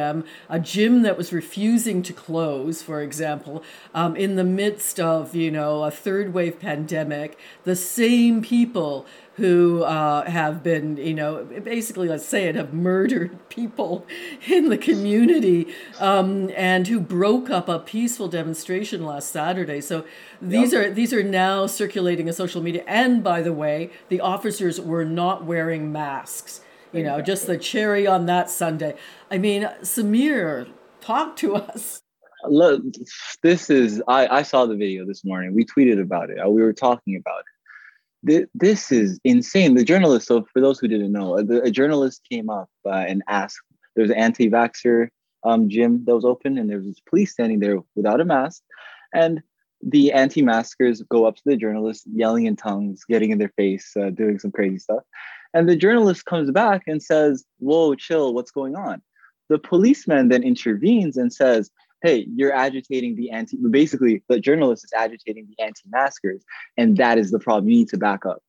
a 0.49 0.61
gym 0.61 1.03
that 1.03 1.17
was 1.17 1.33
refusing 1.33 2.03
to 2.03 2.13
close, 2.13 2.83
for 2.83 3.01
example, 3.03 3.63
um, 3.95 4.17
in 4.17 4.37
the 4.37 4.45
midst 4.45 4.99
of 4.99 5.35
you 5.35 5.51
know 5.51 5.85
a 5.85 5.91
third 5.91 6.33
wave 6.33 6.59
pandemic. 6.61 7.39
The 7.65 7.77
same 7.77 8.29
same 8.29 8.43
people 8.43 9.07
who 9.35 9.85
uh, 9.85 10.29
have 10.29 10.63
been, 10.63 10.97
you 10.97 11.15
know, 11.15 11.45
basically, 11.45 12.09
let's 12.09 12.27
say 12.27 12.49
it, 12.49 12.57
have 12.57 12.75
murdered 12.75 13.49
people 13.49 14.05
in 14.49 14.69
the 14.69 14.79
community 14.79 15.69
um, 16.01 16.51
and 16.57 16.89
who 16.89 16.99
broke 17.01 17.49
up 17.49 17.69
a 17.69 17.79
peaceful 17.79 18.29
demonstration 18.29 19.05
last 19.05 19.31
Saturday. 19.31 19.81
So 19.81 20.05
these 20.43 20.73
yep. 20.73 20.81
are 20.81 20.91
these 20.91 21.13
are 21.13 21.23
now 21.23 21.67
circulating 21.67 22.27
in 22.27 22.35
social 22.35 22.63
media. 22.63 22.83
And 22.87 23.23
by 23.23 23.43
the 23.43 23.53
way, 23.53 23.91
the 24.09 24.21
officers 24.21 24.81
were 24.81 25.05
not 25.05 25.45
wearing 25.45 25.93
masks. 25.93 26.61
You 26.93 27.03
know, 27.03 27.21
just 27.21 27.47
the 27.47 27.59
cherry 27.59 28.07
on 28.07 28.27
that 28.27 28.51
Sunday. 28.51 28.95
I 29.31 29.39
mean, 29.39 29.69
Semir, 29.83 30.69
talk 31.01 31.37
to 31.37 31.57
us. 31.57 32.01
Look, 32.49 32.83
this 33.43 33.69
is 33.69 34.03
I, 34.09 34.27
I 34.29 34.43
saw 34.43 34.65
the 34.67 34.77
video 34.77 35.05
this 35.07 35.25
morning. 35.25 35.55
We 35.55 35.65
tweeted 35.65 36.01
about 36.01 36.31
it. 36.31 36.39
We 36.49 36.63
were 36.63 36.73
talking 36.73 37.17
about 37.17 37.41
it 37.41 37.47
this 38.23 38.91
is 38.91 39.21
insane. 39.25 39.75
The 39.75 39.85
journalist, 39.85 40.27
so 40.27 40.47
for 40.53 40.61
those 40.61 40.79
who 40.79 40.89
didn't 40.89 41.13
know, 41.13 41.39
a, 41.39 41.63
a 41.63 41.71
journalist 41.71 42.23
came 42.31 42.51
up 42.51 42.69
uh, 42.85 42.91
and 42.91 43.23
asked, 43.29 43.61
there's 43.95 44.11
an 44.11 44.17
anti-vaxxer 44.17 45.09
um, 45.45 45.69
gym 45.69 46.05
that 46.07 46.15
was 46.15 46.25
open 46.25 46.59
and 46.59 46.69
there 46.69 46.79
was 46.79 47.01
police 47.09 47.33
standing 47.33 47.61
there 47.61 47.79
without 47.95 48.21
a 48.21 48.25
mask. 48.25 48.63
And 49.15 49.43
the 49.81 50.13
anti-maskers 50.13 51.03
go 51.03 51.25
up 51.27 51.37
to 51.37 51.43
the 51.45 51.57
journalist, 51.57 52.05
yelling 52.13 52.47
in 52.47 52.57
tongues, 52.57 53.05
getting 53.09 53.31
in 53.31 53.39
their 53.39 53.53
face, 53.57 53.97
uh, 53.97 54.11
doing 54.11 54.39
some 54.39 54.51
crazy 54.51 54.79
stuff. 54.79 55.03
And 55.59 55.69
the 55.69 55.75
journalist 55.75 56.25
comes 56.25 56.53
back 56.53 56.85
and 56.87 57.03
says, 57.03 57.45
whoa, 57.59 57.97
chill, 57.97 58.33
what's 58.33 58.53
going 58.53 58.77
on? 58.77 59.03
The 59.49 59.59
policeman 59.59 60.29
then 60.29 60.45
intervenes 60.45 61.17
and 61.17 61.33
says, 61.33 61.69
hey, 62.01 62.29
you're 62.33 62.55
agitating 62.55 63.17
the 63.17 63.33
anti, 63.33 63.57
basically, 63.69 64.23
the 64.29 64.39
journalist 64.39 64.85
is 64.85 64.93
agitating 64.97 65.49
the 65.49 65.61
anti 65.61 65.83
maskers, 65.89 66.45
and 66.77 66.97
that 66.99 67.19
is 67.19 67.33
the 67.33 67.41
problem. 67.41 67.69
You 67.71 67.79
need 67.79 67.89
to 67.89 67.97
back 67.97 68.25
up. 68.25 68.41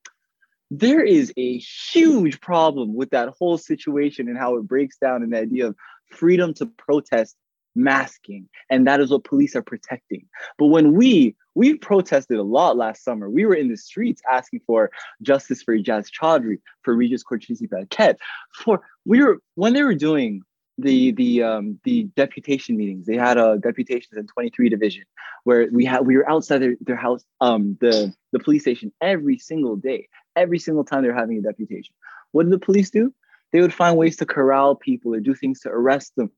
There 0.70 1.04
is 1.04 1.34
a 1.36 1.58
huge 1.58 2.40
problem 2.42 2.94
with 2.94 3.10
that 3.10 3.30
whole 3.40 3.58
situation 3.58 4.28
and 4.28 4.38
how 4.38 4.58
it 4.58 4.68
breaks 4.68 5.00
down 5.00 5.24
in 5.24 5.32
the 5.32 5.40
idea 5.40 5.70
of 5.70 5.76
freedom 6.12 6.54
to 6.54 6.68
protest 6.68 7.36
masking 7.80 8.48
and 8.70 8.86
that 8.86 9.00
is 9.00 9.10
what 9.12 9.24
police 9.24 9.56
are 9.56 9.62
protecting 9.62 10.26
but 10.58 10.68
when 10.68 10.94
we 10.94 11.36
we 11.56 11.76
protested 11.76 12.38
a 12.38 12.44
lot 12.44 12.78
last 12.78 13.04
summer 13.04 13.30
we 13.30 13.46
were 13.46 13.56
in 13.56 13.70
the 13.70 13.78
streets 13.78 14.22
asking 14.32 14.60
for 14.68 14.92
justice 15.22 15.64
for 15.64 15.76
Ejaz 15.78 16.10
Choudry 16.12 16.60
for 16.84 16.96
Regis 16.96 17.24
Korchinski-Paquet 17.24 18.16
for 18.54 18.82
we 19.06 19.24
were 19.24 19.40
when 19.56 19.74
they 19.74 19.84
were 19.84 19.96
doing 19.96 20.42
the 20.82 21.12
the 21.12 21.44
um, 21.44 21.80
the 21.84 22.04
deputation 22.16 22.78
meetings. 22.78 23.06
They 23.06 23.18
had 23.18 23.38
a 23.38 23.46
uh, 23.46 23.56
deputations 23.58 24.18
in 24.18 24.28
23 24.28 24.70
division 24.70 25.04
where 25.44 25.68
we 25.72 25.86
had 25.86 26.06
we 26.06 26.18
were 26.18 26.30
outside 26.30 26.60
their, 26.60 26.76
their 26.82 26.96
house, 26.96 27.24
um, 27.42 27.78
the 27.82 28.14
the 28.32 28.40
police 28.40 28.64
station 28.64 28.92
every 29.02 29.38
single 29.38 29.76
day, 29.76 30.08
every 30.36 30.60
single 30.60 30.84
time 30.84 31.04
they're 31.04 31.14
having 31.14 31.38
a 31.38 31.42
deputation. 31.42 31.94
What 32.32 32.44
did 32.44 32.54
the 32.54 32.66
police 32.66 32.90
do? 32.90 33.14
They 33.52 33.62
would 33.62 33.74
find 33.74 33.98
ways 33.98 34.18
to 34.18 34.26
corral 34.26 34.76
people 34.76 35.16
or 35.16 35.20
do 35.20 35.34
things 35.34 35.62
to 35.62 35.70
arrest 35.70 36.16
them. 36.16 36.32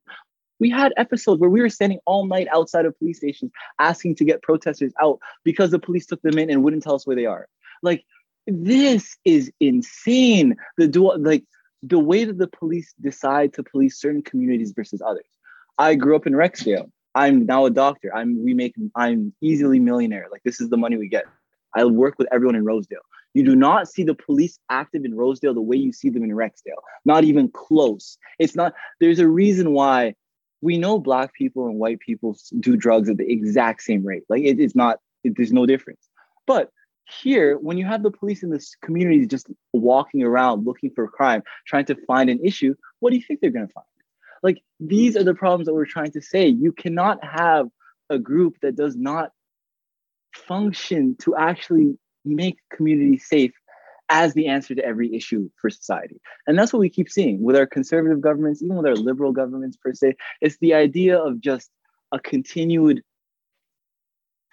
We 0.62 0.70
had 0.70 0.94
episodes 0.96 1.42
where 1.42 1.50
we 1.50 1.60
were 1.60 1.70
standing 1.70 2.00
all 2.06 2.28
night 2.28 2.48
outside 2.54 2.86
of 2.86 2.98
police 3.00 3.18
stations 3.18 3.52
asking 3.80 4.16
to 4.18 4.24
get 4.24 4.44
protesters 4.44 4.94
out 5.02 5.20
because 5.44 5.72
the 5.72 5.80
police 5.80 6.06
took 6.06 6.22
them 6.22 6.38
in 6.38 6.52
and 6.52 6.64
wouldn't 6.64 6.84
tell 6.84 6.94
us 6.94 7.06
where 7.06 7.16
they 7.16 7.26
are. 7.26 7.48
Like 7.82 8.06
this 8.46 9.18
is 9.26 9.52
insane. 9.60 10.56
The 10.78 10.88
dual 10.88 11.18
like 11.20 11.44
the 11.82 11.98
way 11.98 12.26
that 12.26 12.38
the 12.38 12.48
police 12.48 12.94
decide 13.02 13.56
to 13.56 13.64
police 13.64 14.00
certain 14.00 14.22
communities 14.22 14.72
versus 14.72 15.02
others. 15.02 15.26
I 15.80 15.96
grew 15.96 16.16
up 16.16 16.28
in 16.28 16.34
Rexdale. 16.34 16.92
I'm 17.16 17.48
now 17.48 17.66
a 17.66 17.72
doctor. 17.72 18.16
I'm 18.16 18.44
we 18.46 18.54
make 18.54 18.76
I'm 18.96 19.34
easily 19.42 19.80
millionaire. 19.80 20.28
Like 20.32 20.44
this 20.44 20.62
is 20.62 20.70
the 20.70 20.78
money 20.78 20.96
we 20.96 21.10
get. 21.10 21.26
I 21.76 21.86
work 21.86 22.20
with 22.20 22.28
everyone 22.32 22.56
in 22.56 22.66
Rosedale. 22.66 23.00
You 23.34 23.44
do 23.44 23.56
not 23.56 23.88
see 23.88 24.04
the 24.04 24.14
police 24.14 24.60
active 24.70 25.06
in 25.06 25.16
Rosedale 25.16 25.56
the 25.56 25.62
way 25.62 25.78
you 25.78 25.92
see 25.92 26.10
them 26.10 26.24
in 26.24 26.32
Rexdale. 26.32 26.84
Not 27.04 27.24
even 27.24 27.50
close. 27.50 28.18
It's 28.38 28.56
not. 28.56 28.74
There's 29.00 29.20
a 29.20 29.28
reason 29.28 29.72
why 29.72 30.16
we 30.62 30.78
know 30.78 31.00
black 31.00 31.34
people 31.34 31.68
and 31.68 31.80
white 31.80 32.00
people 32.00 32.38
do 32.60 32.76
drugs 32.76 33.10
at 33.10 33.18
the 33.18 33.32
exact 33.32 33.82
same 33.82 34.06
rate. 34.06 34.24
Like 34.30 34.44
it 34.44 34.60
is 34.60 34.76
not. 34.76 35.00
It, 35.24 35.36
there's 35.36 35.52
no 35.52 35.66
difference. 35.66 36.08
But 36.48 36.72
here, 37.22 37.58
when 37.58 37.78
you 37.78 37.86
have 37.86 38.04
the 38.04 38.12
police 38.12 38.44
in 38.44 38.50
this 38.50 38.76
community 38.82 39.26
just 39.26 39.48
walking 39.74 40.24
around 40.24 40.66
looking 40.66 40.92
for 40.92 41.08
crime, 41.08 41.44
trying 41.68 41.86
to 41.86 41.96
find 42.06 42.30
an 42.30 42.40
issue, 42.44 42.76
what 43.00 43.10
do 43.10 43.18
you 43.18 43.24
think 43.24 43.42
they're 43.42 43.52
going 43.52 43.68
to 43.68 43.74
find? 43.74 43.86
Like 44.44 44.62
these 44.80 45.16
are 45.18 45.24
the 45.24 45.34
problems 45.34 45.68
that 45.68 45.74
we're 45.74 45.86
trying 45.86 46.12
to 46.12 46.22
say. 46.22 46.48
You 46.48 46.72
cannot 46.72 47.24
have 47.24 47.68
a 48.10 48.18
group 48.18 48.58
that 48.62 48.76
does 48.76 48.96
not 48.96 49.32
function 50.34 51.16
to 51.22 51.36
actually 51.36 51.98
make 52.24 52.58
communities 52.74 53.26
safe 53.28 53.54
as 54.12 54.34
the 54.34 54.48
answer 54.48 54.76
to 54.76 54.84
every 54.84 55.16
issue 55.16 55.50
for 55.56 55.70
society. 55.70 56.20
And 56.46 56.60
that's 56.60 56.74
what 56.74 56.82
we 56.82 56.90
keep 56.90 57.10
seeing 57.10 57.42
with 57.42 57.56
our 57.56 57.66
conservative 57.66 58.20
governments, 58.20 58.62
even 58.62 58.76
with 58.76 58.86
our 58.86 58.96
liberal 58.96 59.32
governments 59.32 59.78
per 59.78 59.94
se. 59.94 60.18
It's 60.42 60.58
the 60.58 60.74
idea 60.74 61.18
of 61.18 61.40
just 61.40 61.72
a 62.12 62.20
continued 62.20 63.04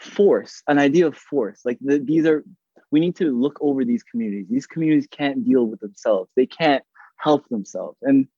force, 0.01 0.63
an 0.69 0.79
idea 0.79 1.09
of 1.09 1.17
force. 1.17 1.61
Like 1.65 1.79
the, 1.81 1.99
these 1.99 2.25
are, 2.25 2.45
we 2.93 3.01
need 3.01 3.17
to 3.17 3.37
look 3.37 3.59
over 3.61 3.85
these 3.85 4.05
communities. 4.05 4.47
These 4.49 4.69
communities 4.69 5.09
can't 5.11 5.45
deal 5.45 5.67
with 5.67 5.81
themselves. 5.81 6.31
They 6.37 6.47
can't 6.47 6.85
help 7.17 7.49
themselves. 7.49 7.99
And 8.03 8.29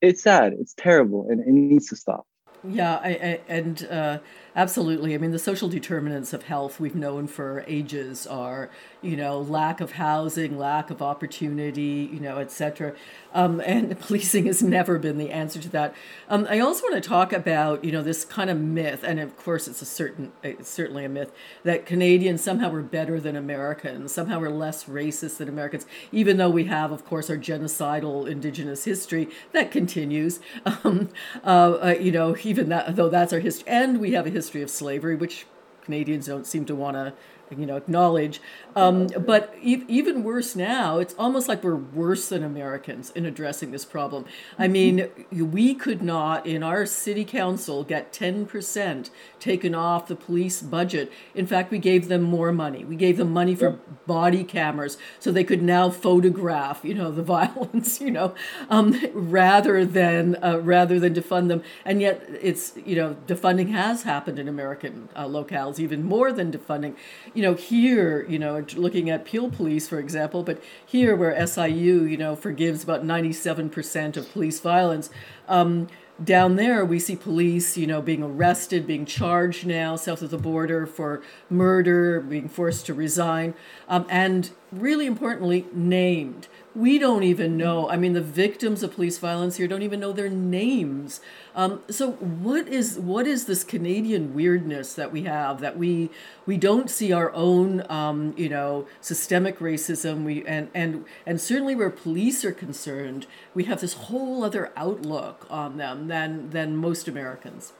it's 0.00 0.22
sad. 0.22 0.54
It's 0.58 0.74
terrible, 0.74 1.26
and 1.28 1.40
it 1.40 1.48
needs 1.48 1.88
to 1.88 1.96
stop. 1.96 2.26
Yeah, 2.66 2.94
I, 2.94 3.08
I, 3.08 3.40
and 3.46 3.86
uh, 3.90 4.18
absolutely. 4.56 5.14
I 5.14 5.18
mean, 5.18 5.32
the 5.32 5.38
social 5.38 5.68
determinants 5.68 6.32
of 6.32 6.44
health 6.44 6.80
we've 6.80 6.94
known 6.94 7.26
for 7.26 7.62
ages 7.66 8.26
are, 8.26 8.70
you 9.02 9.18
know, 9.18 9.38
lack 9.38 9.82
of 9.82 9.92
housing, 9.92 10.56
lack 10.56 10.88
of 10.88 11.02
opportunity, 11.02 12.08
you 12.10 12.20
know, 12.20 12.38
etc. 12.38 12.94
Um, 13.34 13.60
and 13.66 13.98
policing 14.00 14.46
has 14.46 14.62
never 14.62 14.98
been 14.98 15.18
the 15.18 15.30
answer 15.30 15.60
to 15.60 15.68
that. 15.70 15.94
Um, 16.30 16.46
I 16.48 16.58
also 16.60 16.84
want 16.84 16.94
to 16.94 17.06
talk 17.06 17.34
about, 17.34 17.84
you 17.84 17.92
know, 17.92 18.02
this 18.02 18.24
kind 18.24 18.48
of 18.48 18.58
myth, 18.58 19.04
and 19.04 19.20
of 19.20 19.36
course, 19.36 19.68
it's 19.68 19.82
a 19.82 19.86
certain, 19.86 20.32
it's 20.42 20.70
certainly 20.70 21.04
a 21.04 21.08
myth 21.10 21.32
that 21.64 21.84
Canadians 21.84 22.42
somehow 22.42 22.72
are 22.72 22.80
better 22.82 23.20
than 23.20 23.36
Americans, 23.36 24.12
somehow 24.12 24.40
we're 24.40 24.48
less 24.48 24.84
racist 24.84 25.36
than 25.36 25.50
Americans, 25.50 25.84
even 26.12 26.38
though 26.38 26.48
we 26.48 26.64
have, 26.64 26.92
of 26.92 27.04
course, 27.04 27.28
our 27.28 27.36
genocidal 27.36 28.26
Indigenous 28.26 28.84
history 28.84 29.28
that 29.52 29.70
continues. 29.70 30.40
Um, 30.84 31.10
uh, 31.44 31.78
uh, 31.82 31.94
you 32.00 32.10
know, 32.10 32.34
even 32.54 32.68
that, 32.68 32.94
though 32.94 33.08
that's 33.08 33.32
our 33.32 33.40
history, 33.40 33.66
and 33.66 33.98
we 33.98 34.12
have 34.12 34.26
a 34.26 34.30
history 34.30 34.62
of 34.62 34.70
slavery, 34.70 35.16
which 35.16 35.44
Canadians 35.82 36.26
don't 36.26 36.46
seem 36.46 36.64
to 36.66 36.74
want 36.74 36.96
to 36.96 37.12
you 37.50 37.66
know 37.66 37.76
acknowledge 37.76 38.40
um, 38.76 39.06
but 39.06 39.54
e- 39.62 39.84
even 39.88 40.22
worse 40.22 40.56
now 40.56 40.98
it's 40.98 41.14
almost 41.18 41.48
like 41.48 41.62
we're 41.62 41.74
worse 41.74 42.28
than 42.28 42.42
americans 42.42 43.10
in 43.14 43.26
addressing 43.26 43.70
this 43.70 43.84
problem. 43.84 44.24
I 44.58 44.68
mean 44.68 45.08
we 45.30 45.74
could 45.74 46.02
not 46.02 46.46
in 46.46 46.62
our 46.62 46.86
city 46.86 47.24
council 47.24 47.84
get 47.84 48.12
10% 48.12 49.10
taken 49.40 49.74
off 49.74 50.08
the 50.08 50.16
police 50.16 50.62
budget. 50.62 51.12
In 51.34 51.46
fact 51.46 51.70
we 51.70 51.78
gave 51.78 52.08
them 52.08 52.22
more 52.22 52.52
money. 52.52 52.84
We 52.84 52.96
gave 52.96 53.16
them 53.16 53.32
money 53.32 53.54
for 53.54 53.78
body 54.06 54.44
cameras 54.44 54.98
so 55.18 55.30
they 55.30 55.44
could 55.44 55.62
now 55.62 55.90
photograph 55.90 56.80
you 56.84 56.94
know 56.94 57.10
the 57.10 57.22
violence 57.36 58.00
you 58.00 58.10
know 58.10 58.34
um, 58.70 59.00
rather 59.12 59.84
than 59.84 60.36
uh, 60.42 60.58
rather 60.60 60.98
than 60.98 61.14
defund 61.14 61.48
them. 61.48 61.62
And 61.84 62.00
yet 62.00 62.24
it's 62.40 62.74
you 62.84 62.96
know 62.96 63.16
defunding 63.26 63.70
has 63.70 64.02
happened 64.02 64.38
in 64.38 64.48
american 64.48 65.08
uh, 65.14 65.24
locales 65.26 65.78
even 65.78 66.04
more 66.04 66.32
than 66.32 66.52
defunding 66.52 66.94
you 67.34 67.42
know, 67.42 67.54
here, 67.54 68.24
you 68.28 68.38
know, 68.38 68.64
looking 68.76 69.10
at 69.10 69.24
Peel 69.24 69.50
Police, 69.50 69.88
for 69.88 69.98
example, 69.98 70.42
but 70.42 70.62
here 70.86 71.14
where 71.16 71.46
SIU, 71.46 72.04
you 72.04 72.16
know, 72.16 72.36
forgives 72.36 72.82
about 72.84 73.04
97% 73.04 74.16
of 74.16 74.32
police 74.32 74.60
violence, 74.60 75.10
um, 75.48 75.88
down 76.22 76.54
there 76.54 76.84
we 76.84 77.00
see 77.00 77.16
police, 77.16 77.76
you 77.76 77.88
know, 77.88 78.00
being 78.00 78.22
arrested, 78.22 78.86
being 78.86 79.04
charged 79.04 79.66
now 79.66 79.96
south 79.96 80.22
of 80.22 80.30
the 80.30 80.38
border 80.38 80.86
for 80.86 81.22
murder, 81.50 82.20
being 82.20 82.48
forced 82.48 82.86
to 82.86 82.94
resign, 82.94 83.52
um, 83.88 84.06
and 84.08 84.50
really 84.70 85.06
importantly, 85.06 85.66
named 85.72 86.46
we 86.74 86.98
don't 86.98 87.22
even 87.22 87.56
know. 87.56 87.88
I 87.88 87.96
mean, 87.96 88.14
the 88.14 88.20
victims 88.20 88.82
of 88.82 88.94
police 88.94 89.18
violence 89.18 89.56
here 89.56 89.68
don't 89.68 89.82
even 89.82 90.00
know 90.00 90.12
their 90.12 90.28
names. 90.28 91.20
Um, 91.54 91.82
so, 91.88 92.12
what 92.12 92.66
is 92.66 92.98
what 92.98 93.26
is 93.26 93.46
this 93.46 93.62
Canadian 93.62 94.34
weirdness 94.34 94.94
that 94.94 95.12
we 95.12 95.22
have 95.22 95.60
that 95.60 95.78
we 95.78 96.10
we 96.46 96.56
don't 96.56 96.90
see 96.90 97.12
our 97.12 97.32
own, 97.32 97.88
um, 97.90 98.34
you 98.36 98.48
know, 98.48 98.86
systemic 99.00 99.60
racism? 99.60 100.24
We 100.24 100.44
and 100.46 100.68
and 100.74 101.04
and 101.26 101.40
certainly 101.40 101.76
where 101.76 101.90
police 101.90 102.44
are 102.44 102.52
concerned, 102.52 103.26
we 103.54 103.64
have 103.64 103.80
this 103.80 103.94
whole 103.94 104.42
other 104.42 104.72
outlook 104.76 105.46
on 105.48 105.76
them 105.76 106.08
than 106.08 106.50
than 106.50 106.76
most 106.76 107.06
Americans. 107.06 107.72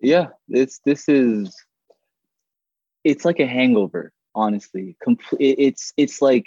Yeah, 0.00 0.28
it's 0.48 0.80
this 0.86 1.08
is 1.08 1.54
it's 3.04 3.24
like 3.24 3.40
a 3.40 3.46
hangover. 3.46 4.12
Honestly, 4.34 4.96
complete. 5.02 5.56
It's 5.58 5.92
it's 5.98 6.22
like 6.22 6.46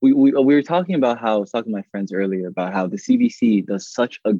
we, 0.00 0.12
we, 0.12 0.32
we 0.32 0.54
were 0.54 0.62
talking 0.62 0.94
about 0.94 1.18
how 1.18 1.36
I 1.36 1.38
was 1.38 1.50
talking 1.50 1.72
to 1.72 1.76
my 1.76 1.84
friends 1.90 2.12
earlier 2.12 2.48
about 2.48 2.72
how 2.72 2.86
the 2.86 2.96
CBC 2.96 3.66
does 3.66 3.92
such 3.92 4.20
a, 4.24 4.34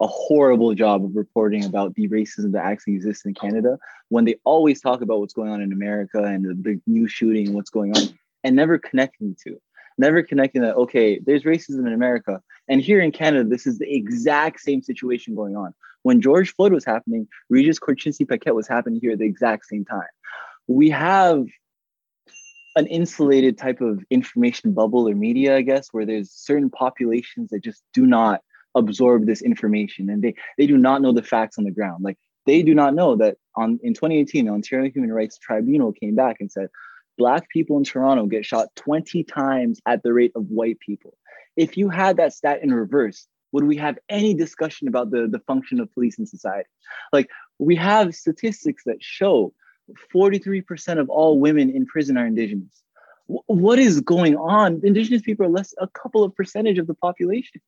a 0.00 0.06
horrible 0.06 0.74
job 0.74 1.04
of 1.04 1.16
reporting 1.16 1.64
about 1.64 1.94
the 1.94 2.08
racism 2.08 2.52
that 2.52 2.64
actually 2.64 2.94
exists 2.94 3.24
in 3.24 3.34
Canada 3.34 3.78
when 4.08 4.24
they 4.24 4.36
always 4.44 4.80
talk 4.80 5.00
about 5.00 5.20
what's 5.20 5.34
going 5.34 5.50
on 5.50 5.62
in 5.62 5.72
America 5.72 6.22
and 6.22 6.44
the, 6.44 6.54
the 6.54 6.80
new 6.86 7.08
shooting 7.08 7.46
and 7.46 7.54
what's 7.54 7.70
going 7.70 7.96
on 7.96 8.02
and 8.44 8.56
never 8.56 8.78
connecting 8.78 9.36
to 9.44 9.60
never 10.00 10.22
connecting 10.22 10.62
that 10.62 10.74
okay 10.76 11.20
there's 11.26 11.44
racism 11.44 11.86
in 11.86 11.92
america. 11.92 12.40
And 12.68 12.80
here 12.80 13.00
in 13.00 13.12
canada 13.12 13.48
this 13.48 13.66
is 13.66 13.78
the 13.78 13.94
exact 13.94 14.60
same 14.60 14.82
situation 14.82 15.34
going 15.34 15.56
on. 15.56 15.74
When 16.02 16.20
george 16.20 16.54
floyd 16.54 16.72
was 16.72 16.84
happening 16.84 17.28
Regis 17.48 17.78
Korchinski-Paquet 17.78 18.52
was 18.52 18.66
happening 18.66 18.98
here 19.00 19.12
at 19.12 19.18
the 19.18 19.26
exact 19.26 19.66
same 19.66 19.84
time. 19.84 20.08
We 20.66 20.90
have 20.90 21.46
an 22.76 22.86
insulated 22.86 23.58
type 23.58 23.80
of 23.80 24.04
information 24.10 24.72
bubble 24.72 25.08
or 25.08 25.14
media, 25.14 25.56
I 25.56 25.62
guess, 25.62 25.88
where 25.92 26.06
there's 26.06 26.30
certain 26.30 26.70
populations 26.70 27.50
that 27.50 27.64
just 27.64 27.82
do 27.92 28.06
not 28.06 28.42
absorb 28.76 29.26
this 29.26 29.42
information 29.42 30.08
and 30.08 30.22
they 30.22 30.32
they 30.56 30.66
do 30.66 30.76
not 30.76 31.02
know 31.02 31.12
the 31.12 31.22
facts 31.22 31.58
on 31.58 31.64
the 31.64 31.72
ground. 31.72 32.04
Like 32.04 32.16
they 32.46 32.62
do 32.62 32.74
not 32.74 32.94
know 32.94 33.16
that 33.16 33.36
on 33.56 33.80
in 33.82 33.94
2018, 33.94 34.46
the 34.46 34.52
Ontario 34.52 34.90
Human 34.90 35.12
Rights 35.12 35.38
Tribunal 35.38 35.92
came 35.92 36.14
back 36.14 36.36
and 36.40 36.50
said 36.50 36.68
black 37.18 37.48
people 37.50 37.76
in 37.76 37.84
Toronto 37.84 38.26
get 38.26 38.46
shot 38.46 38.68
20 38.76 39.24
times 39.24 39.80
at 39.86 40.02
the 40.02 40.12
rate 40.12 40.32
of 40.34 40.46
white 40.46 40.78
people. 40.80 41.16
If 41.56 41.76
you 41.76 41.88
had 41.88 42.16
that 42.16 42.32
stat 42.32 42.60
in 42.62 42.72
reverse, 42.72 43.26
would 43.52 43.64
we 43.64 43.76
have 43.76 43.98
any 44.08 44.32
discussion 44.32 44.88
about 44.88 45.10
the, 45.10 45.28
the 45.30 45.40
function 45.40 45.80
of 45.80 45.92
police 45.92 46.18
in 46.18 46.26
society? 46.26 46.68
Like 47.12 47.28
we 47.58 47.76
have 47.76 48.14
statistics 48.14 48.84
that 48.86 49.02
show 49.02 49.52
43% 50.14 50.98
of 50.98 51.08
all 51.08 51.38
women 51.38 51.70
in 51.70 51.86
prison 51.86 52.16
are 52.16 52.26
indigenous. 52.26 52.82
what 53.26 53.78
is 53.78 54.00
going 54.00 54.36
on? 54.36 54.80
Indigenous 54.82 55.22
people 55.22 55.46
are 55.46 55.50
less 55.50 55.72
a 55.78 55.88
couple 55.88 56.24
of 56.24 56.34
percentage 56.34 56.78
of 56.78 56.86
the 56.86 56.94
population. 56.94 57.60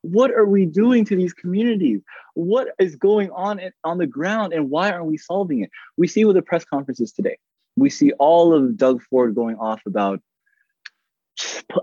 What 0.00 0.30
are 0.32 0.46
we 0.46 0.66
doing 0.66 1.04
to 1.04 1.16
these 1.16 1.32
communities? 1.32 2.00
What 2.34 2.68
is 2.78 2.96
going 2.96 3.30
on 3.30 3.60
on 3.84 3.98
the 3.98 4.06
ground 4.06 4.52
and 4.52 4.70
why 4.70 4.90
aren't 4.90 5.06
we 5.06 5.16
solving 5.16 5.62
it? 5.62 5.70
We 5.96 6.08
see 6.08 6.24
with 6.24 6.36
the 6.36 6.42
press 6.42 6.64
conferences 6.64 7.12
today. 7.12 7.36
We 7.76 7.90
see 7.90 8.12
all 8.12 8.52
of 8.52 8.76
Doug 8.76 9.02
Ford 9.02 9.34
going 9.34 9.56
off 9.56 9.80
about 9.86 10.20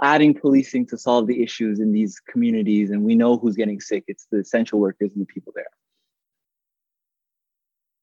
adding 0.01 0.33
policing 0.33 0.87
to 0.87 0.97
solve 0.97 1.27
the 1.27 1.41
issues 1.41 1.79
in 1.79 1.91
these 1.91 2.19
communities 2.19 2.91
and 2.91 3.03
we 3.03 3.15
know 3.15 3.37
who's 3.37 3.55
getting 3.55 3.79
sick 3.79 4.03
it's 4.07 4.27
the 4.31 4.39
essential 4.39 4.79
workers 4.79 5.11
and 5.13 5.21
the 5.21 5.25
people 5.25 5.51
there 5.55 5.65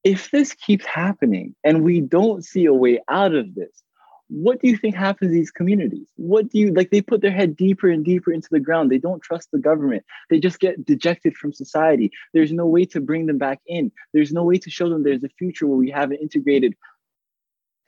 if 0.06 0.30
this 0.30 0.54
keeps 0.54 0.86
happening 0.86 1.52
and 1.64 1.82
we 1.82 2.00
don't 2.00 2.44
see 2.44 2.64
a 2.64 2.72
way 2.72 3.02
out 3.08 3.34
of 3.34 3.56
this, 3.56 3.82
what 4.28 4.60
do 4.60 4.68
you 4.68 4.76
think 4.76 4.94
happens 4.94 5.32
to 5.32 5.34
these 5.34 5.50
communities? 5.50 6.06
What 6.14 6.48
do 6.48 6.60
you 6.60 6.72
like? 6.72 6.90
They 6.90 7.02
put 7.02 7.22
their 7.22 7.32
head 7.32 7.56
deeper 7.56 7.88
and 7.88 8.04
deeper 8.04 8.32
into 8.32 8.46
the 8.52 8.60
ground. 8.60 8.88
They 8.88 8.98
don't 8.98 9.20
trust 9.20 9.50
the 9.50 9.58
government. 9.58 10.04
They 10.30 10.38
just 10.38 10.60
get 10.60 10.84
dejected 10.84 11.36
from 11.36 11.52
society. 11.52 12.12
There's 12.32 12.52
no 12.52 12.66
way 12.66 12.84
to 12.86 13.00
bring 13.00 13.26
them 13.26 13.38
back 13.38 13.58
in. 13.66 13.90
There's 14.14 14.32
no 14.32 14.44
way 14.44 14.58
to 14.58 14.70
show 14.70 14.88
them 14.88 15.02
there's 15.02 15.24
a 15.24 15.28
future 15.40 15.66
where 15.66 15.76
we 15.76 15.90
have 15.90 16.12
an 16.12 16.18
integrated 16.22 16.74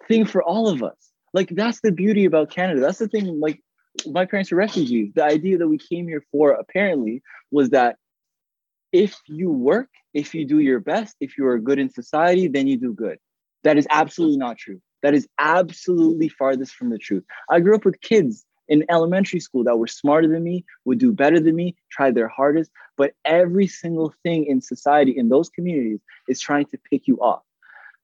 thing 0.08 0.26
for 0.26 0.42
all 0.42 0.68
of 0.68 0.82
us. 0.82 1.12
Like 1.34 1.50
that's 1.50 1.80
the 1.82 1.92
beauty 1.92 2.24
about 2.24 2.50
Canada. 2.50 2.80
That's 2.80 2.98
the 2.98 3.08
thing. 3.08 3.38
Like 3.38 3.62
my 4.06 4.24
parents 4.24 4.50
are 4.50 4.56
refugees. 4.56 5.12
The 5.14 5.24
idea 5.24 5.58
that 5.58 5.68
we 5.68 5.78
came 5.78 6.08
here 6.08 6.24
for 6.32 6.50
apparently 6.50 7.22
was 7.52 7.70
that 7.70 7.96
if 8.92 9.16
you 9.26 9.50
work, 9.50 9.88
if 10.14 10.34
you 10.34 10.44
do 10.44 10.60
your 10.60 10.80
best, 10.80 11.16
if 11.20 11.36
you 11.36 11.46
are 11.46 11.58
good 11.58 11.78
in 11.78 11.90
society, 11.90 12.48
then 12.48 12.66
you 12.66 12.76
do 12.76 12.92
good. 12.92 13.18
That 13.64 13.76
is 13.76 13.86
absolutely 13.90 14.38
not 14.38 14.58
true. 14.58 14.80
That 15.02 15.14
is 15.14 15.28
absolutely 15.38 16.28
farthest 16.28 16.74
from 16.74 16.90
the 16.90 16.98
truth. 16.98 17.24
I 17.50 17.60
grew 17.60 17.74
up 17.74 17.84
with 17.84 18.00
kids 18.00 18.44
in 18.68 18.84
elementary 18.90 19.40
school 19.40 19.64
that 19.64 19.78
were 19.78 19.86
smarter 19.86 20.28
than 20.28 20.42
me, 20.44 20.64
would 20.84 20.98
do 20.98 21.12
better 21.12 21.40
than 21.40 21.56
me, 21.56 21.74
try 21.90 22.10
their 22.10 22.28
hardest. 22.28 22.70
But 22.96 23.12
every 23.24 23.66
single 23.66 24.12
thing 24.22 24.44
in 24.46 24.60
society, 24.60 25.12
in 25.16 25.28
those 25.28 25.48
communities, 25.48 26.00
is 26.28 26.40
trying 26.40 26.66
to 26.66 26.78
pick 26.90 27.06
you 27.06 27.16
off. 27.18 27.42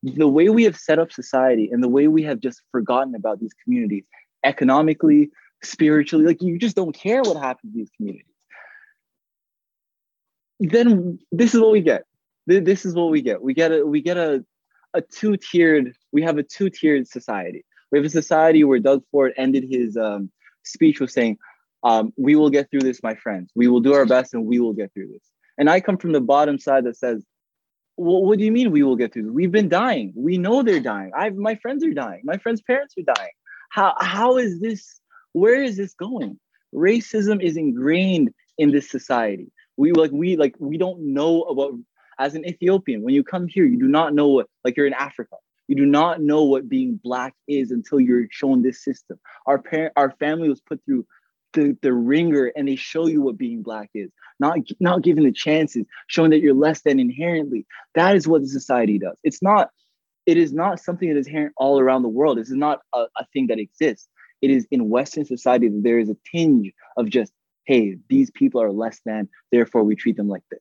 The 0.03 0.29
way 0.29 0.49
we 0.49 0.65
have 0.65 0.77
set 0.77 0.99
up 0.99 1.13
society 1.13 1.71
and 1.73 1.83
the 1.83 1.89
way 1.89 2.09
we 2.09 2.23
have 2.25 2.41
just 2.41 2.63
forgotten 2.71 3.15
about 3.15 3.41
these 3.41 3.53
communities 3.63 4.05
economically, 4.45 5.31
spiritually, 5.63 6.27
like 6.27 6.43
you 6.43 6.59
just 6.59 6.77
don't 6.77 6.95
care 6.95 7.23
what 7.23 7.39
happens 7.39 7.73
to 7.73 7.79
these 7.79 7.91
communities. 7.97 8.34
Then 10.61 11.19
this 11.33 11.55
is 11.55 11.61
what 11.61 11.73
we 11.73 11.81
get. 11.81 12.05
This 12.47 12.85
is 12.85 12.95
what 12.95 13.11
we 13.11 13.23
get. 13.23 13.43
We 13.43 13.55
get 13.55 13.73
a 13.73 13.85
we 13.85 14.01
get 14.01 14.17
a 14.17 14.45
a 14.95 15.03
two-tiered, 15.03 15.93
we 16.13 16.23
have 16.23 16.39
a 16.39 16.43
two-tiered 16.43 17.09
society. 17.09 17.65
We 17.91 17.99
have 17.99 18.07
a 18.07 18.11
society 18.11 18.65
where 18.65 18.79
Doug 18.79 19.03
Ford 19.11 19.33
ended 19.37 19.65
his 19.69 19.97
um, 19.97 20.31
speech 20.63 21.01
with 21.01 21.11
saying, 21.11 21.39
um, 21.83 22.13
we 22.17 22.37
will 22.37 22.49
get 22.49 22.71
through 22.71 22.81
this, 22.81 23.03
my 23.03 23.15
friends. 23.17 23.51
We 23.55 23.69
will 23.69 23.81
do 23.81 23.93
our 23.93 24.07
best 24.07 24.35
and 24.35 24.47
we 24.47 24.59
will 24.61 24.73
get 24.73 24.93
through 24.95 25.09
this. 25.09 25.23
And 25.59 25.69
I 25.69 25.81
come 25.81 25.99
from 25.99 26.13
the 26.13 26.21
bottom 26.21 26.59
side 26.59 26.85
that 26.85 26.97
says, 26.97 27.25
well, 27.97 28.25
what 28.25 28.39
do 28.39 28.45
you 28.45 28.53
mean 28.53 28.71
we 28.71 28.83
will 28.83 28.97
get 28.97 29.13
through 29.13 29.25
this? 29.25 29.33
We've 29.33 29.53
been 29.53 29.69
dying. 29.69 30.13
We 30.17 30.39
know 30.39 30.63
they're 30.63 30.81
dying. 30.81 31.13
I 31.17 31.31
my 31.31 31.55
friends 31.57 31.85
are 31.85 31.93
dying. 31.93 32.23
My 32.25 32.39
friends' 32.39 32.63
parents 32.63 32.95
are 32.99 33.15
dying. 33.15 33.31
How 33.71 33.95
how 34.01 34.37
is 34.37 34.61
this? 34.61 35.01
Where 35.33 35.63
is 35.63 35.77
this 35.77 35.95
going? 35.95 36.41
Racism 36.75 37.41
is 37.41 37.57
ingrained 37.57 38.31
in 38.59 38.73
this 38.73 38.91
society. 38.91 39.53
We 39.77 39.93
like 39.93 40.13
we 40.13 40.37
like 40.37 40.55
we 40.59 40.79
don't 40.79 41.13
know 41.15 41.43
about 41.43 41.75
as 42.19 42.35
an 42.35 42.47
Ethiopian, 42.47 43.03
when 43.03 43.15
you 43.15 43.25
come 43.25 43.49
here, 43.49 43.65
you 43.65 43.79
do 43.79 43.89
not 43.89 44.15
know 44.15 44.29
what 44.29 44.47
like 44.65 44.77
you're 44.77 44.87
in 44.87 44.95
Africa. 44.95 45.37
You 45.67 45.77
do 45.77 45.87
not 45.87 46.21
know 46.21 46.45
what 46.45 46.69
being 46.69 47.01
black 47.03 47.35
is 47.49 47.71
until 47.71 47.99
you're 47.99 48.27
shown 48.31 48.63
this 48.63 48.85
system. 48.85 49.19
Our 49.47 49.59
parent, 49.59 49.95
our 49.97 50.11
family 50.19 50.49
was 50.49 50.61
put 50.61 50.85
through 50.85 51.07
the, 51.55 51.77
the 51.81 51.93
ringer 51.93 52.53
and 52.55 52.69
they 52.69 52.77
show 52.77 53.07
you 53.07 53.23
what 53.23 53.39
being 53.39 53.63
black 53.63 53.89
is, 53.95 54.11
not, 54.39 54.59
not 54.79 55.03
given 55.03 55.25
the 55.25 55.33
chances, 55.33 55.87
showing 56.07 56.31
that 56.33 56.41
you're 56.41 56.55
less 56.55 56.83
than 56.83 57.01
inherently. 57.01 57.67
That 57.95 58.15
is 58.15 58.29
what 58.29 58.43
the 58.43 58.49
society 58.49 58.99
does. 58.99 59.17
It's 59.25 59.41
not, 59.43 59.71
it 60.27 60.37
is 60.37 60.53
not 60.53 60.81
something 60.81 61.09
that 61.09 61.19
is 61.19 61.27
inherent 61.27 61.55
all 61.57 61.81
around 61.81 62.03
the 62.03 62.09
world. 62.09 62.37
This 62.37 62.51
is 62.51 62.57
not 62.57 62.81
a, 62.93 63.07
a 63.17 63.27
thing 63.33 63.47
that 63.47 63.59
exists. 63.59 64.09
It 64.43 64.51
is 64.51 64.67
in 64.71 64.91
Western 64.91 65.25
society 65.25 65.69
that 65.69 65.83
there 65.83 65.99
is 65.99 66.11
a 66.11 66.17
tinge 66.31 66.73
of 66.99 67.09
just, 67.09 67.33
hey, 67.65 67.97
these 68.09 68.31
people 68.31 68.61
are 68.63 68.71
less 68.71 69.01
than, 69.05 69.29
therefore 69.53 69.85
we 69.85 69.97
treat 69.97 70.17
them 70.17 70.29
like 70.29 70.43
this. 70.51 70.61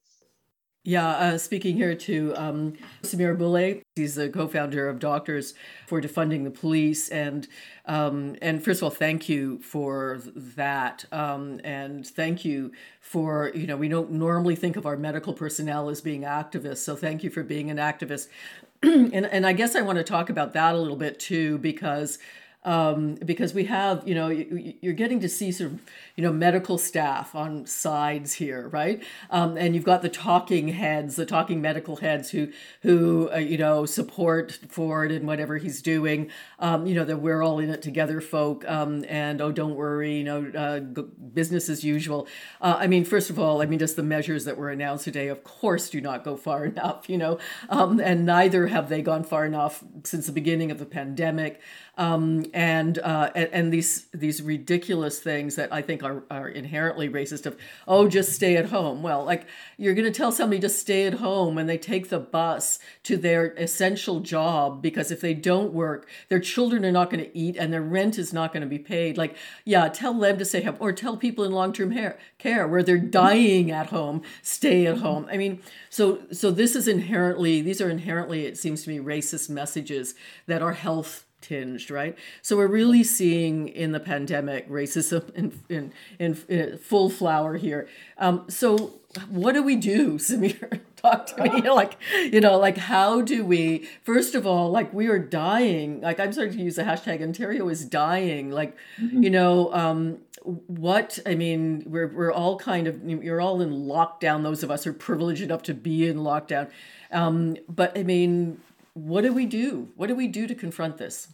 Yeah, 0.86 1.08
uh, 1.08 1.38
speaking 1.38 1.78
here 1.78 1.95
to 1.95 2.34
um, 2.36 2.74
Semir 3.04 3.38
Bulle, 3.38 3.82
he's 3.95 4.16
the 4.16 4.28
co-founder 4.28 4.89
of 4.89 4.99
Doctors 4.99 5.54
for 5.88 6.01
Defunding 6.01 6.43
the 6.43 6.51
Police, 6.51 7.08
and 7.08 7.47
um, 7.86 8.36
and 8.41 8.62
first 8.62 8.82
of 8.82 8.84
all, 8.84 8.89
thank 8.89 9.30
you 9.30 9.60
for 9.60 10.20
that, 10.26 11.06
um, 11.14 11.62
and 11.64 12.06
thank 12.06 12.43
you 12.43 12.74
for 12.99 13.54
you 13.56 13.66
know 13.66 13.78
we 13.78 13.88
don't 13.88 14.12
normally 14.12 14.58
think 14.58 14.76
of 14.76 14.86
our 14.86 14.97
medical 14.97 15.32
personnel 15.32 15.88
as 15.88 16.01
being 16.01 16.24
activists, 16.24 16.80
so 16.80 16.97
thank 16.97 17.24
you 17.24 17.30
for 17.30 17.43
being 17.43 17.72
an 17.72 17.78
activist, 17.78 18.28
and 18.84 19.26
and 19.26 19.47
I 19.47 19.54
guess 19.54 19.78
I 19.78 19.82
want 19.84 19.99
to 19.99 20.04
talk 20.04 20.30
about 20.30 20.51
that 20.51 20.76
a 20.76 20.78
little 20.78 20.97
bit 20.97 21.18
too 21.18 21.60
because 21.60 22.20
um, 22.66 23.16
because 23.16 23.53
we 23.53 23.66
have, 23.66 24.07
you 24.07 24.16
know, 24.16 24.30
you're 24.30 24.93
getting 24.93 25.20
to 25.20 25.30
see 25.30 25.51
sort 25.51 25.72
of, 25.72 25.82
you 26.16 26.24
know, 26.24 26.32
medical 26.32 26.78
staff 26.78 27.36
on 27.36 27.66
sides 27.66 28.34
here, 28.34 28.70
right? 28.70 29.03
Um, 29.30 29.57
and 29.57 29.76
you've 29.76 29.84
got 29.84 30.01
the 30.01 30.09
talking 30.09 30.70
heads, 30.70 31.16
the 31.16 31.26
talking 31.26 31.61
medical 31.61 31.97
heads 31.97 32.30
who, 32.30 32.49
who, 32.82 33.30
uh, 33.34 33.38
you 33.38 33.57
know, 33.57 33.86
support 33.86 34.59
Ford 34.70 35.11
and 35.11 35.28
whatever 35.28 35.57
he's 35.57 35.82
doing. 35.82 36.30
Um, 36.59 36.86
you 36.86 36.95
know, 36.95 37.03
that 37.03 37.18
we're 37.18 37.41
all 37.41 37.59
in 37.59 37.70
it 37.70 37.82
together, 37.82 38.22
folk. 38.22 38.68
Um, 38.70 39.03
and 39.09 39.41
oh, 39.41 39.51
don't 39.51 39.76
worry, 39.76 40.18
you 40.18 40.24
know, 40.24 40.51
uh, 40.55 40.80
business 40.80 41.68
as 41.70 41.84
usual. 41.84 42.28
Uh, 42.61 42.78
I 42.80 42.88
mean, 42.88 43.03
first 43.03 43.30
of 43.30 43.38
all, 43.38 43.61
I 43.61 43.66
mean, 43.66 43.80
just 43.80 43.95
the 43.95 44.03
measures 44.03 44.45
that 44.45 44.57
were 44.57 44.70
announced 44.70 45.03
today, 45.03 45.28
of 45.28 45.43
course, 45.43 45.89
do 45.89 45.99
not 45.99 46.24
go 46.24 46.38
far 46.38 46.66
enough. 46.74 47.09
You 47.09 47.18
know, 47.18 47.39
um, 47.70 47.99
and 47.99 48.26
neither 48.26 48.68
have 48.68 48.88
they 48.89 49.01
gone 49.01 49.24
far 49.24 49.45
enough 49.45 49.84
since 50.03 50.28
the 50.28 50.32
beginning 50.32 50.72
of 50.72 50.80
the 50.80 50.86
pandemic 50.86 51.59
um, 51.95 52.45
and, 52.55 52.97
uh, 52.97 53.29
and, 53.35 53.71
these 53.71 54.07
these 54.13 54.41
ridiculous 54.41 55.19
things 55.19 55.55
that 55.57 55.71
I 55.71 55.83
think 55.83 56.01
are, 56.01 56.23
are 56.31 56.49
inherently 56.49 57.07
racist. 57.07 57.45
Of 57.45 57.55
oh, 57.87 58.07
just 58.07 58.33
stay 58.33 58.57
at 58.57 58.69
home. 58.69 59.03
Well, 59.03 59.23
like 59.23 59.45
you're 59.77 59.93
going 59.93 60.11
to 60.11 60.17
tell 60.17 60.31
somebody 60.31 60.59
to 60.61 60.69
stay 60.69 61.05
at 61.05 61.15
home 61.15 61.59
and 61.59 61.69
they 61.69 61.77
take 61.77 62.09
the 62.09 62.19
bus 62.19 62.79
to 63.03 63.15
their 63.15 63.53
essential 63.53 64.21
job 64.21 64.81
because 64.81 65.11
if 65.11 65.21
they 65.21 65.35
don't 65.35 65.71
work, 65.71 66.09
their 66.29 66.39
children 66.39 66.83
are 66.83 66.91
not 66.91 67.11
going 67.11 67.23
to 67.23 67.37
eat 67.37 67.57
and 67.57 67.71
their 67.71 67.83
rent 67.83 68.17
is 68.17 68.33
not 68.33 68.53
going 68.53 68.61
to 68.61 68.67
be 68.67 68.79
paid. 68.79 69.15
Like 69.15 69.35
yeah, 69.63 69.87
tell 69.87 70.15
them 70.15 70.39
to 70.39 70.45
stay 70.45 70.63
home 70.63 70.77
or 70.79 70.93
tell 70.93 71.15
people 71.15 71.43
in 71.43 71.51
long 71.51 71.73
term 71.73 71.95
care 72.39 72.67
where 72.67 72.81
they're 72.81 72.97
dying 72.97 73.69
at 73.69 73.87
home, 73.87 74.23
stay 74.41 74.87
at 74.87 74.97
home. 74.97 75.27
I 75.31 75.37
mean, 75.37 75.61
so 75.91 76.21
so 76.31 76.49
this 76.49 76.75
is 76.75 76.87
inherently 76.87 77.61
these 77.61 77.81
are 77.81 77.89
inherently 77.89 78.47
it 78.47 78.57
seems 78.57 78.83
to 78.83 78.89
me 78.89 78.97
racist 78.97 79.47
messages 79.47 80.15
that 80.47 80.63
are 80.63 80.73
health 80.73 81.25
tinged, 81.43 81.91
right? 81.91 82.17
So 82.41 82.57
we're 82.57 82.67
really 82.67 83.03
seeing 83.03 83.67
in 83.67 83.91
the 83.91 83.99
pandemic 83.99 84.67
racism 84.69 85.29
in, 85.35 85.59
in, 85.69 85.93
in, 86.17 86.37
in 86.47 86.77
full 86.79 87.09
flower 87.09 87.57
here. 87.57 87.87
Um, 88.17 88.45
so 88.49 88.99
what 89.29 89.53
do 89.53 89.61
we 89.61 89.75
do, 89.75 90.13
Semir? 90.17 90.81
Talk 90.95 91.27
to 91.27 91.43
me. 91.43 91.61
like, 91.69 91.97
you 92.15 92.39
know, 92.39 92.57
like 92.57 92.77
how 92.77 93.21
do 93.21 93.45
we, 93.45 93.87
first 94.03 94.35
of 94.35 94.47
all, 94.47 94.71
like 94.71 94.93
we 94.93 95.07
are 95.07 95.19
dying. 95.19 96.01
Like 96.01 96.19
I'm 96.19 96.31
starting 96.31 96.57
to 96.57 96.63
use 96.63 96.77
the 96.77 96.83
hashtag 96.83 97.21
Ontario 97.21 97.67
is 97.69 97.85
dying. 97.85 98.51
Like, 98.51 98.75
mm-hmm. 98.99 99.23
you 99.23 99.29
know, 99.29 99.73
um, 99.73 100.19
what, 100.43 101.19
I 101.25 101.35
mean, 101.35 101.83
we're, 101.85 102.07
we're 102.07 102.31
all 102.31 102.57
kind 102.57 102.87
of, 102.87 103.03
you're 103.03 103.41
all 103.41 103.61
in 103.61 103.71
lockdown. 103.71 104.43
Those 104.43 104.63
of 104.63 104.71
us 104.71 104.87
are 104.87 104.93
privileged 104.93 105.41
enough 105.41 105.63
to 105.63 105.73
be 105.73 106.07
in 106.07 106.17
lockdown. 106.17 106.69
Um, 107.11 107.57
but 107.69 107.97
I 107.97 108.03
mean, 108.03 108.59
what 108.93 109.21
do 109.21 109.33
we 109.33 109.45
do? 109.45 109.89
What 109.95 110.07
do 110.07 110.15
we 110.15 110.27
do 110.27 110.47
to 110.47 110.55
confront 110.55 110.97
this? 110.97 111.27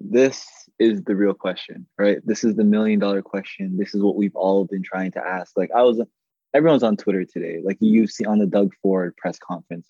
This 0.00 0.46
is 0.78 1.02
the 1.04 1.14
real 1.14 1.34
question, 1.34 1.86
right? 1.98 2.18
This 2.24 2.44
is 2.44 2.56
the 2.56 2.64
million 2.64 2.98
dollar 2.98 3.22
question. 3.22 3.76
This 3.76 3.94
is 3.94 4.02
what 4.02 4.16
we've 4.16 4.34
all 4.34 4.64
been 4.64 4.82
trying 4.82 5.12
to 5.12 5.24
ask. 5.24 5.56
Like 5.56 5.70
I 5.74 5.82
was, 5.82 6.00
everyone's 6.54 6.82
on 6.82 6.96
Twitter 6.96 7.24
today. 7.24 7.60
Like 7.64 7.78
you 7.80 8.06
see 8.06 8.24
on 8.24 8.38
the 8.38 8.46
Doug 8.46 8.72
Ford 8.82 9.16
press 9.16 9.38
conference, 9.38 9.86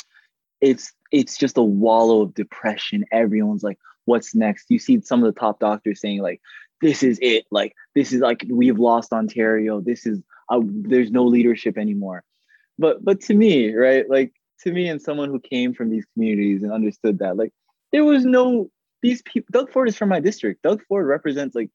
it's 0.60 0.92
it's 1.10 1.36
just 1.36 1.56
a 1.56 1.62
wallow 1.62 2.22
of 2.22 2.34
depression. 2.34 3.04
Everyone's 3.10 3.62
like, 3.62 3.78
"What's 4.04 4.34
next?" 4.34 4.66
You 4.70 4.78
see 4.78 5.00
some 5.00 5.22
of 5.22 5.32
the 5.32 5.38
top 5.38 5.60
doctors 5.60 6.00
saying 6.00 6.20
like, 6.22 6.40
"This 6.80 7.02
is 7.02 7.18
it. 7.22 7.44
Like 7.50 7.74
this 7.94 8.12
is 8.12 8.20
like 8.20 8.44
we've 8.48 8.78
lost 8.78 9.12
Ontario. 9.12 9.80
This 9.80 10.06
is 10.06 10.20
uh, 10.50 10.60
there's 10.62 11.10
no 11.10 11.24
leadership 11.24 11.78
anymore." 11.78 12.22
But 12.78 13.04
but 13.04 13.20
to 13.22 13.34
me, 13.34 13.74
right? 13.74 14.08
Like 14.08 14.32
to 14.62 14.72
me 14.72 14.88
and 14.88 15.00
someone 15.00 15.28
who 15.28 15.40
came 15.40 15.74
from 15.74 15.90
these 15.90 16.06
communities 16.14 16.62
and 16.62 16.72
understood 16.72 17.18
that 17.18 17.36
like 17.36 17.52
there 17.92 18.04
was 18.04 18.24
no 18.24 18.70
these 19.02 19.22
people 19.22 19.48
doug 19.52 19.70
ford 19.70 19.88
is 19.88 19.96
from 19.96 20.08
my 20.08 20.20
district. 20.20 20.62
Doug 20.62 20.82
ford 20.88 21.06
represents 21.06 21.54
like 21.54 21.70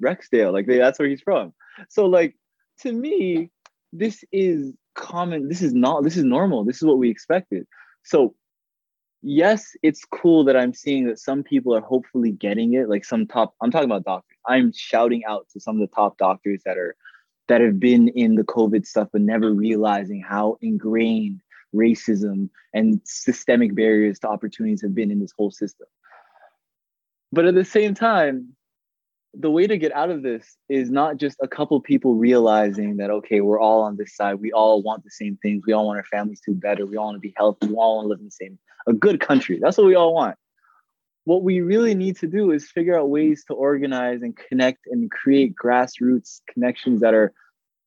rexdale 0.00 0.52
like 0.52 0.66
they, 0.66 0.78
that's 0.78 0.98
where 0.98 1.08
he's 1.08 1.20
from. 1.20 1.52
So 1.88 2.06
like 2.06 2.36
to 2.80 2.92
me 2.92 3.50
this 3.92 4.24
is 4.32 4.72
common 4.94 5.48
this 5.48 5.62
is 5.62 5.74
not 5.74 6.04
this 6.04 6.16
is 6.16 6.24
normal. 6.24 6.64
This 6.64 6.76
is 6.76 6.84
what 6.84 6.98
we 6.98 7.10
expected. 7.10 7.66
So 8.04 8.34
yes 9.22 9.72
it's 9.82 10.04
cool 10.04 10.44
that 10.44 10.56
i'm 10.56 10.74
seeing 10.74 11.06
that 11.06 11.18
some 11.18 11.42
people 11.42 11.74
are 11.74 11.80
hopefully 11.80 12.30
getting 12.30 12.74
it 12.74 12.88
like 12.88 13.04
some 13.04 13.26
top 13.26 13.54
i'm 13.62 13.70
talking 13.70 13.90
about 13.90 14.04
doctors. 14.04 14.36
I'm 14.46 14.72
shouting 14.72 15.24
out 15.24 15.46
to 15.52 15.58
some 15.58 15.74
of 15.74 15.80
the 15.80 15.94
top 15.94 16.18
doctors 16.18 16.62
that 16.64 16.76
are 16.76 16.94
that 17.48 17.60
have 17.60 17.80
been 17.80 18.08
in 18.08 18.34
the 18.34 18.44
covid 18.44 18.86
stuff 18.86 19.08
but 19.12 19.22
never 19.22 19.52
realizing 19.52 20.20
how 20.20 20.58
ingrained 20.60 21.40
racism 21.76 22.48
and 22.74 23.00
systemic 23.04 23.74
barriers 23.74 24.18
to 24.20 24.28
opportunities 24.28 24.82
have 24.82 24.94
been 24.94 25.10
in 25.10 25.20
this 25.20 25.32
whole 25.36 25.50
system. 25.50 25.86
But 27.32 27.44
at 27.44 27.54
the 27.54 27.64
same 27.64 27.94
time, 27.94 28.56
the 29.38 29.50
way 29.50 29.66
to 29.66 29.76
get 29.76 29.92
out 29.92 30.10
of 30.10 30.22
this 30.22 30.56
is 30.68 30.90
not 30.90 31.18
just 31.18 31.36
a 31.42 31.48
couple 31.48 31.78
people 31.80 32.14
realizing 32.14 32.96
that 32.96 33.10
okay 33.10 33.42
we're 33.42 33.60
all 33.60 33.82
on 33.82 33.96
this 33.96 34.16
side. 34.16 34.36
We 34.36 34.52
all 34.52 34.82
want 34.82 35.04
the 35.04 35.10
same 35.10 35.36
things. 35.42 35.64
We 35.66 35.74
all 35.74 35.86
want 35.86 35.98
our 35.98 36.04
families 36.04 36.40
to 36.42 36.52
be 36.52 36.58
better. 36.58 36.86
We 36.86 36.96
all 36.96 37.06
want 37.06 37.16
to 37.16 37.20
be 37.20 37.34
healthy. 37.36 37.66
We 37.66 37.74
all 37.74 37.96
want 37.96 38.06
to 38.06 38.08
live 38.08 38.20
in 38.20 38.26
the 38.26 38.30
same 38.30 38.58
a 38.86 38.92
good 38.92 39.20
country. 39.20 39.58
That's 39.60 39.76
what 39.76 39.86
we 39.86 39.94
all 39.94 40.14
want. 40.14 40.36
What 41.24 41.42
we 41.42 41.60
really 41.60 41.94
need 41.94 42.16
to 42.18 42.28
do 42.28 42.52
is 42.52 42.70
figure 42.70 42.98
out 42.98 43.10
ways 43.10 43.44
to 43.48 43.54
organize 43.54 44.22
and 44.22 44.36
connect 44.36 44.86
and 44.86 45.10
create 45.10 45.54
grassroots 45.60 46.40
connections 46.48 47.00
that 47.00 47.14
are 47.14 47.32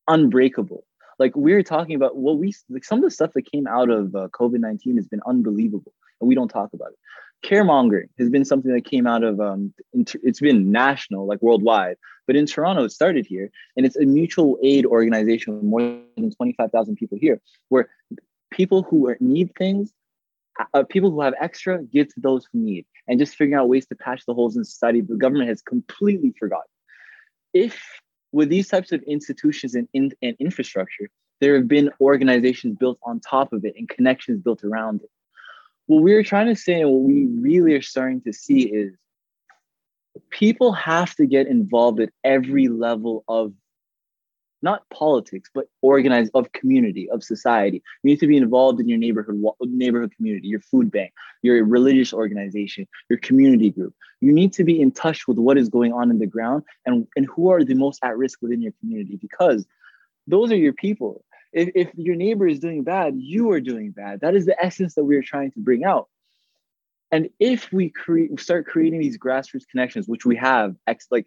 unbreakable 0.07 0.83
like 1.19 1.35
we 1.35 1.53
are 1.53 1.63
talking 1.63 1.95
about 1.95 2.15
what 2.15 2.37
we 2.37 2.53
like 2.69 2.83
some 2.83 2.99
of 2.99 3.03
the 3.03 3.11
stuff 3.11 3.33
that 3.33 3.51
came 3.51 3.67
out 3.67 3.89
of 3.89 4.15
uh, 4.15 4.27
COVID 4.29 4.59
nineteen 4.59 4.95
has 4.97 5.07
been 5.07 5.21
unbelievable, 5.27 5.93
and 6.19 6.27
we 6.27 6.35
don't 6.35 6.47
talk 6.49 6.73
about 6.73 6.89
it. 6.89 6.99
caremongering 7.43 8.09
has 8.17 8.29
been 8.29 8.45
something 8.45 8.73
that 8.73 8.85
came 8.85 9.07
out 9.07 9.23
of 9.23 9.39
um, 9.39 9.73
inter- 9.93 10.19
it's 10.23 10.39
been 10.39 10.71
national 10.71 11.25
like 11.25 11.41
worldwide 11.41 11.97
but 12.27 12.35
in 12.35 12.45
toronto 12.45 12.83
it 12.83 12.91
started 12.91 13.25
here 13.25 13.49
and 13.75 13.85
it's 13.85 13.95
a 13.95 14.05
mutual 14.05 14.57
aid 14.61 14.85
organization 14.85 15.55
with 15.55 15.63
more 15.63 15.81
than 16.17 16.31
25000 16.31 16.95
people 16.95 17.17
here 17.19 17.41
where 17.69 17.89
people 18.51 18.83
who 18.83 19.15
need 19.19 19.49
things 19.57 19.93
uh, 20.73 20.83
people 20.83 21.09
who 21.11 21.21
have 21.21 21.33
extra 21.39 21.81
give 21.83 22.07
to 22.13 22.19
those 22.19 22.45
who 22.51 22.59
need 22.59 22.85
and 23.07 23.19
just 23.19 23.35
figuring 23.35 23.59
out 23.59 23.69
ways 23.69 23.85
to 23.87 23.95
patch 23.95 24.25
the 24.25 24.33
holes 24.33 24.57
in 24.57 24.63
society 24.65 24.99
the 25.01 25.15
government 25.15 25.47
has 25.49 25.61
completely 25.61 26.33
forgotten 26.37 26.71
if 27.53 27.81
with 28.31 28.49
these 28.49 28.67
types 28.67 28.91
of 28.91 29.01
institutions 29.03 29.75
and, 29.75 29.87
in, 29.93 30.11
and 30.21 30.35
infrastructure 30.39 31.09
there 31.39 31.55
have 31.55 31.67
been 31.67 31.89
organizations 32.01 32.77
built 32.77 32.99
on 33.03 33.19
top 33.19 33.53
of 33.53 33.65
it 33.65 33.73
and 33.77 33.87
connections 33.87 34.41
built 34.41 34.63
around 34.63 35.01
it. 35.01 35.09
What 35.85 36.03
we're 36.03 36.23
trying 36.23 36.47
to 36.47 36.55
say 36.55 36.81
and 36.81 36.91
what 36.91 37.01
we 37.01 37.25
really 37.25 37.73
are 37.73 37.81
starting 37.81 38.21
to 38.21 38.33
see 38.33 38.63
is 38.63 38.93
people 40.29 40.71
have 40.73 41.15
to 41.15 41.25
get 41.25 41.47
involved 41.47 41.99
at 41.99 42.09
every 42.23 42.67
level 42.67 43.23
of 43.27 43.53
not 44.61 44.87
politics 44.89 45.49
but 45.53 45.65
organized 45.81 46.31
of 46.33 46.51
community 46.51 47.09
of 47.09 47.23
society 47.23 47.81
you 48.03 48.11
need 48.11 48.19
to 48.19 48.27
be 48.27 48.37
involved 48.37 48.79
in 48.79 48.87
your 48.87 48.97
neighborhood 48.97 49.41
neighborhood 49.61 50.11
community 50.15 50.47
your 50.47 50.59
food 50.59 50.91
bank 50.91 51.11
your 51.41 51.63
religious 51.63 52.13
organization 52.13 52.87
your 53.09 53.19
community 53.19 53.69
group 53.69 53.93
you 54.21 54.33
need 54.33 54.51
to 54.53 54.63
be 54.63 54.81
in 54.81 54.91
touch 54.91 55.27
with 55.27 55.37
what 55.37 55.57
is 55.57 55.69
going 55.69 55.93
on 55.93 56.09
in 56.09 56.19
the 56.19 56.27
ground 56.27 56.63
and, 56.85 57.07
and 57.15 57.25
who 57.25 57.49
are 57.49 57.63
the 57.63 57.75
most 57.75 57.99
at 58.03 58.17
risk 58.17 58.39
within 58.41 58.61
your 58.61 58.73
community 58.79 59.17
because 59.17 59.65
those 60.27 60.51
are 60.51 60.57
your 60.57 60.73
people 60.73 61.23
if, 61.51 61.69
if 61.75 61.89
your 61.95 62.15
neighbor 62.15 62.47
is 62.47 62.59
doing 62.59 62.83
bad, 62.83 63.15
you 63.17 63.51
are 63.51 63.59
doing 63.59 63.91
bad. 63.91 64.21
That 64.21 64.35
is 64.35 64.45
the 64.45 64.61
essence 64.63 64.95
that 64.95 65.03
we're 65.03 65.23
trying 65.23 65.51
to 65.51 65.59
bring 65.59 65.83
out. 65.83 66.07
And 67.11 67.29
if 67.39 67.71
we 67.73 67.89
create, 67.89 68.39
start 68.39 68.67
creating 68.67 68.99
these 68.99 69.17
grassroots 69.17 69.67
connections, 69.69 70.07
which 70.07 70.25
we 70.25 70.35
have, 70.35 70.75
ex, 70.85 71.07
like 71.09 71.25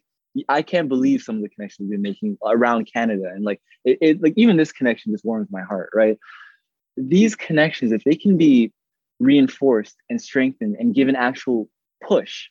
I 0.49 0.63
can't 0.63 0.89
believe 0.89 1.23
some 1.23 1.37
of 1.37 1.43
the 1.43 1.49
connections 1.49 1.89
we've 1.89 1.97
been 1.97 2.03
making 2.03 2.39
around 2.45 2.91
Canada, 2.93 3.31
and 3.35 3.45
like 3.45 3.61
it, 3.85 3.99
it, 4.01 4.23
like 4.23 4.35
even 4.37 4.57
this 4.57 4.73
connection 4.73 5.13
just 5.13 5.25
warms 5.25 5.49
my 5.51 5.63
heart, 5.63 5.91
right? 5.95 6.19
These 6.97 7.37
connections, 7.37 7.93
if 7.93 8.05
they 8.05 8.15
can 8.15 8.37
be 8.37 8.73
reinforced 9.21 9.97
and 10.11 10.21
strengthened 10.21 10.77
and 10.79 10.95
given 10.95 11.17
actual 11.17 11.69
push, 12.03 12.49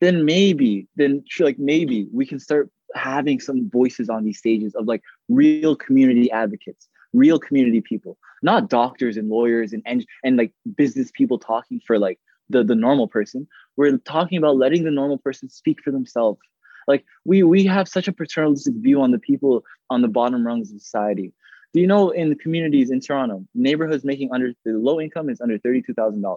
then 0.00 0.24
maybe, 0.24 0.88
then 0.96 1.24
like 1.40 1.58
maybe 1.58 2.08
we 2.12 2.26
can 2.26 2.38
start 2.38 2.70
having 2.94 3.40
some 3.40 3.68
voices 3.70 4.08
on 4.08 4.24
these 4.24 4.38
stages 4.38 4.74
of 4.74 4.86
like 4.86 5.02
real 5.28 5.74
community 5.74 6.30
advocates 6.30 6.88
real 7.12 7.38
community 7.38 7.80
people 7.80 8.18
not 8.42 8.68
doctors 8.68 9.16
and 9.16 9.28
lawyers 9.28 9.72
and 9.72 9.82
and, 9.86 10.04
and 10.22 10.36
like 10.36 10.52
business 10.76 11.10
people 11.12 11.38
talking 11.38 11.80
for 11.84 11.98
like 11.98 12.18
the 12.48 12.62
the 12.62 12.74
normal 12.74 13.08
person. 13.08 13.46
We're 13.76 13.96
talking 13.98 14.38
about 14.38 14.56
letting 14.56 14.84
the 14.84 14.90
normal 14.90 15.18
person 15.18 15.48
speak 15.48 15.78
for 15.82 15.90
themselves 15.90 16.40
like 16.86 17.04
we 17.24 17.42
we 17.42 17.64
have 17.66 17.88
such 17.88 18.08
a 18.08 18.12
paternalistic 18.12 18.74
view 18.74 19.00
on 19.02 19.10
the 19.10 19.18
people 19.18 19.64
on 19.90 20.02
the 20.02 20.08
bottom 20.08 20.46
rungs 20.46 20.72
of 20.72 20.80
society. 20.80 21.32
Do 21.72 21.80
you 21.80 21.86
know 21.86 22.10
in 22.10 22.28
the 22.28 22.36
communities 22.36 22.90
in 22.90 23.00
toronto 23.00 23.44
neighborhoods 23.54 24.04
making 24.04 24.30
under 24.32 24.52
the 24.64 24.72
low 24.72 25.00
income 25.00 25.28
is 25.28 25.40
under 25.40 25.58
$32000 25.58 26.36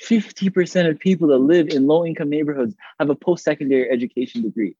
50% 0.00 0.90
of 0.90 0.98
people 0.98 1.28
that 1.28 1.38
live 1.38 1.68
in 1.68 1.86
low 1.86 2.04
income 2.04 2.30
neighborhoods 2.30 2.74
have 2.98 3.10
a 3.10 3.14
post-secondary 3.14 3.90
education 3.90 4.42
degree. 4.42 4.74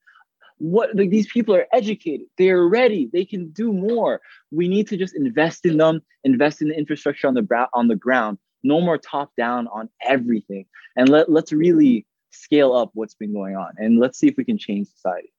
What 0.58 0.94
like 0.94 1.10
these 1.10 1.26
people 1.26 1.54
are 1.56 1.66
educated. 1.72 2.26
They're 2.38 2.66
ready. 2.66 3.10
They 3.12 3.24
can 3.24 3.50
do 3.50 3.72
more. 3.72 4.20
We 4.50 4.68
need 4.68 4.88
to 4.88 4.96
just 4.96 5.14
invest 5.14 5.66
in 5.66 5.76
them 5.76 6.02
invest 6.22 6.62
in 6.62 6.68
the 6.68 6.78
infrastructure 6.78 7.26
on 7.26 7.34
the 7.34 7.42
bra- 7.42 7.68
on 7.74 7.88
the 7.88 7.96
ground. 7.96 8.38
No 8.62 8.80
more 8.80 8.96
top 8.96 9.32
down 9.36 9.66
on 9.66 9.88
everything. 10.06 10.66
And 10.94 11.08
let, 11.08 11.28
let's 11.28 11.52
really 11.52 12.06
scale 12.32 12.72
up 12.72 12.90
what's 12.94 13.14
been 13.14 13.32
going 13.32 13.56
on 13.56 13.72
and 13.78 13.98
let's 13.98 14.18
see 14.18 14.26
if 14.26 14.36
we 14.36 14.44
can 14.44 14.58
change 14.58 14.88
society 14.88 15.32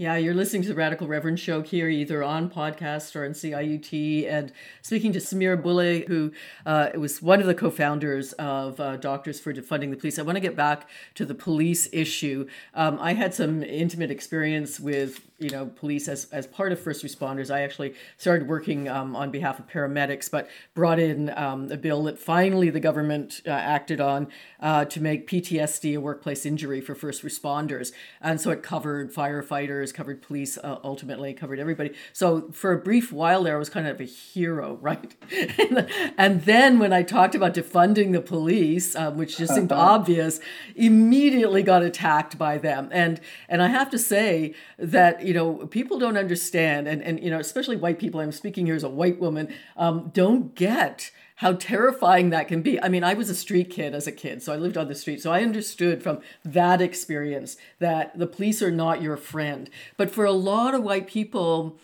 yeah, 0.00 0.16
you're 0.16 0.32
listening 0.32 0.62
to 0.62 0.68
the 0.68 0.74
Radical 0.74 1.06
Reverend 1.06 1.38
show 1.38 1.60
here, 1.60 1.86
either 1.86 2.22
on 2.24 2.48
podcast 2.48 3.14
or 3.14 3.26
on 3.26 3.32
CIUT, 3.32 4.26
and 4.26 4.50
speaking 4.80 5.12
to 5.12 5.18
Semir 5.18 5.62
Bulle, 5.62 6.06
who 6.08 6.32
uh, 6.64 6.88
was 6.96 7.20
one 7.20 7.38
of 7.38 7.46
the 7.46 7.54
co-founders 7.54 8.32
of 8.32 8.80
uh, 8.80 8.96
Doctors 8.96 9.40
for 9.40 9.52
Defunding 9.52 9.90
the 9.90 9.98
Police. 9.98 10.18
I 10.18 10.22
want 10.22 10.36
to 10.36 10.40
get 10.40 10.56
back 10.56 10.88
to 11.16 11.26
the 11.26 11.34
police 11.34 11.86
issue. 11.92 12.46
Um, 12.72 12.98
I 12.98 13.12
had 13.12 13.34
some 13.34 13.62
intimate 13.62 14.10
experience 14.10 14.80
with 14.80 15.20
you 15.40 15.48
know 15.48 15.66
police 15.66 16.06
as, 16.06 16.26
as 16.26 16.46
part 16.46 16.70
of 16.70 16.78
first 16.78 17.02
responders. 17.02 17.52
I 17.52 17.62
actually 17.62 17.94
started 18.18 18.46
working 18.46 18.88
um, 18.88 19.16
on 19.16 19.30
behalf 19.30 19.58
of 19.58 19.66
paramedics 19.66 20.30
but 20.30 20.48
brought 20.74 21.00
in 21.00 21.30
um, 21.30 21.72
a 21.72 21.76
bill 21.76 22.04
that 22.04 22.18
finally 22.18 22.68
the 22.68 22.78
government 22.78 23.40
uh, 23.46 23.50
acted 23.50 24.00
on 24.00 24.28
uh, 24.60 24.84
to 24.84 25.00
make 25.00 25.26
ptsd 25.26 25.96
a 25.96 26.00
workplace 26.00 26.44
injury 26.44 26.80
for 26.80 26.94
first 26.94 27.22
responders. 27.24 27.92
And 28.20 28.40
so 28.40 28.50
it 28.50 28.62
covered 28.62 29.12
firefighters 29.12 29.94
covered 29.94 30.20
police 30.20 30.58
uh, 30.58 30.78
ultimately 30.84 31.32
covered 31.32 31.58
everybody. 31.58 31.94
So 32.12 32.50
for 32.52 32.72
a 32.72 32.78
brief 32.78 33.10
while 33.10 33.42
there 33.42 33.56
i 33.56 33.58
was 33.58 33.70
kind 33.70 33.86
of 33.86 34.00
a 34.00 34.04
hero 34.04 34.78
right? 34.80 35.14
And 36.18 36.42
then 36.42 36.78
when 36.78 36.92
i 36.92 37.02
talked 37.02 37.34
about 37.34 37.54
defunding 37.54 38.12
the 38.12 38.20
police 38.20 38.94
um, 38.94 39.16
which 39.16 39.38
just 39.38 39.54
seemed 39.54 39.72
uh-huh. 39.72 39.94
obvious 39.94 40.38
immediately 40.76 41.62
got 41.62 41.82
attacked 41.82 42.36
by 42.36 42.58
them. 42.58 42.90
And 42.92 43.20
and 43.48 43.62
i 43.62 43.68
have 43.68 43.88
to 43.90 43.98
say 43.98 44.54
that 44.78 45.29
you 45.30 45.34
know 45.34 45.64
people 45.68 45.96
don't 45.96 46.16
understand 46.16 46.88
and 46.88 47.00
and 47.04 47.22
you 47.22 47.30
know 47.30 47.38
especially 47.38 47.76
white 47.76 48.00
people 48.00 48.18
i'm 48.18 48.32
speaking 48.32 48.66
here 48.66 48.74
as 48.74 48.82
a 48.82 48.88
white 48.88 49.20
woman 49.20 49.46
um, 49.76 50.10
don't 50.12 50.56
get 50.56 51.12
how 51.36 51.54
terrifying 51.54 52.28
that 52.30 52.48
can 52.48 52.62
be. 52.62 52.82
I 52.82 52.88
mean 52.88 53.04
i 53.04 53.14
was 53.14 53.30
a 53.30 53.34
street 53.36 53.70
kid 53.70 53.94
as 53.94 54.08
a 54.08 54.12
kid 54.12 54.42
so 54.42 54.52
i 54.52 54.56
lived 54.56 54.76
on 54.76 54.88
the 54.88 54.94
street 54.96 55.22
so 55.22 55.30
i 55.30 55.44
understood 55.44 56.02
from 56.02 56.18
that 56.44 56.80
experience 56.80 57.56
that 57.78 58.18
the 58.18 58.26
police 58.26 58.60
are 58.60 58.72
not 58.72 59.02
your 59.02 59.16
friend. 59.16 59.70
But 59.96 60.10
for 60.10 60.24
a 60.24 60.32
lot 60.32 60.74
of 60.74 60.82
white 60.82 61.06
people 61.06 61.78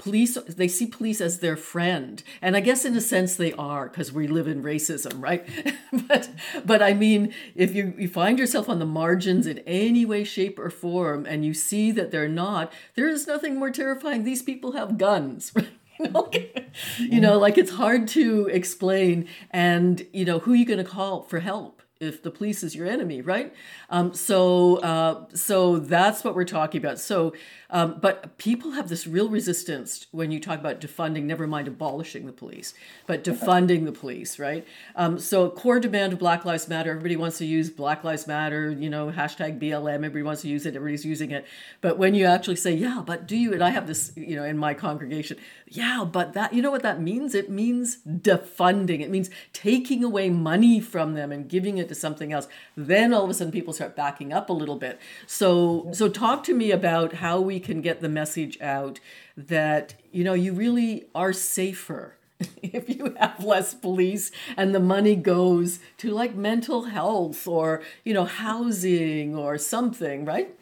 police 0.00 0.34
they 0.48 0.66
see 0.68 0.86
police 0.86 1.20
as 1.20 1.38
their 1.38 1.56
friend. 1.56 2.22
And 2.42 2.56
i 2.56 2.60
guess 2.60 2.84
in 2.84 2.96
a 2.96 3.00
sense 3.00 3.36
they 3.36 3.52
are 3.52 3.88
because 3.88 4.12
we 4.12 4.26
live 4.26 4.48
in 4.48 4.62
racism 4.62 5.22
right? 5.22 5.46
But 6.08 6.30
but 6.64 6.82
i 6.82 6.94
mean 6.94 7.34
if 7.54 7.74
you, 7.74 7.94
you 7.98 8.08
find 8.08 8.38
yourself 8.38 8.68
on 8.68 8.78
the 8.78 8.86
margins 8.86 9.46
in 9.46 9.58
any 9.66 10.04
way 10.04 10.24
shape 10.24 10.58
or 10.58 10.70
form 10.70 11.26
and 11.26 11.44
you 11.44 11.52
see 11.54 11.92
that 11.92 12.10
they're 12.10 12.28
not 12.28 12.72
there 12.94 13.08
is 13.08 13.26
nothing 13.26 13.56
more 13.56 13.70
terrifying. 13.70 14.24
These 14.24 14.42
people 14.42 14.72
have 14.72 14.98
guns 14.98 15.52
you 16.98 17.20
know 17.20 17.38
like 17.38 17.58
it's 17.58 17.72
hard 17.72 18.08
to 18.08 18.46
explain. 18.46 19.28
And 19.50 20.06
you 20.12 20.24
know 20.24 20.38
who 20.38 20.52
are 20.52 20.56
you 20.56 20.66
going 20.66 20.84
to 20.84 20.90
call 20.98 21.22
for 21.22 21.40
help 21.40 21.80
if 22.00 22.22
the 22.22 22.30
police 22.30 22.62
is 22.62 22.74
your 22.74 22.86
enemy, 22.86 23.20
right? 23.20 23.52
Um, 23.90 24.14
so, 24.14 24.76
uh, 24.76 25.26
so 25.34 25.78
that's 25.78 26.24
what 26.24 26.34
we're 26.34 26.46
talking 26.46 26.80
about. 26.80 26.98
So, 26.98 27.34
um, 27.70 27.98
but 28.00 28.36
people 28.38 28.72
have 28.72 28.88
this 28.88 29.06
real 29.06 29.28
resistance 29.28 30.06
when 30.10 30.30
you 30.30 30.40
talk 30.40 30.58
about 30.58 30.80
defunding, 30.80 31.24
never 31.24 31.46
mind 31.46 31.68
abolishing 31.68 32.26
the 32.26 32.32
police, 32.32 32.74
but 33.06 33.22
defunding 33.22 33.84
the 33.84 33.92
police, 33.92 34.38
right? 34.38 34.66
Um, 34.96 35.18
so, 35.18 35.48
core 35.50 35.78
demand 35.78 36.12
of 36.12 36.18
Black 36.18 36.44
Lives 36.44 36.68
Matter. 36.68 36.90
Everybody 36.90 37.16
wants 37.16 37.38
to 37.38 37.46
use 37.46 37.70
Black 37.70 38.02
Lives 38.02 38.26
Matter, 38.26 38.70
you 38.70 38.90
know, 38.90 39.12
hashtag 39.12 39.60
BLM. 39.60 39.96
Everybody 39.96 40.22
wants 40.22 40.42
to 40.42 40.48
use 40.48 40.66
it. 40.66 40.74
Everybody's 40.74 41.04
using 41.04 41.30
it. 41.30 41.46
But 41.80 41.96
when 41.96 42.14
you 42.14 42.26
actually 42.26 42.56
say, 42.56 42.72
yeah, 42.72 43.02
but 43.06 43.28
do 43.28 43.36
you? 43.36 43.52
And 43.52 43.62
I 43.62 43.70
have 43.70 43.86
this, 43.86 44.12
you 44.16 44.34
know, 44.34 44.44
in 44.44 44.58
my 44.58 44.74
congregation. 44.74 45.38
Yeah, 45.68 46.04
but 46.10 46.32
that, 46.32 46.52
you 46.52 46.62
know 46.62 46.72
what 46.72 46.82
that 46.82 47.00
means? 47.00 47.34
It 47.34 47.48
means 47.48 47.98
defunding. 48.04 49.00
It 49.00 49.10
means 49.10 49.30
taking 49.52 50.02
away 50.02 50.28
money 50.28 50.80
from 50.80 51.14
them 51.14 51.30
and 51.30 51.48
giving 51.48 51.78
it 51.78 51.88
to 51.88 51.94
something 51.94 52.32
else. 52.32 52.48
Then 52.76 53.14
all 53.14 53.22
of 53.22 53.30
a 53.30 53.34
sudden, 53.34 53.52
people 53.52 53.72
start 53.72 53.94
backing 53.94 54.32
up 54.32 54.50
a 54.50 54.52
little 54.52 54.76
bit. 54.76 54.98
So, 55.28 55.88
so 55.92 56.08
talk 56.08 56.42
to 56.44 56.54
me 56.54 56.72
about 56.72 57.14
how 57.14 57.40
we 57.40 57.59
can 57.60 57.80
get 57.80 58.00
the 58.00 58.08
message 58.08 58.60
out 58.60 59.00
that 59.36 59.94
you 60.10 60.24
know 60.24 60.34
you 60.34 60.52
really 60.52 61.06
are 61.14 61.32
safer 61.32 62.16
if 62.62 62.88
you 62.88 63.14
have 63.18 63.44
less 63.44 63.74
police 63.74 64.30
and 64.56 64.74
the 64.74 64.80
money 64.80 65.14
goes 65.14 65.78
to 65.98 66.10
like 66.10 66.34
mental 66.34 66.84
health 66.84 67.46
or 67.46 67.82
you 68.04 68.14
know 68.14 68.24
housing 68.24 69.36
or 69.36 69.58
something 69.58 70.24
right? 70.24 70.54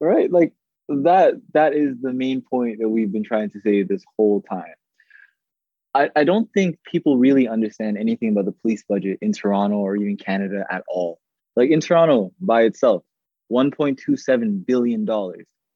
Right 0.00 0.30
like 0.30 0.52
that 0.88 1.34
that 1.52 1.74
is 1.74 1.96
the 2.00 2.12
main 2.12 2.40
point 2.42 2.78
that 2.80 2.88
we've 2.88 3.12
been 3.12 3.24
trying 3.24 3.50
to 3.50 3.60
say 3.60 3.82
this 3.82 4.04
whole 4.16 4.42
time. 4.42 4.74
I, 5.94 6.10
I 6.16 6.24
don't 6.24 6.52
think 6.52 6.78
people 6.84 7.16
really 7.18 7.46
understand 7.46 7.96
anything 7.96 8.30
about 8.30 8.46
the 8.46 8.52
police 8.52 8.82
budget 8.88 9.18
in 9.22 9.32
Toronto 9.32 9.76
or 9.76 9.94
even 9.96 10.16
Canada 10.16 10.66
at 10.68 10.82
all. 10.88 11.20
Like 11.56 11.70
in 11.70 11.80
Toronto 11.80 12.32
by 12.40 12.62
itself, 12.62 13.04
$1.27 13.52 14.66
billion 14.66 15.06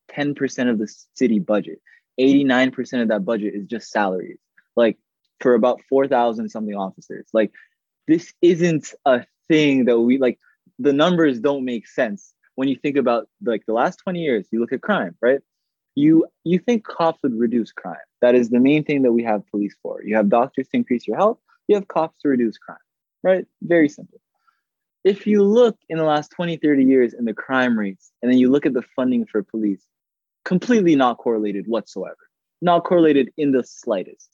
10% 0.08 0.70
of 0.70 0.78
the 0.78 0.92
city 1.14 1.38
budget. 1.38 1.80
89% 2.18 3.02
of 3.02 3.08
that 3.08 3.24
budget 3.24 3.54
is 3.54 3.66
just 3.66 3.90
salaries. 3.90 4.38
Like 4.76 4.98
for 5.40 5.54
about 5.54 5.80
4,000 5.88 6.48
something 6.48 6.74
officers. 6.74 7.26
Like 7.32 7.52
this 8.06 8.32
isn't 8.42 8.94
a 9.04 9.24
thing 9.48 9.84
that 9.86 9.98
we 9.98 10.18
like 10.18 10.38
the 10.78 10.92
numbers 10.92 11.40
don't 11.40 11.64
make 11.64 11.86
sense. 11.86 12.32
When 12.54 12.68
you 12.68 12.76
think 12.76 12.96
about 12.96 13.28
like 13.44 13.64
the 13.66 13.72
last 13.72 13.98
20 13.98 14.20
years 14.20 14.48
you 14.50 14.60
look 14.60 14.72
at 14.72 14.82
crime 14.82 15.14
right? 15.20 15.40
You 15.94 16.26
you 16.44 16.58
think 16.58 16.84
cops 16.84 17.22
would 17.22 17.38
reduce 17.38 17.72
crime. 17.72 17.96
That 18.20 18.34
is 18.34 18.50
the 18.50 18.60
main 18.60 18.84
thing 18.84 19.02
that 19.02 19.12
we 19.12 19.22
have 19.24 19.46
police 19.50 19.76
for. 19.82 20.02
You 20.02 20.16
have 20.16 20.28
doctors 20.28 20.68
to 20.68 20.76
increase 20.76 21.06
your 21.06 21.16
health. 21.16 21.38
You 21.68 21.76
have 21.76 21.88
cops 21.88 22.20
to 22.22 22.28
reduce 22.28 22.58
crime 22.58 22.78
right? 23.22 23.46
Very 23.62 23.88
simple. 23.88 24.20
If 25.04 25.26
you 25.26 25.42
look 25.42 25.76
in 25.88 25.98
the 25.98 26.04
last 26.04 26.30
20, 26.32 26.56
30 26.56 26.84
years 26.84 27.14
in 27.14 27.24
the 27.24 27.34
crime 27.34 27.78
rates, 27.78 28.10
and 28.22 28.30
then 28.30 28.38
you 28.38 28.50
look 28.50 28.66
at 28.66 28.74
the 28.74 28.82
funding 28.96 29.26
for 29.26 29.42
police, 29.42 29.84
completely 30.48 30.96
not 30.96 31.18
correlated 31.18 31.66
whatsoever, 31.66 32.16
not 32.62 32.82
correlated 32.82 33.30
in 33.36 33.52
the 33.52 33.62
slightest. 33.62 34.30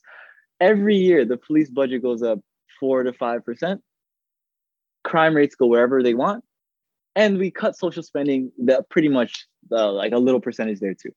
Every 0.61 0.95
year, 0.95 1.25
the 1.25 1.35
police 1.35 1.69
budget 1.69 2.01
goes 2.01 2.23
up 2.23 2.39
four 2.79 3.03
to 3.03 3.11
5%. 3.11 3.79
Crime 5.03 5.35
rates 5.35 5.55
go 5.55 5.67
wherever 5.67 6.01
they 6.01 6.13
want. 6.13 6.45
And 7.17 7.37
we 7.37 7.51
cut 7.51 7.77
social 7.77 8.01
spending 8.01 8.53
that 8.63 8.89
pretty 8.89 9.09
much 9.09 9.45
uh, 9.69 9.91
like 9.91 10.13
a 10.13 10.17
little 10.17 10.39
percentage 10.39 10.79
there 10.79 10.93
too. 10.93 11.11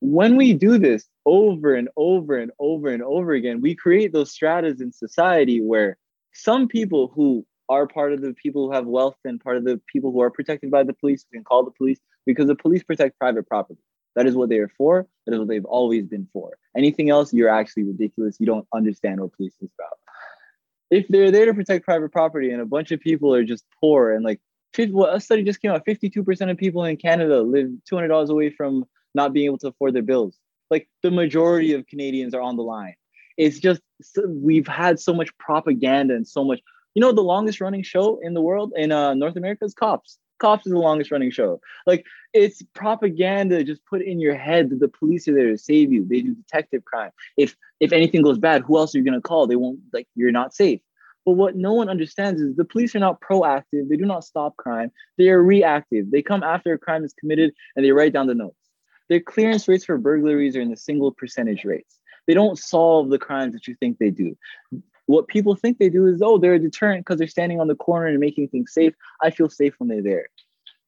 When 0.00 0.36
we 0.36 0.52
do 0.52 0.76
this 0.76 1.08
over 1.24 1.74
and 1.74 1.88
over 1.96 2.36
and 2.36 2.52
over 2.58 2.88
and 2.88 3.02
over 3.02 3.32
again, 3.32 3.62
we 3.62 3.74
create 3.74 4.12
those 4.12 4.30
stratas 4.30 4.82
in 4.82 4.92
society 4.92 5.62
where 5.62 5.96
some 6.34 6.68
people 6.68 7.10
who 7.14 7.46
are 7.70 7.86
part 7.86 8.12
of 8.12 8.20
the 8.20 8.34
people 8.34 8.66
who 8.66 8.72
have 8.74 8.86
wealth 8.86 9.16
and 9.24 9.40
part 9.40 9.56
of 9.56 9.64
the 9.64 9.80
people 9.90 10.12
who 10.12 10.20
are 10.20 10.30
protected 10.30 10.70
by 10.70 10.82
the 10.84 10.92
police 10.92 11.24
can 11.32 11.42
call 11.42 11.64
the 11.64 11.70
police 11.70 12.00
because 12.28 12.46
the 12.46 12.54
police 12.54 12.82
protect 12.82 13.18
private 13.18 13.48
property. 13.48 13.80
That 14.14 14.26
is 14.26 14.36
what 14.36 14.50
they 14.50 14.58
are 14.58 14.70
for. 14.76 15.06
That 15.24 15.32
is 15.32 15.38
what 15.38 15.48
they've 15.48 15.64
always 15.64 16.04
been 16.04 16.28
for. 16.30 16.58
Anything 16.76 17.08
else, 17.08 17.32
you're 17.32 17.48
actually 17.48 17.84
ridiculous. 17.84 18.36
You 18.38 18.44
don't 18.44 18.68
understand 18.74 19.18
what 19.20 19.32
police 19.32 19.54
is 19.62 19.70
about. 19.78 19.96
If 20.90 21.08
they're 21.08 21.30
there 21.30 21.46
to 21.46 21.54
protect 21.54 21.86
private 21.86 22.12
property 22.12 22.50
and 22.50 22.60
a 22.60 22.66
bunch 22.66 22.92
of 22.92 23.00
people 23.00 23.34
are 23.34 23.44
just 23.44 23.64
poor 23.80 24.12
and 24.12 24.22
like, 24.22 24.40
well, 24.90 25.14
a 25.14 25.20
study 25.20 25.42
just 25.42 25.62
came 25.62 25.70
out 25.70 25.86
52% 25.86 26.50
of 26.50 26.58
people 26.58 26.84
in 26.84 26.98
Canada 26.98 27.40
live 27.40 27.70
$200 27.90 28.28
away 28.28 28.50
from 28.50 28.84
not 29.14 29.32
being 29.32 29.46
able 29.46 29.58
to 29.58 29.68
afford 29.68 29.94
their 29.94 30.02
bills. 30.02 30.36
Like 30.70 30.86
the 31.02 31.10
majority 31.10 31.72
of 31.72 31.86
Canadians 31.86 32.34
are 32.34 32.42
on 32.42 32.56
the 32.56 32.62
line. 32.62 32.94
It's 33.38 33.58
just, 33.58 33.80
we've 34.26 34.68
had 34.68 35.00
so 35.00 35.14
much 35.14 35.36
propaganda 35.38 36.14
and 36.14 36.28
so 36.28 36.44
much 36.44 36.60
you 36.94 37.00
know 37.00 37.12
the 37.12 37.20
longest 37.20 37.60
running 37.60 37.84
show 37.84 38.18
in 38.22 38.34
the 38.34 38.40
world 38.40 38.72
in 38.74 38.90
uh, 38.90 39.14
North 39.14 39.36
America 39.36 39.64
is 39.64 39.72
Cops. 39.72 40.18
Cops 40.38 40.66
is 40.66 40.72
the 40.72 40.78
longest 40.78 41.10
running 41.10 41.30
show. 41.30 41.60
Like 41.86 42.06
it's 42.32 42.62
propaganda 42.74 43.64
just 43.64 43.84
put 43.86 44.02
in 44.02 44.20
your 44.20 44.34
head 44.34 44.70
that 44.70 44.80
the 44.80 44.88
police 44.88 45.28
are 45.28 45.34
there 45.34 45.50
to 45.50 45.58
save 45.58 45.92
you. 45.92 46.04
They 46.04 46.20
do 46.20 46.34
detective 46.34 46.84
crime. 46.84 47.10
If 47.36 47.56
if 47.80 47.92
anything 47.92 48.22
goes 48.22 48.38
bad, 48.38 48.62
who 48.62 48.78
else 48.78 48.94
are 48.94 48.98
you 48.98 49.04
gonna 49.04 49.20
call? 49.20 49.46
They 49.46 49.56
won't 49.56 49.80
like 49.92 50.08
you're 50.14 50.32
not 50.32 50.54
safe. 50.54 50.80
But 51.24 51.32
what 51.32 51.56
no 51.56 51.74
one 51.74 51.90
understands 51.90 52.40
is 52.40 52.56
the 52.56 52.64
police 52.64 52.94
are 52.94 53.00
not 53.00 53.20
proactive. 53.20 53.88
They 53.88 53.96
do 53.96 54.06
not 54.06 54.24
stop 54.24 54.56
crime. 54.56 54.90
They 55.18 55.28
are 55.28 55.42
reactive. 55.42 56.10
They 56.10 56.22
come 56.22 56.42
after 56.42 56.72
a 56.72 56.78
crime 56.78 57.04
is 57.04 57.12
committed 57.12 57.52
and 57.76 57.84
they 57.84 57.92
write 57.92 58.14
down 58.14 58.28
the 58.28 58.34
notes. 58.34 58.56
Their 59.08 59.20
clearance 59.20 59.68
rates 59.68 59.84
for 59.84 59.98
burglaries 59.98 60.56
are 60.56 60.60
in 60.60 60.70
the 60.70 60.76
single 60.76 61.12
percentage 61.12 61.64
rates. 61.64 61.98
They 62.26 62.34
don't 62.34 62.58
solve 62.58 63.10
the 63.10 63.18
crimes 63.18 63.54
that 63.54 63.66
you 63.66 63.74
think 63.74 63.98
they 63.98 64.10
do 64.10 64.36
what 65.08 65.26
people 65.26 65.56
think 65.56 65.78
they 65.78 65.88
do 65.88 66.06
is, 66.06 66.20
oh, 66.22 66.36
they're 66.36 66.54
a 66.54 66.58
deterrent 66.58 67.04
because 67.04 67.18
they're 67.18 67.26
standing 67.26 67.60
on 67.60 67.66
the 67.66 67.74
corner 67.74 68.06
and 68.08 68.20
making 68.20 68.48
things 68.48 68.74
safe. 68.74 68.94
I 69.22 69.30
feel 69.30 69.48
safe 69.48 69.74
when 69.78 69.88
they're 69.88 70.02
there. 70.02 70.28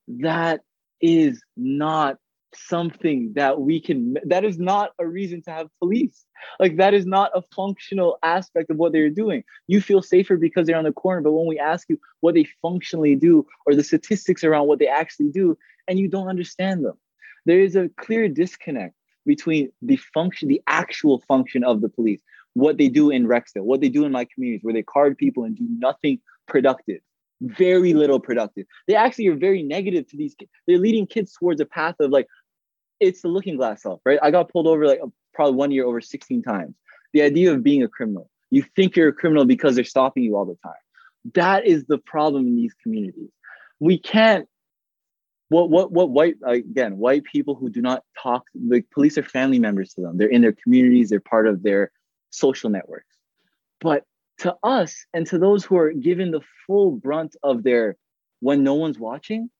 That 0.08 0.60
is 1.00 1.42
not 1.56 2.18
something 2.54 3.32
that 3.34 3.60
we 3.60 3.80
can 3.80 4.16
that 4.24 4.44
is 4.44 4.58
not 4.58 4.90
a 4.98 5.06
reason 5.06 5.40
to 5.40 5.50
have 5.52 5.68
police 5.78 6.24
like 6.58 6.76
that 6.78 6.92
is 6.92 7.06
not 7.06 7.30
a 7.32 7.42
functional 7.54 8.18
aspect 8.24 8.70
of 8.70 8.76
what 8.76 8.92
they're 8.92 9.08
doing 9.08 9.44
you 9.68 9.80
feel 9.80 10.02
safer 10.02 10.36
because 10.36 10.66
they're 10.66 10.76
on 10.76 10.82
the 10.82 10.92
corner 10.92 11.20
but 11.22 11.30
when 11.30 11.46
we 11.46 11.60
ask 11.60 11.88
you 11.88 11.96
what 12.22 12.34
they 12.34 12.44
functionally 12.60 13.14
do 13.14 13.46
or 13.66 13.76
the 13.76 13.84
statistics 13.84 14.42
around 14.42 14.66
what 14.66 14.80
they 14.80 14.88
actually 14.88 15.28
do 15.28 15.56
and 15.86 16.00
you 16.00 16.08
don't 16.08 16.26
understand 16.26 16.84
them 16.84 16.98
there 17.46 17.60
is 17.60 17.76
a 17.76 17.88
clear 17.96 18.28
disconnect 18.28 18.96
between 19.24 19.70
the 19.80 19.96
function 20.12 20.48
the 20.48 20.60
actual 20.66 21.20
function 21.28 21.62
of 21.62 21.80
the 21.80 21.88
police 21.88 22.20
what 22.54 22.78
they 22.78 22.88
do 22.88 23.10
in 23.10 23.26
Rexdale, 23.26 23.62
what 23.62 23.80
they 23.80 23.88
do 23.88 24.04
in 24.04 24.12
my 24.12 24.26
communities, 24.32 24.62
where 24.62 24.74
they 24.74 24.82
card 24.82 25.16
people 25.16 25.44
and 25.44 25.56
do 25.56 25.66
nothing 25.78 26.18
productive, 26.46 27.00
very 27.40 27.94
little 27.94 28.20
productive. 28.20 28.66
They 28.88 28.94
actually 28.94 29.28
are 29.28 29.36
very 29.36 29.62
negative 29.62 30.08
to 30.08 30.16
these 30.16 30.34
kids. 30.34 30.50
They're 30.66 30.78
leading 30.78 31.06
kids 31.06 31.32
towards 31.38 31.60
a 31.60 31.66
path 31.66 31.96
of 32.00 32.10
like, 32.10 32.26
it's 32.98 33.22
the 33.22 33.28
looking 33.28 33.56
glass 33.56 33.82
self, 33.82 34.00
right? 34.04 34.18
I 34.22 34.30
got 34.30 34.50
pulled 34.50 34.66
over 34.66 34.86
like 34.86 35.00
probably 35.32 35.54
one 35.54 35.70
year 35.70 35.86
over 35.86 36.00
16 36.00 36.42
times. 36.42 36.74
The 37.12 37.22
idea 37.22 37.52
of 37.52 37.62
being 37.62 37.82
a 37.82 37.88
criminal. 37.88 38.30
You 38.50 38.64
think 38.76 38.96
you're 38.96 39.08
a 39.08 39.12
criminal 39.12 39.44
because 39.44 39.74
they're 39.74 39.84
stopping 39.84 40.22
you 40.22 40.36
all 40.36 40.44
the 40.44 40.56
time. 40.62 40.72
That 41.34 41.66
is 41.66 41.84
the 41.86 41.98
problem 41.98 42.46
in 42.46 42.56
these 42.56 42.74
communities. 42.82 43.30
We 43.78 43.98
can't 43.98 44.48
what 45.50 45.68
what 45.68 45.92
what 45.92 46.10
white 46.10 46.36
again 46.44 46.96
white 46.96 47.24
people 47.24 47.54
who 47.54 47.68
do 47.68 47.82
not 47.82 48.04
talk 48.20 48.44
the 48.54 48.82
police 48.94 49.18
are 49.18 49.22
family 49.22 49.58
members 49.58 49.92
to 49.92 50.00
them 50.00 50.16
they're 50.16 50.28
in 50.28 50.42
their 50.42 50.54
communities 50.62 51.10
they're 51.10 51.20
part 51.20 51.46
of 51.46 51.64
their 51.64 51.90
social 52.30 52.70
networks. 52.70 53.16
But 53.80 54.04
to 54.38 54.56
us 54.62 55.04
and 55.12 55.26
to 55.26 55.38
those 55.38 55.64
who 55.64 55.76
are 55.76 55.92
given 55.92 56.30
the 56.30 56.40
full 56.66 56.92
brunt 56.92 57.36
of 57.42 57.62
their 57.62 57.96
when 58.40 58.64
no 58.64 58.74
one's 58.74 58.98
watching, 58.98 59.50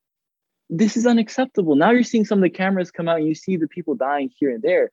this 0.71 0.97
is 0.97 1.07
unacceptable. 1.07 1.77
Now 1.77 1.91
you're 1.91 2.03
seeing 2.03 2.25
some 2.25 2.39
of 2.39 2.43
the 2.43 2.51
cameras 2.51 2.91
come 2.91 3.09
out 3.09 3.19
and 3.19 3.27
you 3.27 3.35
see 3.35 3.57
the 3.57 3.69
people 3.69 3.95
dying 3.95 4.31
here 4.39 4.51
and 4.51 4.63
there. 4.63 4.91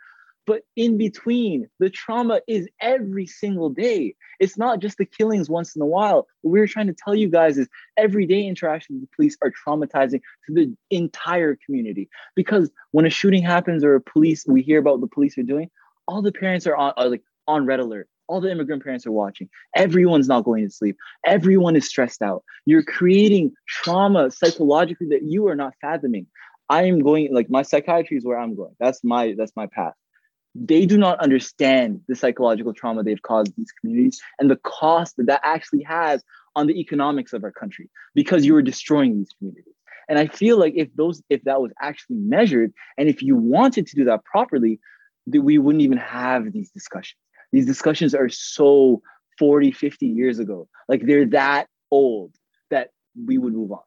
But 0.48 0.62
in 0.78 0.98
between, 0.98 1.68
the 1.80 1.90
trauma 1.90 2.40
is 2.48 2.70
every 2.80 3.28
single 3.28 3.70
day. 3.70 4.16
It's 4.40 4.58
not 4.58 4.80
just 4.80 4.98
the 4.98 5.06
killings 5.06 5.50
once 5.50 5.76
in 5.76 5.82
a 5.82 5.86
while. 5.86 6.26
What 6.42 6.52
we're 6.52 6.68
trying 6.68 6.88
to 6.88 6.96
tell 6.98 7.14
you 7.14 7.28
guys 7.28 7.58
is 7.58 7.68
everyday 7.98 8.44
interactions 8.44 9.02
with 9.02 9.10
the 9.10 9.16
police 9.16 9.38
are 9.42 9.52
traumatizing 9.52 10.22
to 10.46 10.54
the 10.54 10.74
entire 10.90 11.58
community. 11.66 12.10
Because 12.34 12.72
when 12.92 13.06
a 13.06 13.10
shooting 13.10 13.44
happens 13.44 13.84
or 13.84 13.96
a 13.96 14.02
police, 14.02 14.46
we 14.48 14.62
hear 14.62 14.80
about 14.80 15.00
what 15.00 15.02
the 15.02 15.14
police 15.14 15.38
are 15.38 15.44
doing, 15.44 15.70
all 16.08 16.22
the 16.22 16.32
parents 16.32 16.66
are 16.66 16.78
on 16.78 16.94
are 16.96 17.10
like 17.10 17.24
on 17.48 17.66
red 17.66 17.80
alert. 17.80 18.08
All 18.28 18.42
the 18.42 18.52
immigrant 18.52 18.84
parents 18.84 19.08
are 19.08 19.12
watching. 19.12 19.50
Everyone's 19.76 20.28
not 20.28 20.44
going 20.44 20.66
to 20.66 20.70
sleep. 20.70 20.98
Everyone 21.26 21.76
is 21.76 21.88
stressed 21.88 22.22
out. 22.22 22.44
You're 22.66 22.84
creating 22.84 23.54
trauma 23.68 24.32
psychologically 24.32 25.08
that 25.10 25.24
you 25.24 25.48
are 25.48 25.56
not 25.56 25.74
fathoming. 25.80 26.28
I 26.70 26.84
am 26.84 27.00
going 27.00 27.34
like 27.34 27.50
my 27.50 27.62
psychiatry 27.62 28.18
is 28.18 28.26
where 28.26 28.38
I'm 28.38 28.56
going. 28.56 28.76
That's 28.80 29.04
my 29.04 29.34
that's 29.38 29.54
my 29.56 29.68
path. 29.68 29.94
They 30.54 30.86
do 30.86 30.98
not 30.98 31.20
understand 31.20 32.02
the 32.08 32.16
psychological 32.16 32.74
trauma 32.74 33.04
they've 33.04 33.22
caused 33.22 33.56
these 33.56 33.72
communities 33.80 34.20
and 34.40 34.52
the 34.52 34.58
cost 34.58 35.16
that 35.18 35.28
that 35.28 35.42
actually 35.44 35.84
has 35.84 36.24
on 36.56 36.68
the 36.68 36.80
economics 36.80 37.32
of 37.32 37.44
our 37.44 37.52
country 37.52 37.90
because 38.16 38.46
you 38.46 38.56
are 38.56 38.62
destroying 38.62 39.18
these 39.18 39.30
communities. 39.38 39.76
And 40.10 40.18
I 40.18 40.28
feel 40.28 40.58
like 40.58 40.74
if 40.76 40.90
those 40.96 41.22
if 41.30 41.44
that 41.44 41.62
was 41.62 41.72
actually 41.82 42.18
measured 42.18 42.74
and 42.98 43.08
if 43.08 43.22
you 43.22 43.38
wanted 43.38 43.88
to 43.88 43.96
do 43.96 44.04
that 44.06 44.26
properly, 44.26 44.80
that 45.28 45.42
we 45.42 45.58
wouldn't 45.58 45.84
even 45.84 45.98
have 45.98 46.52
these 46.52 46.72
discussions 46.72 47.20
these 47.52 47.66
discussions 47.66 48.14
are 48.14 48.30
so 48.30 49.02
40 49.40 49.72
50 49.72 50.08
years 50.08 50.40
ago. 50.40 50.68
Like 50.88 51.06
they're 51.06 51.26
that 51.28 51.68
old 51.92 52.34
that 52.70 52.90
we 53.26 53.38
would 53.38 53.54
move 53.54 53.72
on. 53.72 53.80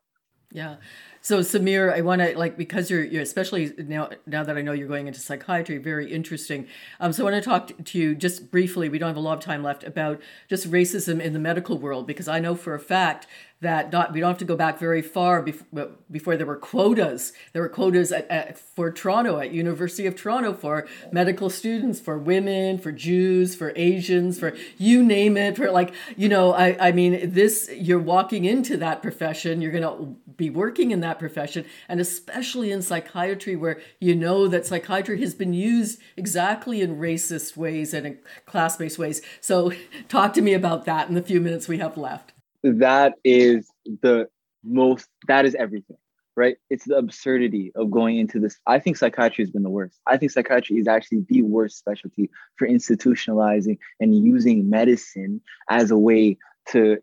Yeah. 0.53 0.77
So 1.23 1.41
Semir 1.41 1.95
i 1.95 2.01
want 2.01 2.23
to 2.23 2.37
like 2.37 2.57
because 2.57 2.91
you're 2.91 3.05
you're 3.05 3.23
especially 3.23 3.73
now 3.79 4.09
now 4.27 4.43
that 4.43 4.57
i 4.57 4.63
know 4.63 4.73
you're 4.73 4.89
going 4.89 5.07
into 5.07 5.21
psychiatry 5.21 5.79
very 5.79 6.11
interesting. 6.11 6.67
Um, 6.99 7.13
so 7.13 7.23
i 7.27 7.31
want 7.31 7.43
to 7.43 7.49
talk 7.49 7.71
to 7.85 7.99
you 7.99 8.17
just 8.17 8.51
briefly 8.51 8.89
we 8.89 8.99
don't 8.99 9.09
have 9.09 9.17
a 9.17 9.21
lot 9.21 9.39
of 9.39 9.45
time 9.45 9.63
left 9.63 9.85
about 9.85 10.21
just 10.49 10.69
racism 10.71 11.21
in 11.21 11.35
the 11.35 11.39
medical 11.39 11.79
world 11.79 12.07
because 12.07 12.27
i 12.27 12.41
know 12.41 12.55
for 12.57 12.75
a 12.75 12.81
fact 12.81 13.29
that 13.61 13.93
not 13.93 14.13
we 14.13 14.21
don't 14.21 14.31
have 14.31 14.39
to 14.39 14.45
go 14.45 14.57
back 14.57 14.79
very 14.79 15.03
far 15.03 15.43
before, 15.43 15.91
before 16.11 16.37
there 16.37 16.47
were 16.47 16.57
quotas. 16.57 17.33
There 17.53 17.61
were 17.61 17.69
quotas 17.69 18.11
at, 18.11 18.31
at, 18.31 18.59
for 18.59 18.91
Toronto 18.91 19.39
at 19.39 19.53
University 19.53 20.07
of 20.07 20.17
Toronto 20.17 20.55
for 20.55 20.89
medical 21.13 21.51
students, 21.51 22.01
for 22.01 22.17
women, 22.17 22.79
for 22.79 22.91
Jews, 22.91 23.55
for 23.55 23.73
Asians, 23.77 24.39
for 24.39 24.57
you 24.79 25.03
name 25.03 25.37
it. 25.37 25.57
For 25.57 25.71
like 25.71 25.93
you 26.17 26.29
know, 26.29 26.53
I 26.53 26.89
I 26.89 26.93
mean, 26.93 27.33
this 27.33 27.71
you're 27.75 27.99
walking 27.99 28.47
into 28.47 28.79
that 28.79 29.03
profession. 29.03 29.61
You're 29.61 29.73
gonna 29.73 30.15
be 30.37 30.49
working 30.49 30.91
in 30.91 31.01
that 31.01 31.19
profession, 31.19 31.67
and 31.87 32.01
especially 32.01 32.73
in 32.73 32.81
psychiatry, 32.81 33.57
where 33.57 33.79
you 34.01 34.15
know 34.15 34.49
that 34.49 34.65
psychiatry 34.65 35.21
has 35.21 35.35
been 35.35 35.53
used 35.53 36.01
exactly 36.17 36.81
in 36.81 36.97
racist 36.97 37.59
ways 37.59 37.93
and 37.93 38.07
in 38.07 38.19
class-based 38.47 38.99
ways. 38.99 39.21
So, 39.43 39.73
talk 40.09 40.33
to 40.35 40.41
me 40.41 40.55
about 40.55 40.87
that 40.87 41.09
in 41.11 41.15
the 41.15 41.23
few 41.23 41.43
minutes 41.43 41.69
we 41.69 41.77
have 41.79 41.99
left 41.99 42.33
that 42.63 43.15
is 43.25 43.71
the 44.03 44.29
most 44.63 45.09
that 45.27 45.45
is 45.45 45.55
everything 45.55 45.97
right? 46.37 46.57
It's 46.71 46.87
the 46.87 46.97
absurdity 46.97 47.71
of 47.75 47.91
going 47.91 48.17
into 48.19 48.41
this. 48.41 48.59
I 48.67 48.79
think 48.79 48.97
psychiatry 48.97 49.45
has 49.45 49.51
been 49.51 49.63
the 49.63 49.69
worst. 49.69 50.01
I 50.07 50.17
think 50.17 50.33
psychiatry 50.33 50.79
is 50.79 50.89
actually 50.89 51.27
the 51.29 51.43
worst 51.43 51.77
specialty 51.77 52.31
for 52.57 52.67
institutionalizing 52.67 53.79
and 54.01 54.25
using 54.25 54.71
medicine 54.71 55.43
as 55.69 55.91
a 55.91 55.99
way 55.99 56.39
to 56.71 56.99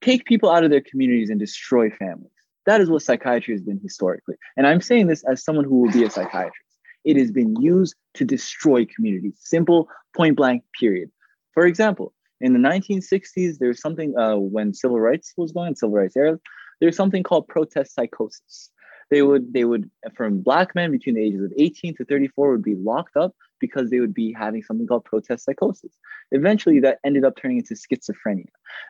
take 0.00 0.24
people 0.24 0.50
out 0.50 0.64
of 0.64 0.70
their 0.70 0.80
communities 0.80 1.30
and 1.30 1.38
destroy 1.38 1.88
families. 1.88 2.30
That 2.66 2.80
is 2.80 2.90
what 2.90 3.02
psychiatry 3.02 3.54
has 3.54 3.62
been 3.62 3.78
historically. 3.80 4.36
And 4.56 4.66
i'm 4.66 4.80
saying 4.80 5.06
this 5.06 5.22
as 5.24 5.44
someone 5.44 5.64
who 5.64 5.80
will 5.80 5.92
be 5.92 6.04
a 6.04 6.10
psychiatrist. 6.10 6.58
It 7.04 7.16
has 7.16 7.30
been 7.30 7.54
used 7.60 7.94
to 8.14 8.24
destroy 8.24 8.86
communities. 8.86 9.36
Simple 9.38 9.88
point 10.16 10.36
blank 10.36 10.64
period. 10.78 11.10
For 11.52 11.66
example 11.66 12.12
in 12.44 12.52
the 12.52 12.58
1960s, 12.58 13.56
there's 13.58 13.80
something 13.80 14.14
uh, 14.18 14.36
when 14.36 14.74
civil 14.74 15.00
rights 15.00 15.32
was 15.38 15.50
going, 15.52 15.74
civil 15.74 15.96
rights 15.96 16.14
era, 16.14 16.38
there's 16.78 16.94
something 16.94 17.22
called 17.22 17.48
protest 17.48 17.94
psychosis. 17.94 18.70
They 19.10 19.22
would, 19.22 19.54
they 19.54 19.64
would, 19.64 19.90
from 20.14 20.42
black 20.42 20.74
men 20.74 20.90
between 20.90 21.14
the 21.14 21.22
ages 21.22 21.42
of 21.42 21.54
18 21.56 21.96
to 21.96 22.04
34 22.04 22.50
would 22.50 22.62
be 22.62 22.74
locked 22.74 23.16
up 23.16 23.34
because 23.60 23.88
they 23.88 23.98
would 23.98 24.12
be 24.12 24.34
having 24.38 24.62
something 24.62 24.86
called 24.86 25.06
protest 25.06 25.46
psychosis. 25.46 25.92
Eventually, 26.32 26.80
that 26.80 26.98
ended 27.02 27.24
up 27.24 27.34
turning 27.40 27.58
into 27.58 27.74
schizophrenia. 27.74 28.48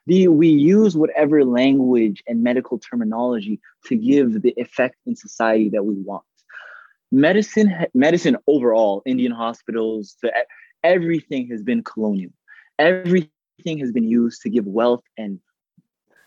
The, 0.08 0.26
we 0.26 0.48
use 0.48 0.96
whatever 0.96 1.44
language 1.44 2.24
and 2.26 2.42
medical 2.42 2.80
terminology 2.80 3.60
to 3.86 3.94
give 3.94 4.42
the 4.42 4.54
effect 4.56 4.96
in 5.06 5.14
society 5.14 5.68
that 5.70 5.84
we 5.84 5.94
want. 5.94 6.24
Medicine, 7.12 7.72
medicine 7.94 8.36
overall, 8.48 9.02
Indian 9.06 9.30
hospitals, 9.30 10.16
everything 10.82 11.46
has 11.50 11.62
been 11.62 11.84
colonial. 11.84 12.32
Everything 12.80 13.30
has 13.64 13.92
been 13.92 14.08
used 14.08 14.42
to 14.42 14.50
give 14.50 14.66
wealth 14.66 15.04
and 15.16 15.40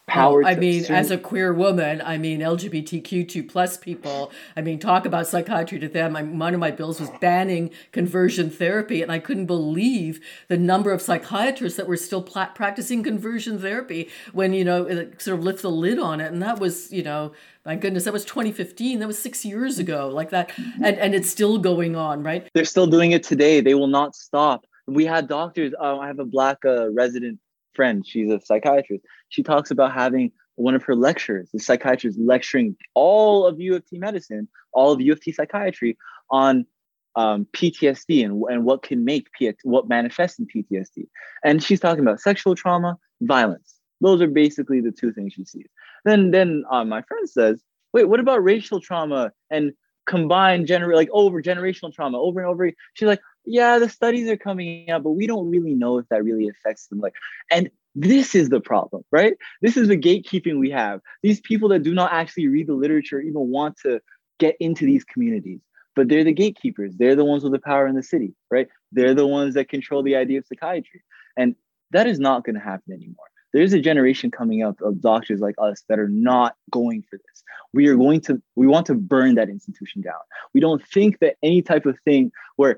power. 0.07 0.43
I 0.45 0.55
mean, 0.55 0.85
as 0.85 1.11
a 1.11 1.17
queer 1.17 1.53
woman, 1.53 2.01
I 2.01 2.17
mean 2.17 2.39
LGBTQ2 2.39 3.47
plus 3.47 3.77
people. 3.77 4.31
I 4.55 4.61
mean, 4.61 4.79
talk 4.79 5.05
about 5.05 5.27
psychiatry 5.27 5.79
to 5.79 5.87
them. 5.87 6.15
I, 6.15 6.23
one 6.23 6.53
of 6.53 6.59
my 6.59 6.71
bills 6.71 6.99
was 6.99 7.09
banning 7.21 7.71
conversion 7.91 8.49
therapy, 8.49 9.01
and 9.01 9.11
I 9.11 9.19
couldn't 9.19 9.45
believe 9.45 10.21
the 10.47 10.57
number 10.57 10.91
of 10.91 11.01
psychiatrists 11.01 11.77
that 11.77 11.87
were 11.87 11.97
still 11.97 12.23
pla- 12.23 12.47
practicing 12.47 13.03
conversion 13.03 13.59
therapy 13.59 14.09
when 14.31 14.53
you 14.53 14.63
know 14.63 14.85
it 14.85 15.21
sort 15.21 15.37
of 15.37 15.43
lift 15.43 15.61
the 15.61 15.71
lid 15.71 15.99
on 15.99 16.21
it, 16.21 16.31
and 16.31 16.41
that 16.41 16.59
was 16.59 16.91
you 16.91 17.03
know. 17.03 17.33
My 17.65 17.75
goodness, 17.75 18.05
that 18.05 18.13
was 18.13 18.23
2015. 18.23 18.99
That 18.99 19.07
was 19.07 19.19
six 19.19 19.43
years 19.43 19.77
ago, 19.77 20.07
like 20.07 20.29
that, 20.29 20.51
and 20.81 20.97
and 20.97 21.13
it's 21.13 21.29
still 21.29 21.57
going 21.57 21.97
on, 21.97 22.23
right? 22.23 22.47
They're 22.53 22.63
still 22.63 22.87
doing 22.87 23.11
it 23.11 23.23
today. 23.23 23.59
They 23.59 23.73
will 23.73 23.87
not 23.87 24.15
stop. 24.15 24.65
We 24.87 25.05
had 25.05 25.27
doctors. 25.27 25.73
Uh, 25.79 25.97
I 25.97 26.07
have 26.07 26.19
a 26.19 26.25
black 26.25 26.59
uh, 26.65 26.89
resident 26.91 27.39
friend. 27.73 28.05
She's 28.05 28.31
a 28.31 28.39
psychiatrist. 28.39 29.03
She 29.29 29.43
talks 29.43 29.71
about 29.71 29.93
having 29.93 30.31
one 30.55 30.75
of 30.75 30.83
her 30.83 30.95
lectures, 30.95 31.49
the 31.53 31.59
psychiatrist 31.59 32.17
lecturing 32.19 32.75
all 32.95 33.45
of 33.45 33.59
U 33.59 33.75
of 33.75 33.87
T 33.87 33.97
medicine, 33.99 34.47
all 34.73 34.91
of 34.91 34.99
U 34.99 35.13
of 35.13 35.21
T 35.21 35.31
psychiatry 35.31 35.97
on 36.31 36.65
um, 37.15 37.47
PTSD 37.53 38.25
and, 38.25 38.43
and 38.49 38.65
what 38.65 38.83
can 38.83 39.05
make 39.05 39.31
P- 39.33 39.53
what 39.63 39.87
manifests 39.87 40.39
in 40.39 40.47
PTSD. 40.47 41.07
And 41.43 41.63
she's 41.63 41.79
talking 41.79 42.03
about 42.03 42.19
sexual 42.19 42.55
trauma, 42.55 42.97
violence. 43.21 43.75
Those 44.01 44.21
are 44.21 44.27
basically 44.27 44.81
the 44.81 44.91
two 44.91 45.11
things 45.11 45.33
she 45.33 45.45
sees. 45.45 45.67
Then, 46.05 46.31
then 46.31 46.63
uh, 46.71 46.85
my 46.85 47.01
friend 47.03 47.29
says, 47.29 47.61
"Wait, 47.93 48.05
what 48.05 48.19
about 48.19 48.43
racial 48.43 48.79
trauma 48.79 49.31
and 49.49 49.73
combined 50.05 50.67
gener 50.67 50.93
like 50.93 51.09
over 51.11 51.41
generational 51.41 51.93
trauma 51.93 52.19
over 52.19 52.39
and 52.39 52.49
over?" 52.49 52.71
She's 52.93 53.07
like, 53.07 53.21
yeah, 53.47 53.79
the 53.79 53.89
studies 53.89 54.29
are 54.29 54.37
coming 54.37 54.89
out, 54.89 55.03
but 55.03 55.11
we 55.11 55.25
don't 55.25 55.49
really 55.49 55.73
know 55.73 55.97
if 55.97 56.07
that 56.09 56.23
really 56.23 56.49
affects 56.49 56.87
them. 56.87 56.99
Like, 56.99 57.13
and 57.49 57.71
this 57.95 58.35
is 58.35 58.49
the 58.49 58.59
problem, 58.59 59.03
right? 59.11 59.35
This 59.61 59.77
is 59.77 59.87
the 59.87 59.97
gatekeeping 59.97 60.59
we 60.59 60.69
have. 60.69 61.01
These 61.23 61.39
people 61.41 61.69
that 61.69 61.81
do 61.81 61.93
not 61.93 62.11
actually 62.11 62.47
read 62.47 62.67
the 62.67 62.73
literature 62.73 63.19
even 63.21 63.49
want 63.49 63.77
to 63.83 64.01
get 64.39 64.55
into 64.59 64.85
these 64.85 65.03
communities, 65.03 65.61
but 65.95 66.09
they're 66.09 66.23
the 66.23 66.33
gatekeepers. 66.33 66.93
They're 66.97 67.15
the 67.15 67.25
ones 67.25 67.43
with 67.43 67.53
the 67.53 67.59
power 67.59 67.87
in 67.87 67.95
the 67.95 68.03
city, 68.03 68.33
right? 68.51 68.67
They're 68.91 69.15
the 69.15 69.25
ones 69.25 69.55
that 69.55 69.69
control 69.69 70.03
the 70.03 70.15
idea 70.15 70.39
of 70.39 70.45
psychiatry. 70.45 71.01
And 71.35 71.55
that 71.91 72.05
is 72.05 72.19
not 72.19 72.43
going 72.43 72.55
to 72.55 72.61
happen 72.61 72.93
anymore. 72.93 73.25
There's 73.53 73.73
a 73.73 73.79
generation 73.79 74.29
coming 74.29 74.61
up 74.61 74.79
of 74.81 75.01
doctors 75.01 75.39
like 75.39 75.55
us 75.57 75.83
that 75.87 75.99
are 75.99 76.09
not 76.09 76.55
going 76.69 77.03
for 77.09 77.17
this. 77.17 77.43
We 77.73 77.87
are 77.87 77.95
going 77.95 78.21
to, 78.21 78.41
we 78.55 78.67
want 78.67 78.85
to 78.87 78.93
burn 78.93 79.35
that 79.35 79.49
institution 79.49 80.01
down. 80.01 80.19
We 80.53 80.59
don't 80.59 80.85
think 80.85 81.19
that 81.19 81.37
any 81.41 81.61
type 81.61 81.85
of 81.85 81.97
thing 82.05 82.31
where 82.57 82.77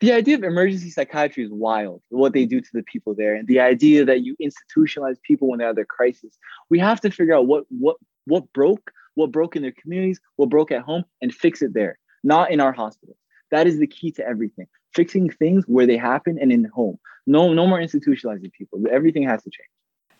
the 0.00 0.12
idea 0.12 0.36
of 0.36 0.42
emergency 0.42 0.90
psychiatry 0.90 1.44
is 1.44 1.50
wild 1.50 2.02
what 2.08 2.32
they 2.32 2.46
do 2.46 2.60
to 2.60 2.70
the 2.72 2.82
people 2.82 3.14
there 3.14 3.34
and 3.34 3.48
the 3.48 3.60
idea 3.60 4.04
that 4.04 4.22
you 4.22 4.36
institutionalize 4.42 5.20
people 5.22 5.48
when 5.48 5.58
they're 5.58 5.70
at 5.70 5.76
their 5.76 5.84
crisis. 5.84 6.36
We 6.68 6.78
have 6.78 7.00
to 7.02 7.10
figure 7.10 7.34
out 7.34 7.46
what 7.46 7.64
what 7.70 7.96
what 8.26 8.52
broke 8.52 8.90
what 9.14 9.30
broke 9.30 9.56
in 9.56 9.62
their 9.62 9.72
communities 9.72 10.20
what 10.36 10.50
broke 10.50 10.72
at 10.72 10.82
home 10.82 11.04
and 11.22 11.32
fix 11.32 11.62
it 11.62 11.74
there 11.74 11.98
not 12.22 12.50
in 12.50 12.60
our 12.60 12.72
hospitals. 12.72 13.18
That 13.50 13.66
is 13.66 13.78
the 13.78 13.86
key 13.86 14.10
to 14.12 14.26
everything 14.26 14.66
fixing 14.94 15.28
things 15.28 15.64
where 15.66 15.86
they 15.86 15.96
happen 15.96 16.38
and 16.40 16.52
in 16.52 16.64
home. 16.64 16.98
No 17.26 17.52
no 17.52 17.66
more 17.66 17.78
institutionalizing 17.78 18.52
people. 18.52 18.80
Everything 18.90 19.22
has 19.24 19.42
to 19.44 19.50
change 19.50 19.68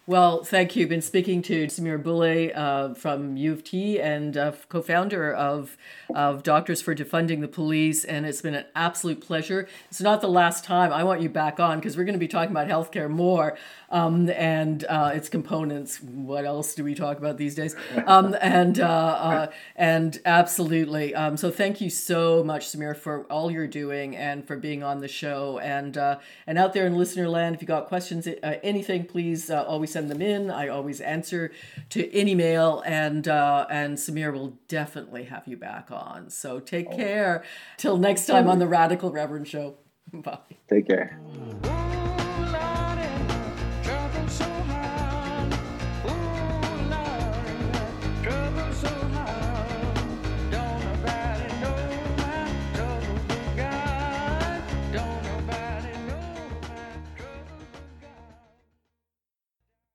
well, 0.06 0.44
thank 0.44 0.76
you. 0.76 0.86
Been 0.86 1.00
speaking 1.00 1.40
to 1.42 1.66
Semir 1.66 2.02
Bulle 2.02 2.50
uh, 2.54 2.92
from 2.92 3.38
U 3.38 3.52
of 3.52 3.64
T 3.64 3.98
and 3.98 4.36
uh, 4.36 4.52
co-founder 4.68 5.32
of 5.32 5.78
of 6.14 6.42
Doctors 6.42 6.82
for 6.82 6.94
Defunding 6.94 7.40
the 7.40 7.48
Police, 7.48 8.04
and 8.04 8.26
it's 8.26 8.42
been 8.42 8.54
an 8.54 8.66
absolute 8.74 9.22
pleasure. 9.22 9.66
It's 9.88 10.02
not 10.02 10.20
the 10.20 10.28
last 10.28 10.62
time. 10.62 10.92
I 10.92 11.04
want 11.04 11.22
you 11.22 11.30
back 11.30 11.58
on 11.58 11.78
because 11.78 11.96
we're 11.96 12.04
going 12.04 12.14
to 12.14 12.18
be 12.18 12.28
talking 12.28 12.50
about 12.50 12.68
healthcare 12.68 13.08
more 13.08 13.56
um, 13.88 14.28
and 14.28 14.84
uh, 14.84 15.12
its 15.14 15.30
components. 15.30 16.02
What 16.02 16.44
else 16.44 16.74
do 16.74 16.84
we 16.84 16.94
talk 16.94 17.16
about 17.16 17.38
these 17.38 17.54
days? 17.54 17.74
Um, 18.06 18.36
and 18.40 18.80
uh, 18.80 18.86
uh, 18.86 19.46
and 19.76 20.20
absolutely. 20.26 21.14
Um, 21.14 21.36
so 21.38 21.50
thank 21.50 21.80
you 21.80 21.88
so 21.88 22.44
much, 22.44 22.66
Semir, 22.66 22.94
for 22.94 23.22
all 23.30 23.50
you're 23.50 23.66
doing 23.66 24.14
and 24.14 24.46
for 24.46 24.56
being 24.56 24.82
on 24.82 24.98
the 24.98 25.08
show. 25.08 25.58
And 25.60 25.96
uh, 25.96 26.18
and 26.46 26.58
out 26.58 26.74
there 26.74 26.86
in 26.86 26.96
listener 26.98 27.28
land, 27.28 27.54
if 27.54 27.62
you 27.62 27.66
got 27.68 27.86
questions, 27.86 28.28
anything, 28.42 29.06
please 29.06 29.50
always 29.50 29.93
send 29.94 30.10
them 30.10 30.20
in. 30.20 30.50
I 30.50 30.68
always 30.68 31.00
answer 31.00 31.52
to 31.90 32.12
any 32.12 32.34
mail, 32.34 32.82
and 32.84 33.26
uh, 33.26 33.66
and 33.70 33.96
Semir 33.96 34.32
will 34.32 34.58
definitely 34.68 35.24
have 35.24 35.44
you 35.46 35.56
back 35.56 35.90
on. 35.90 36.28
So 36.30 36.60
take 36.60 36.88
oh. 36.90 36.96
care. 36.96 37.44
Till 37.78 37.96
next 37.96 38.26
time 38.26 38.48
on 38.48 38.58
the 38.58 38.66
Radical 38.66 39.10
Reverend 39.10 39.48
Show. 39.48 39.76
Bye. 40.12 40.38
Take 40.68 40.88
care. 40.88 41.18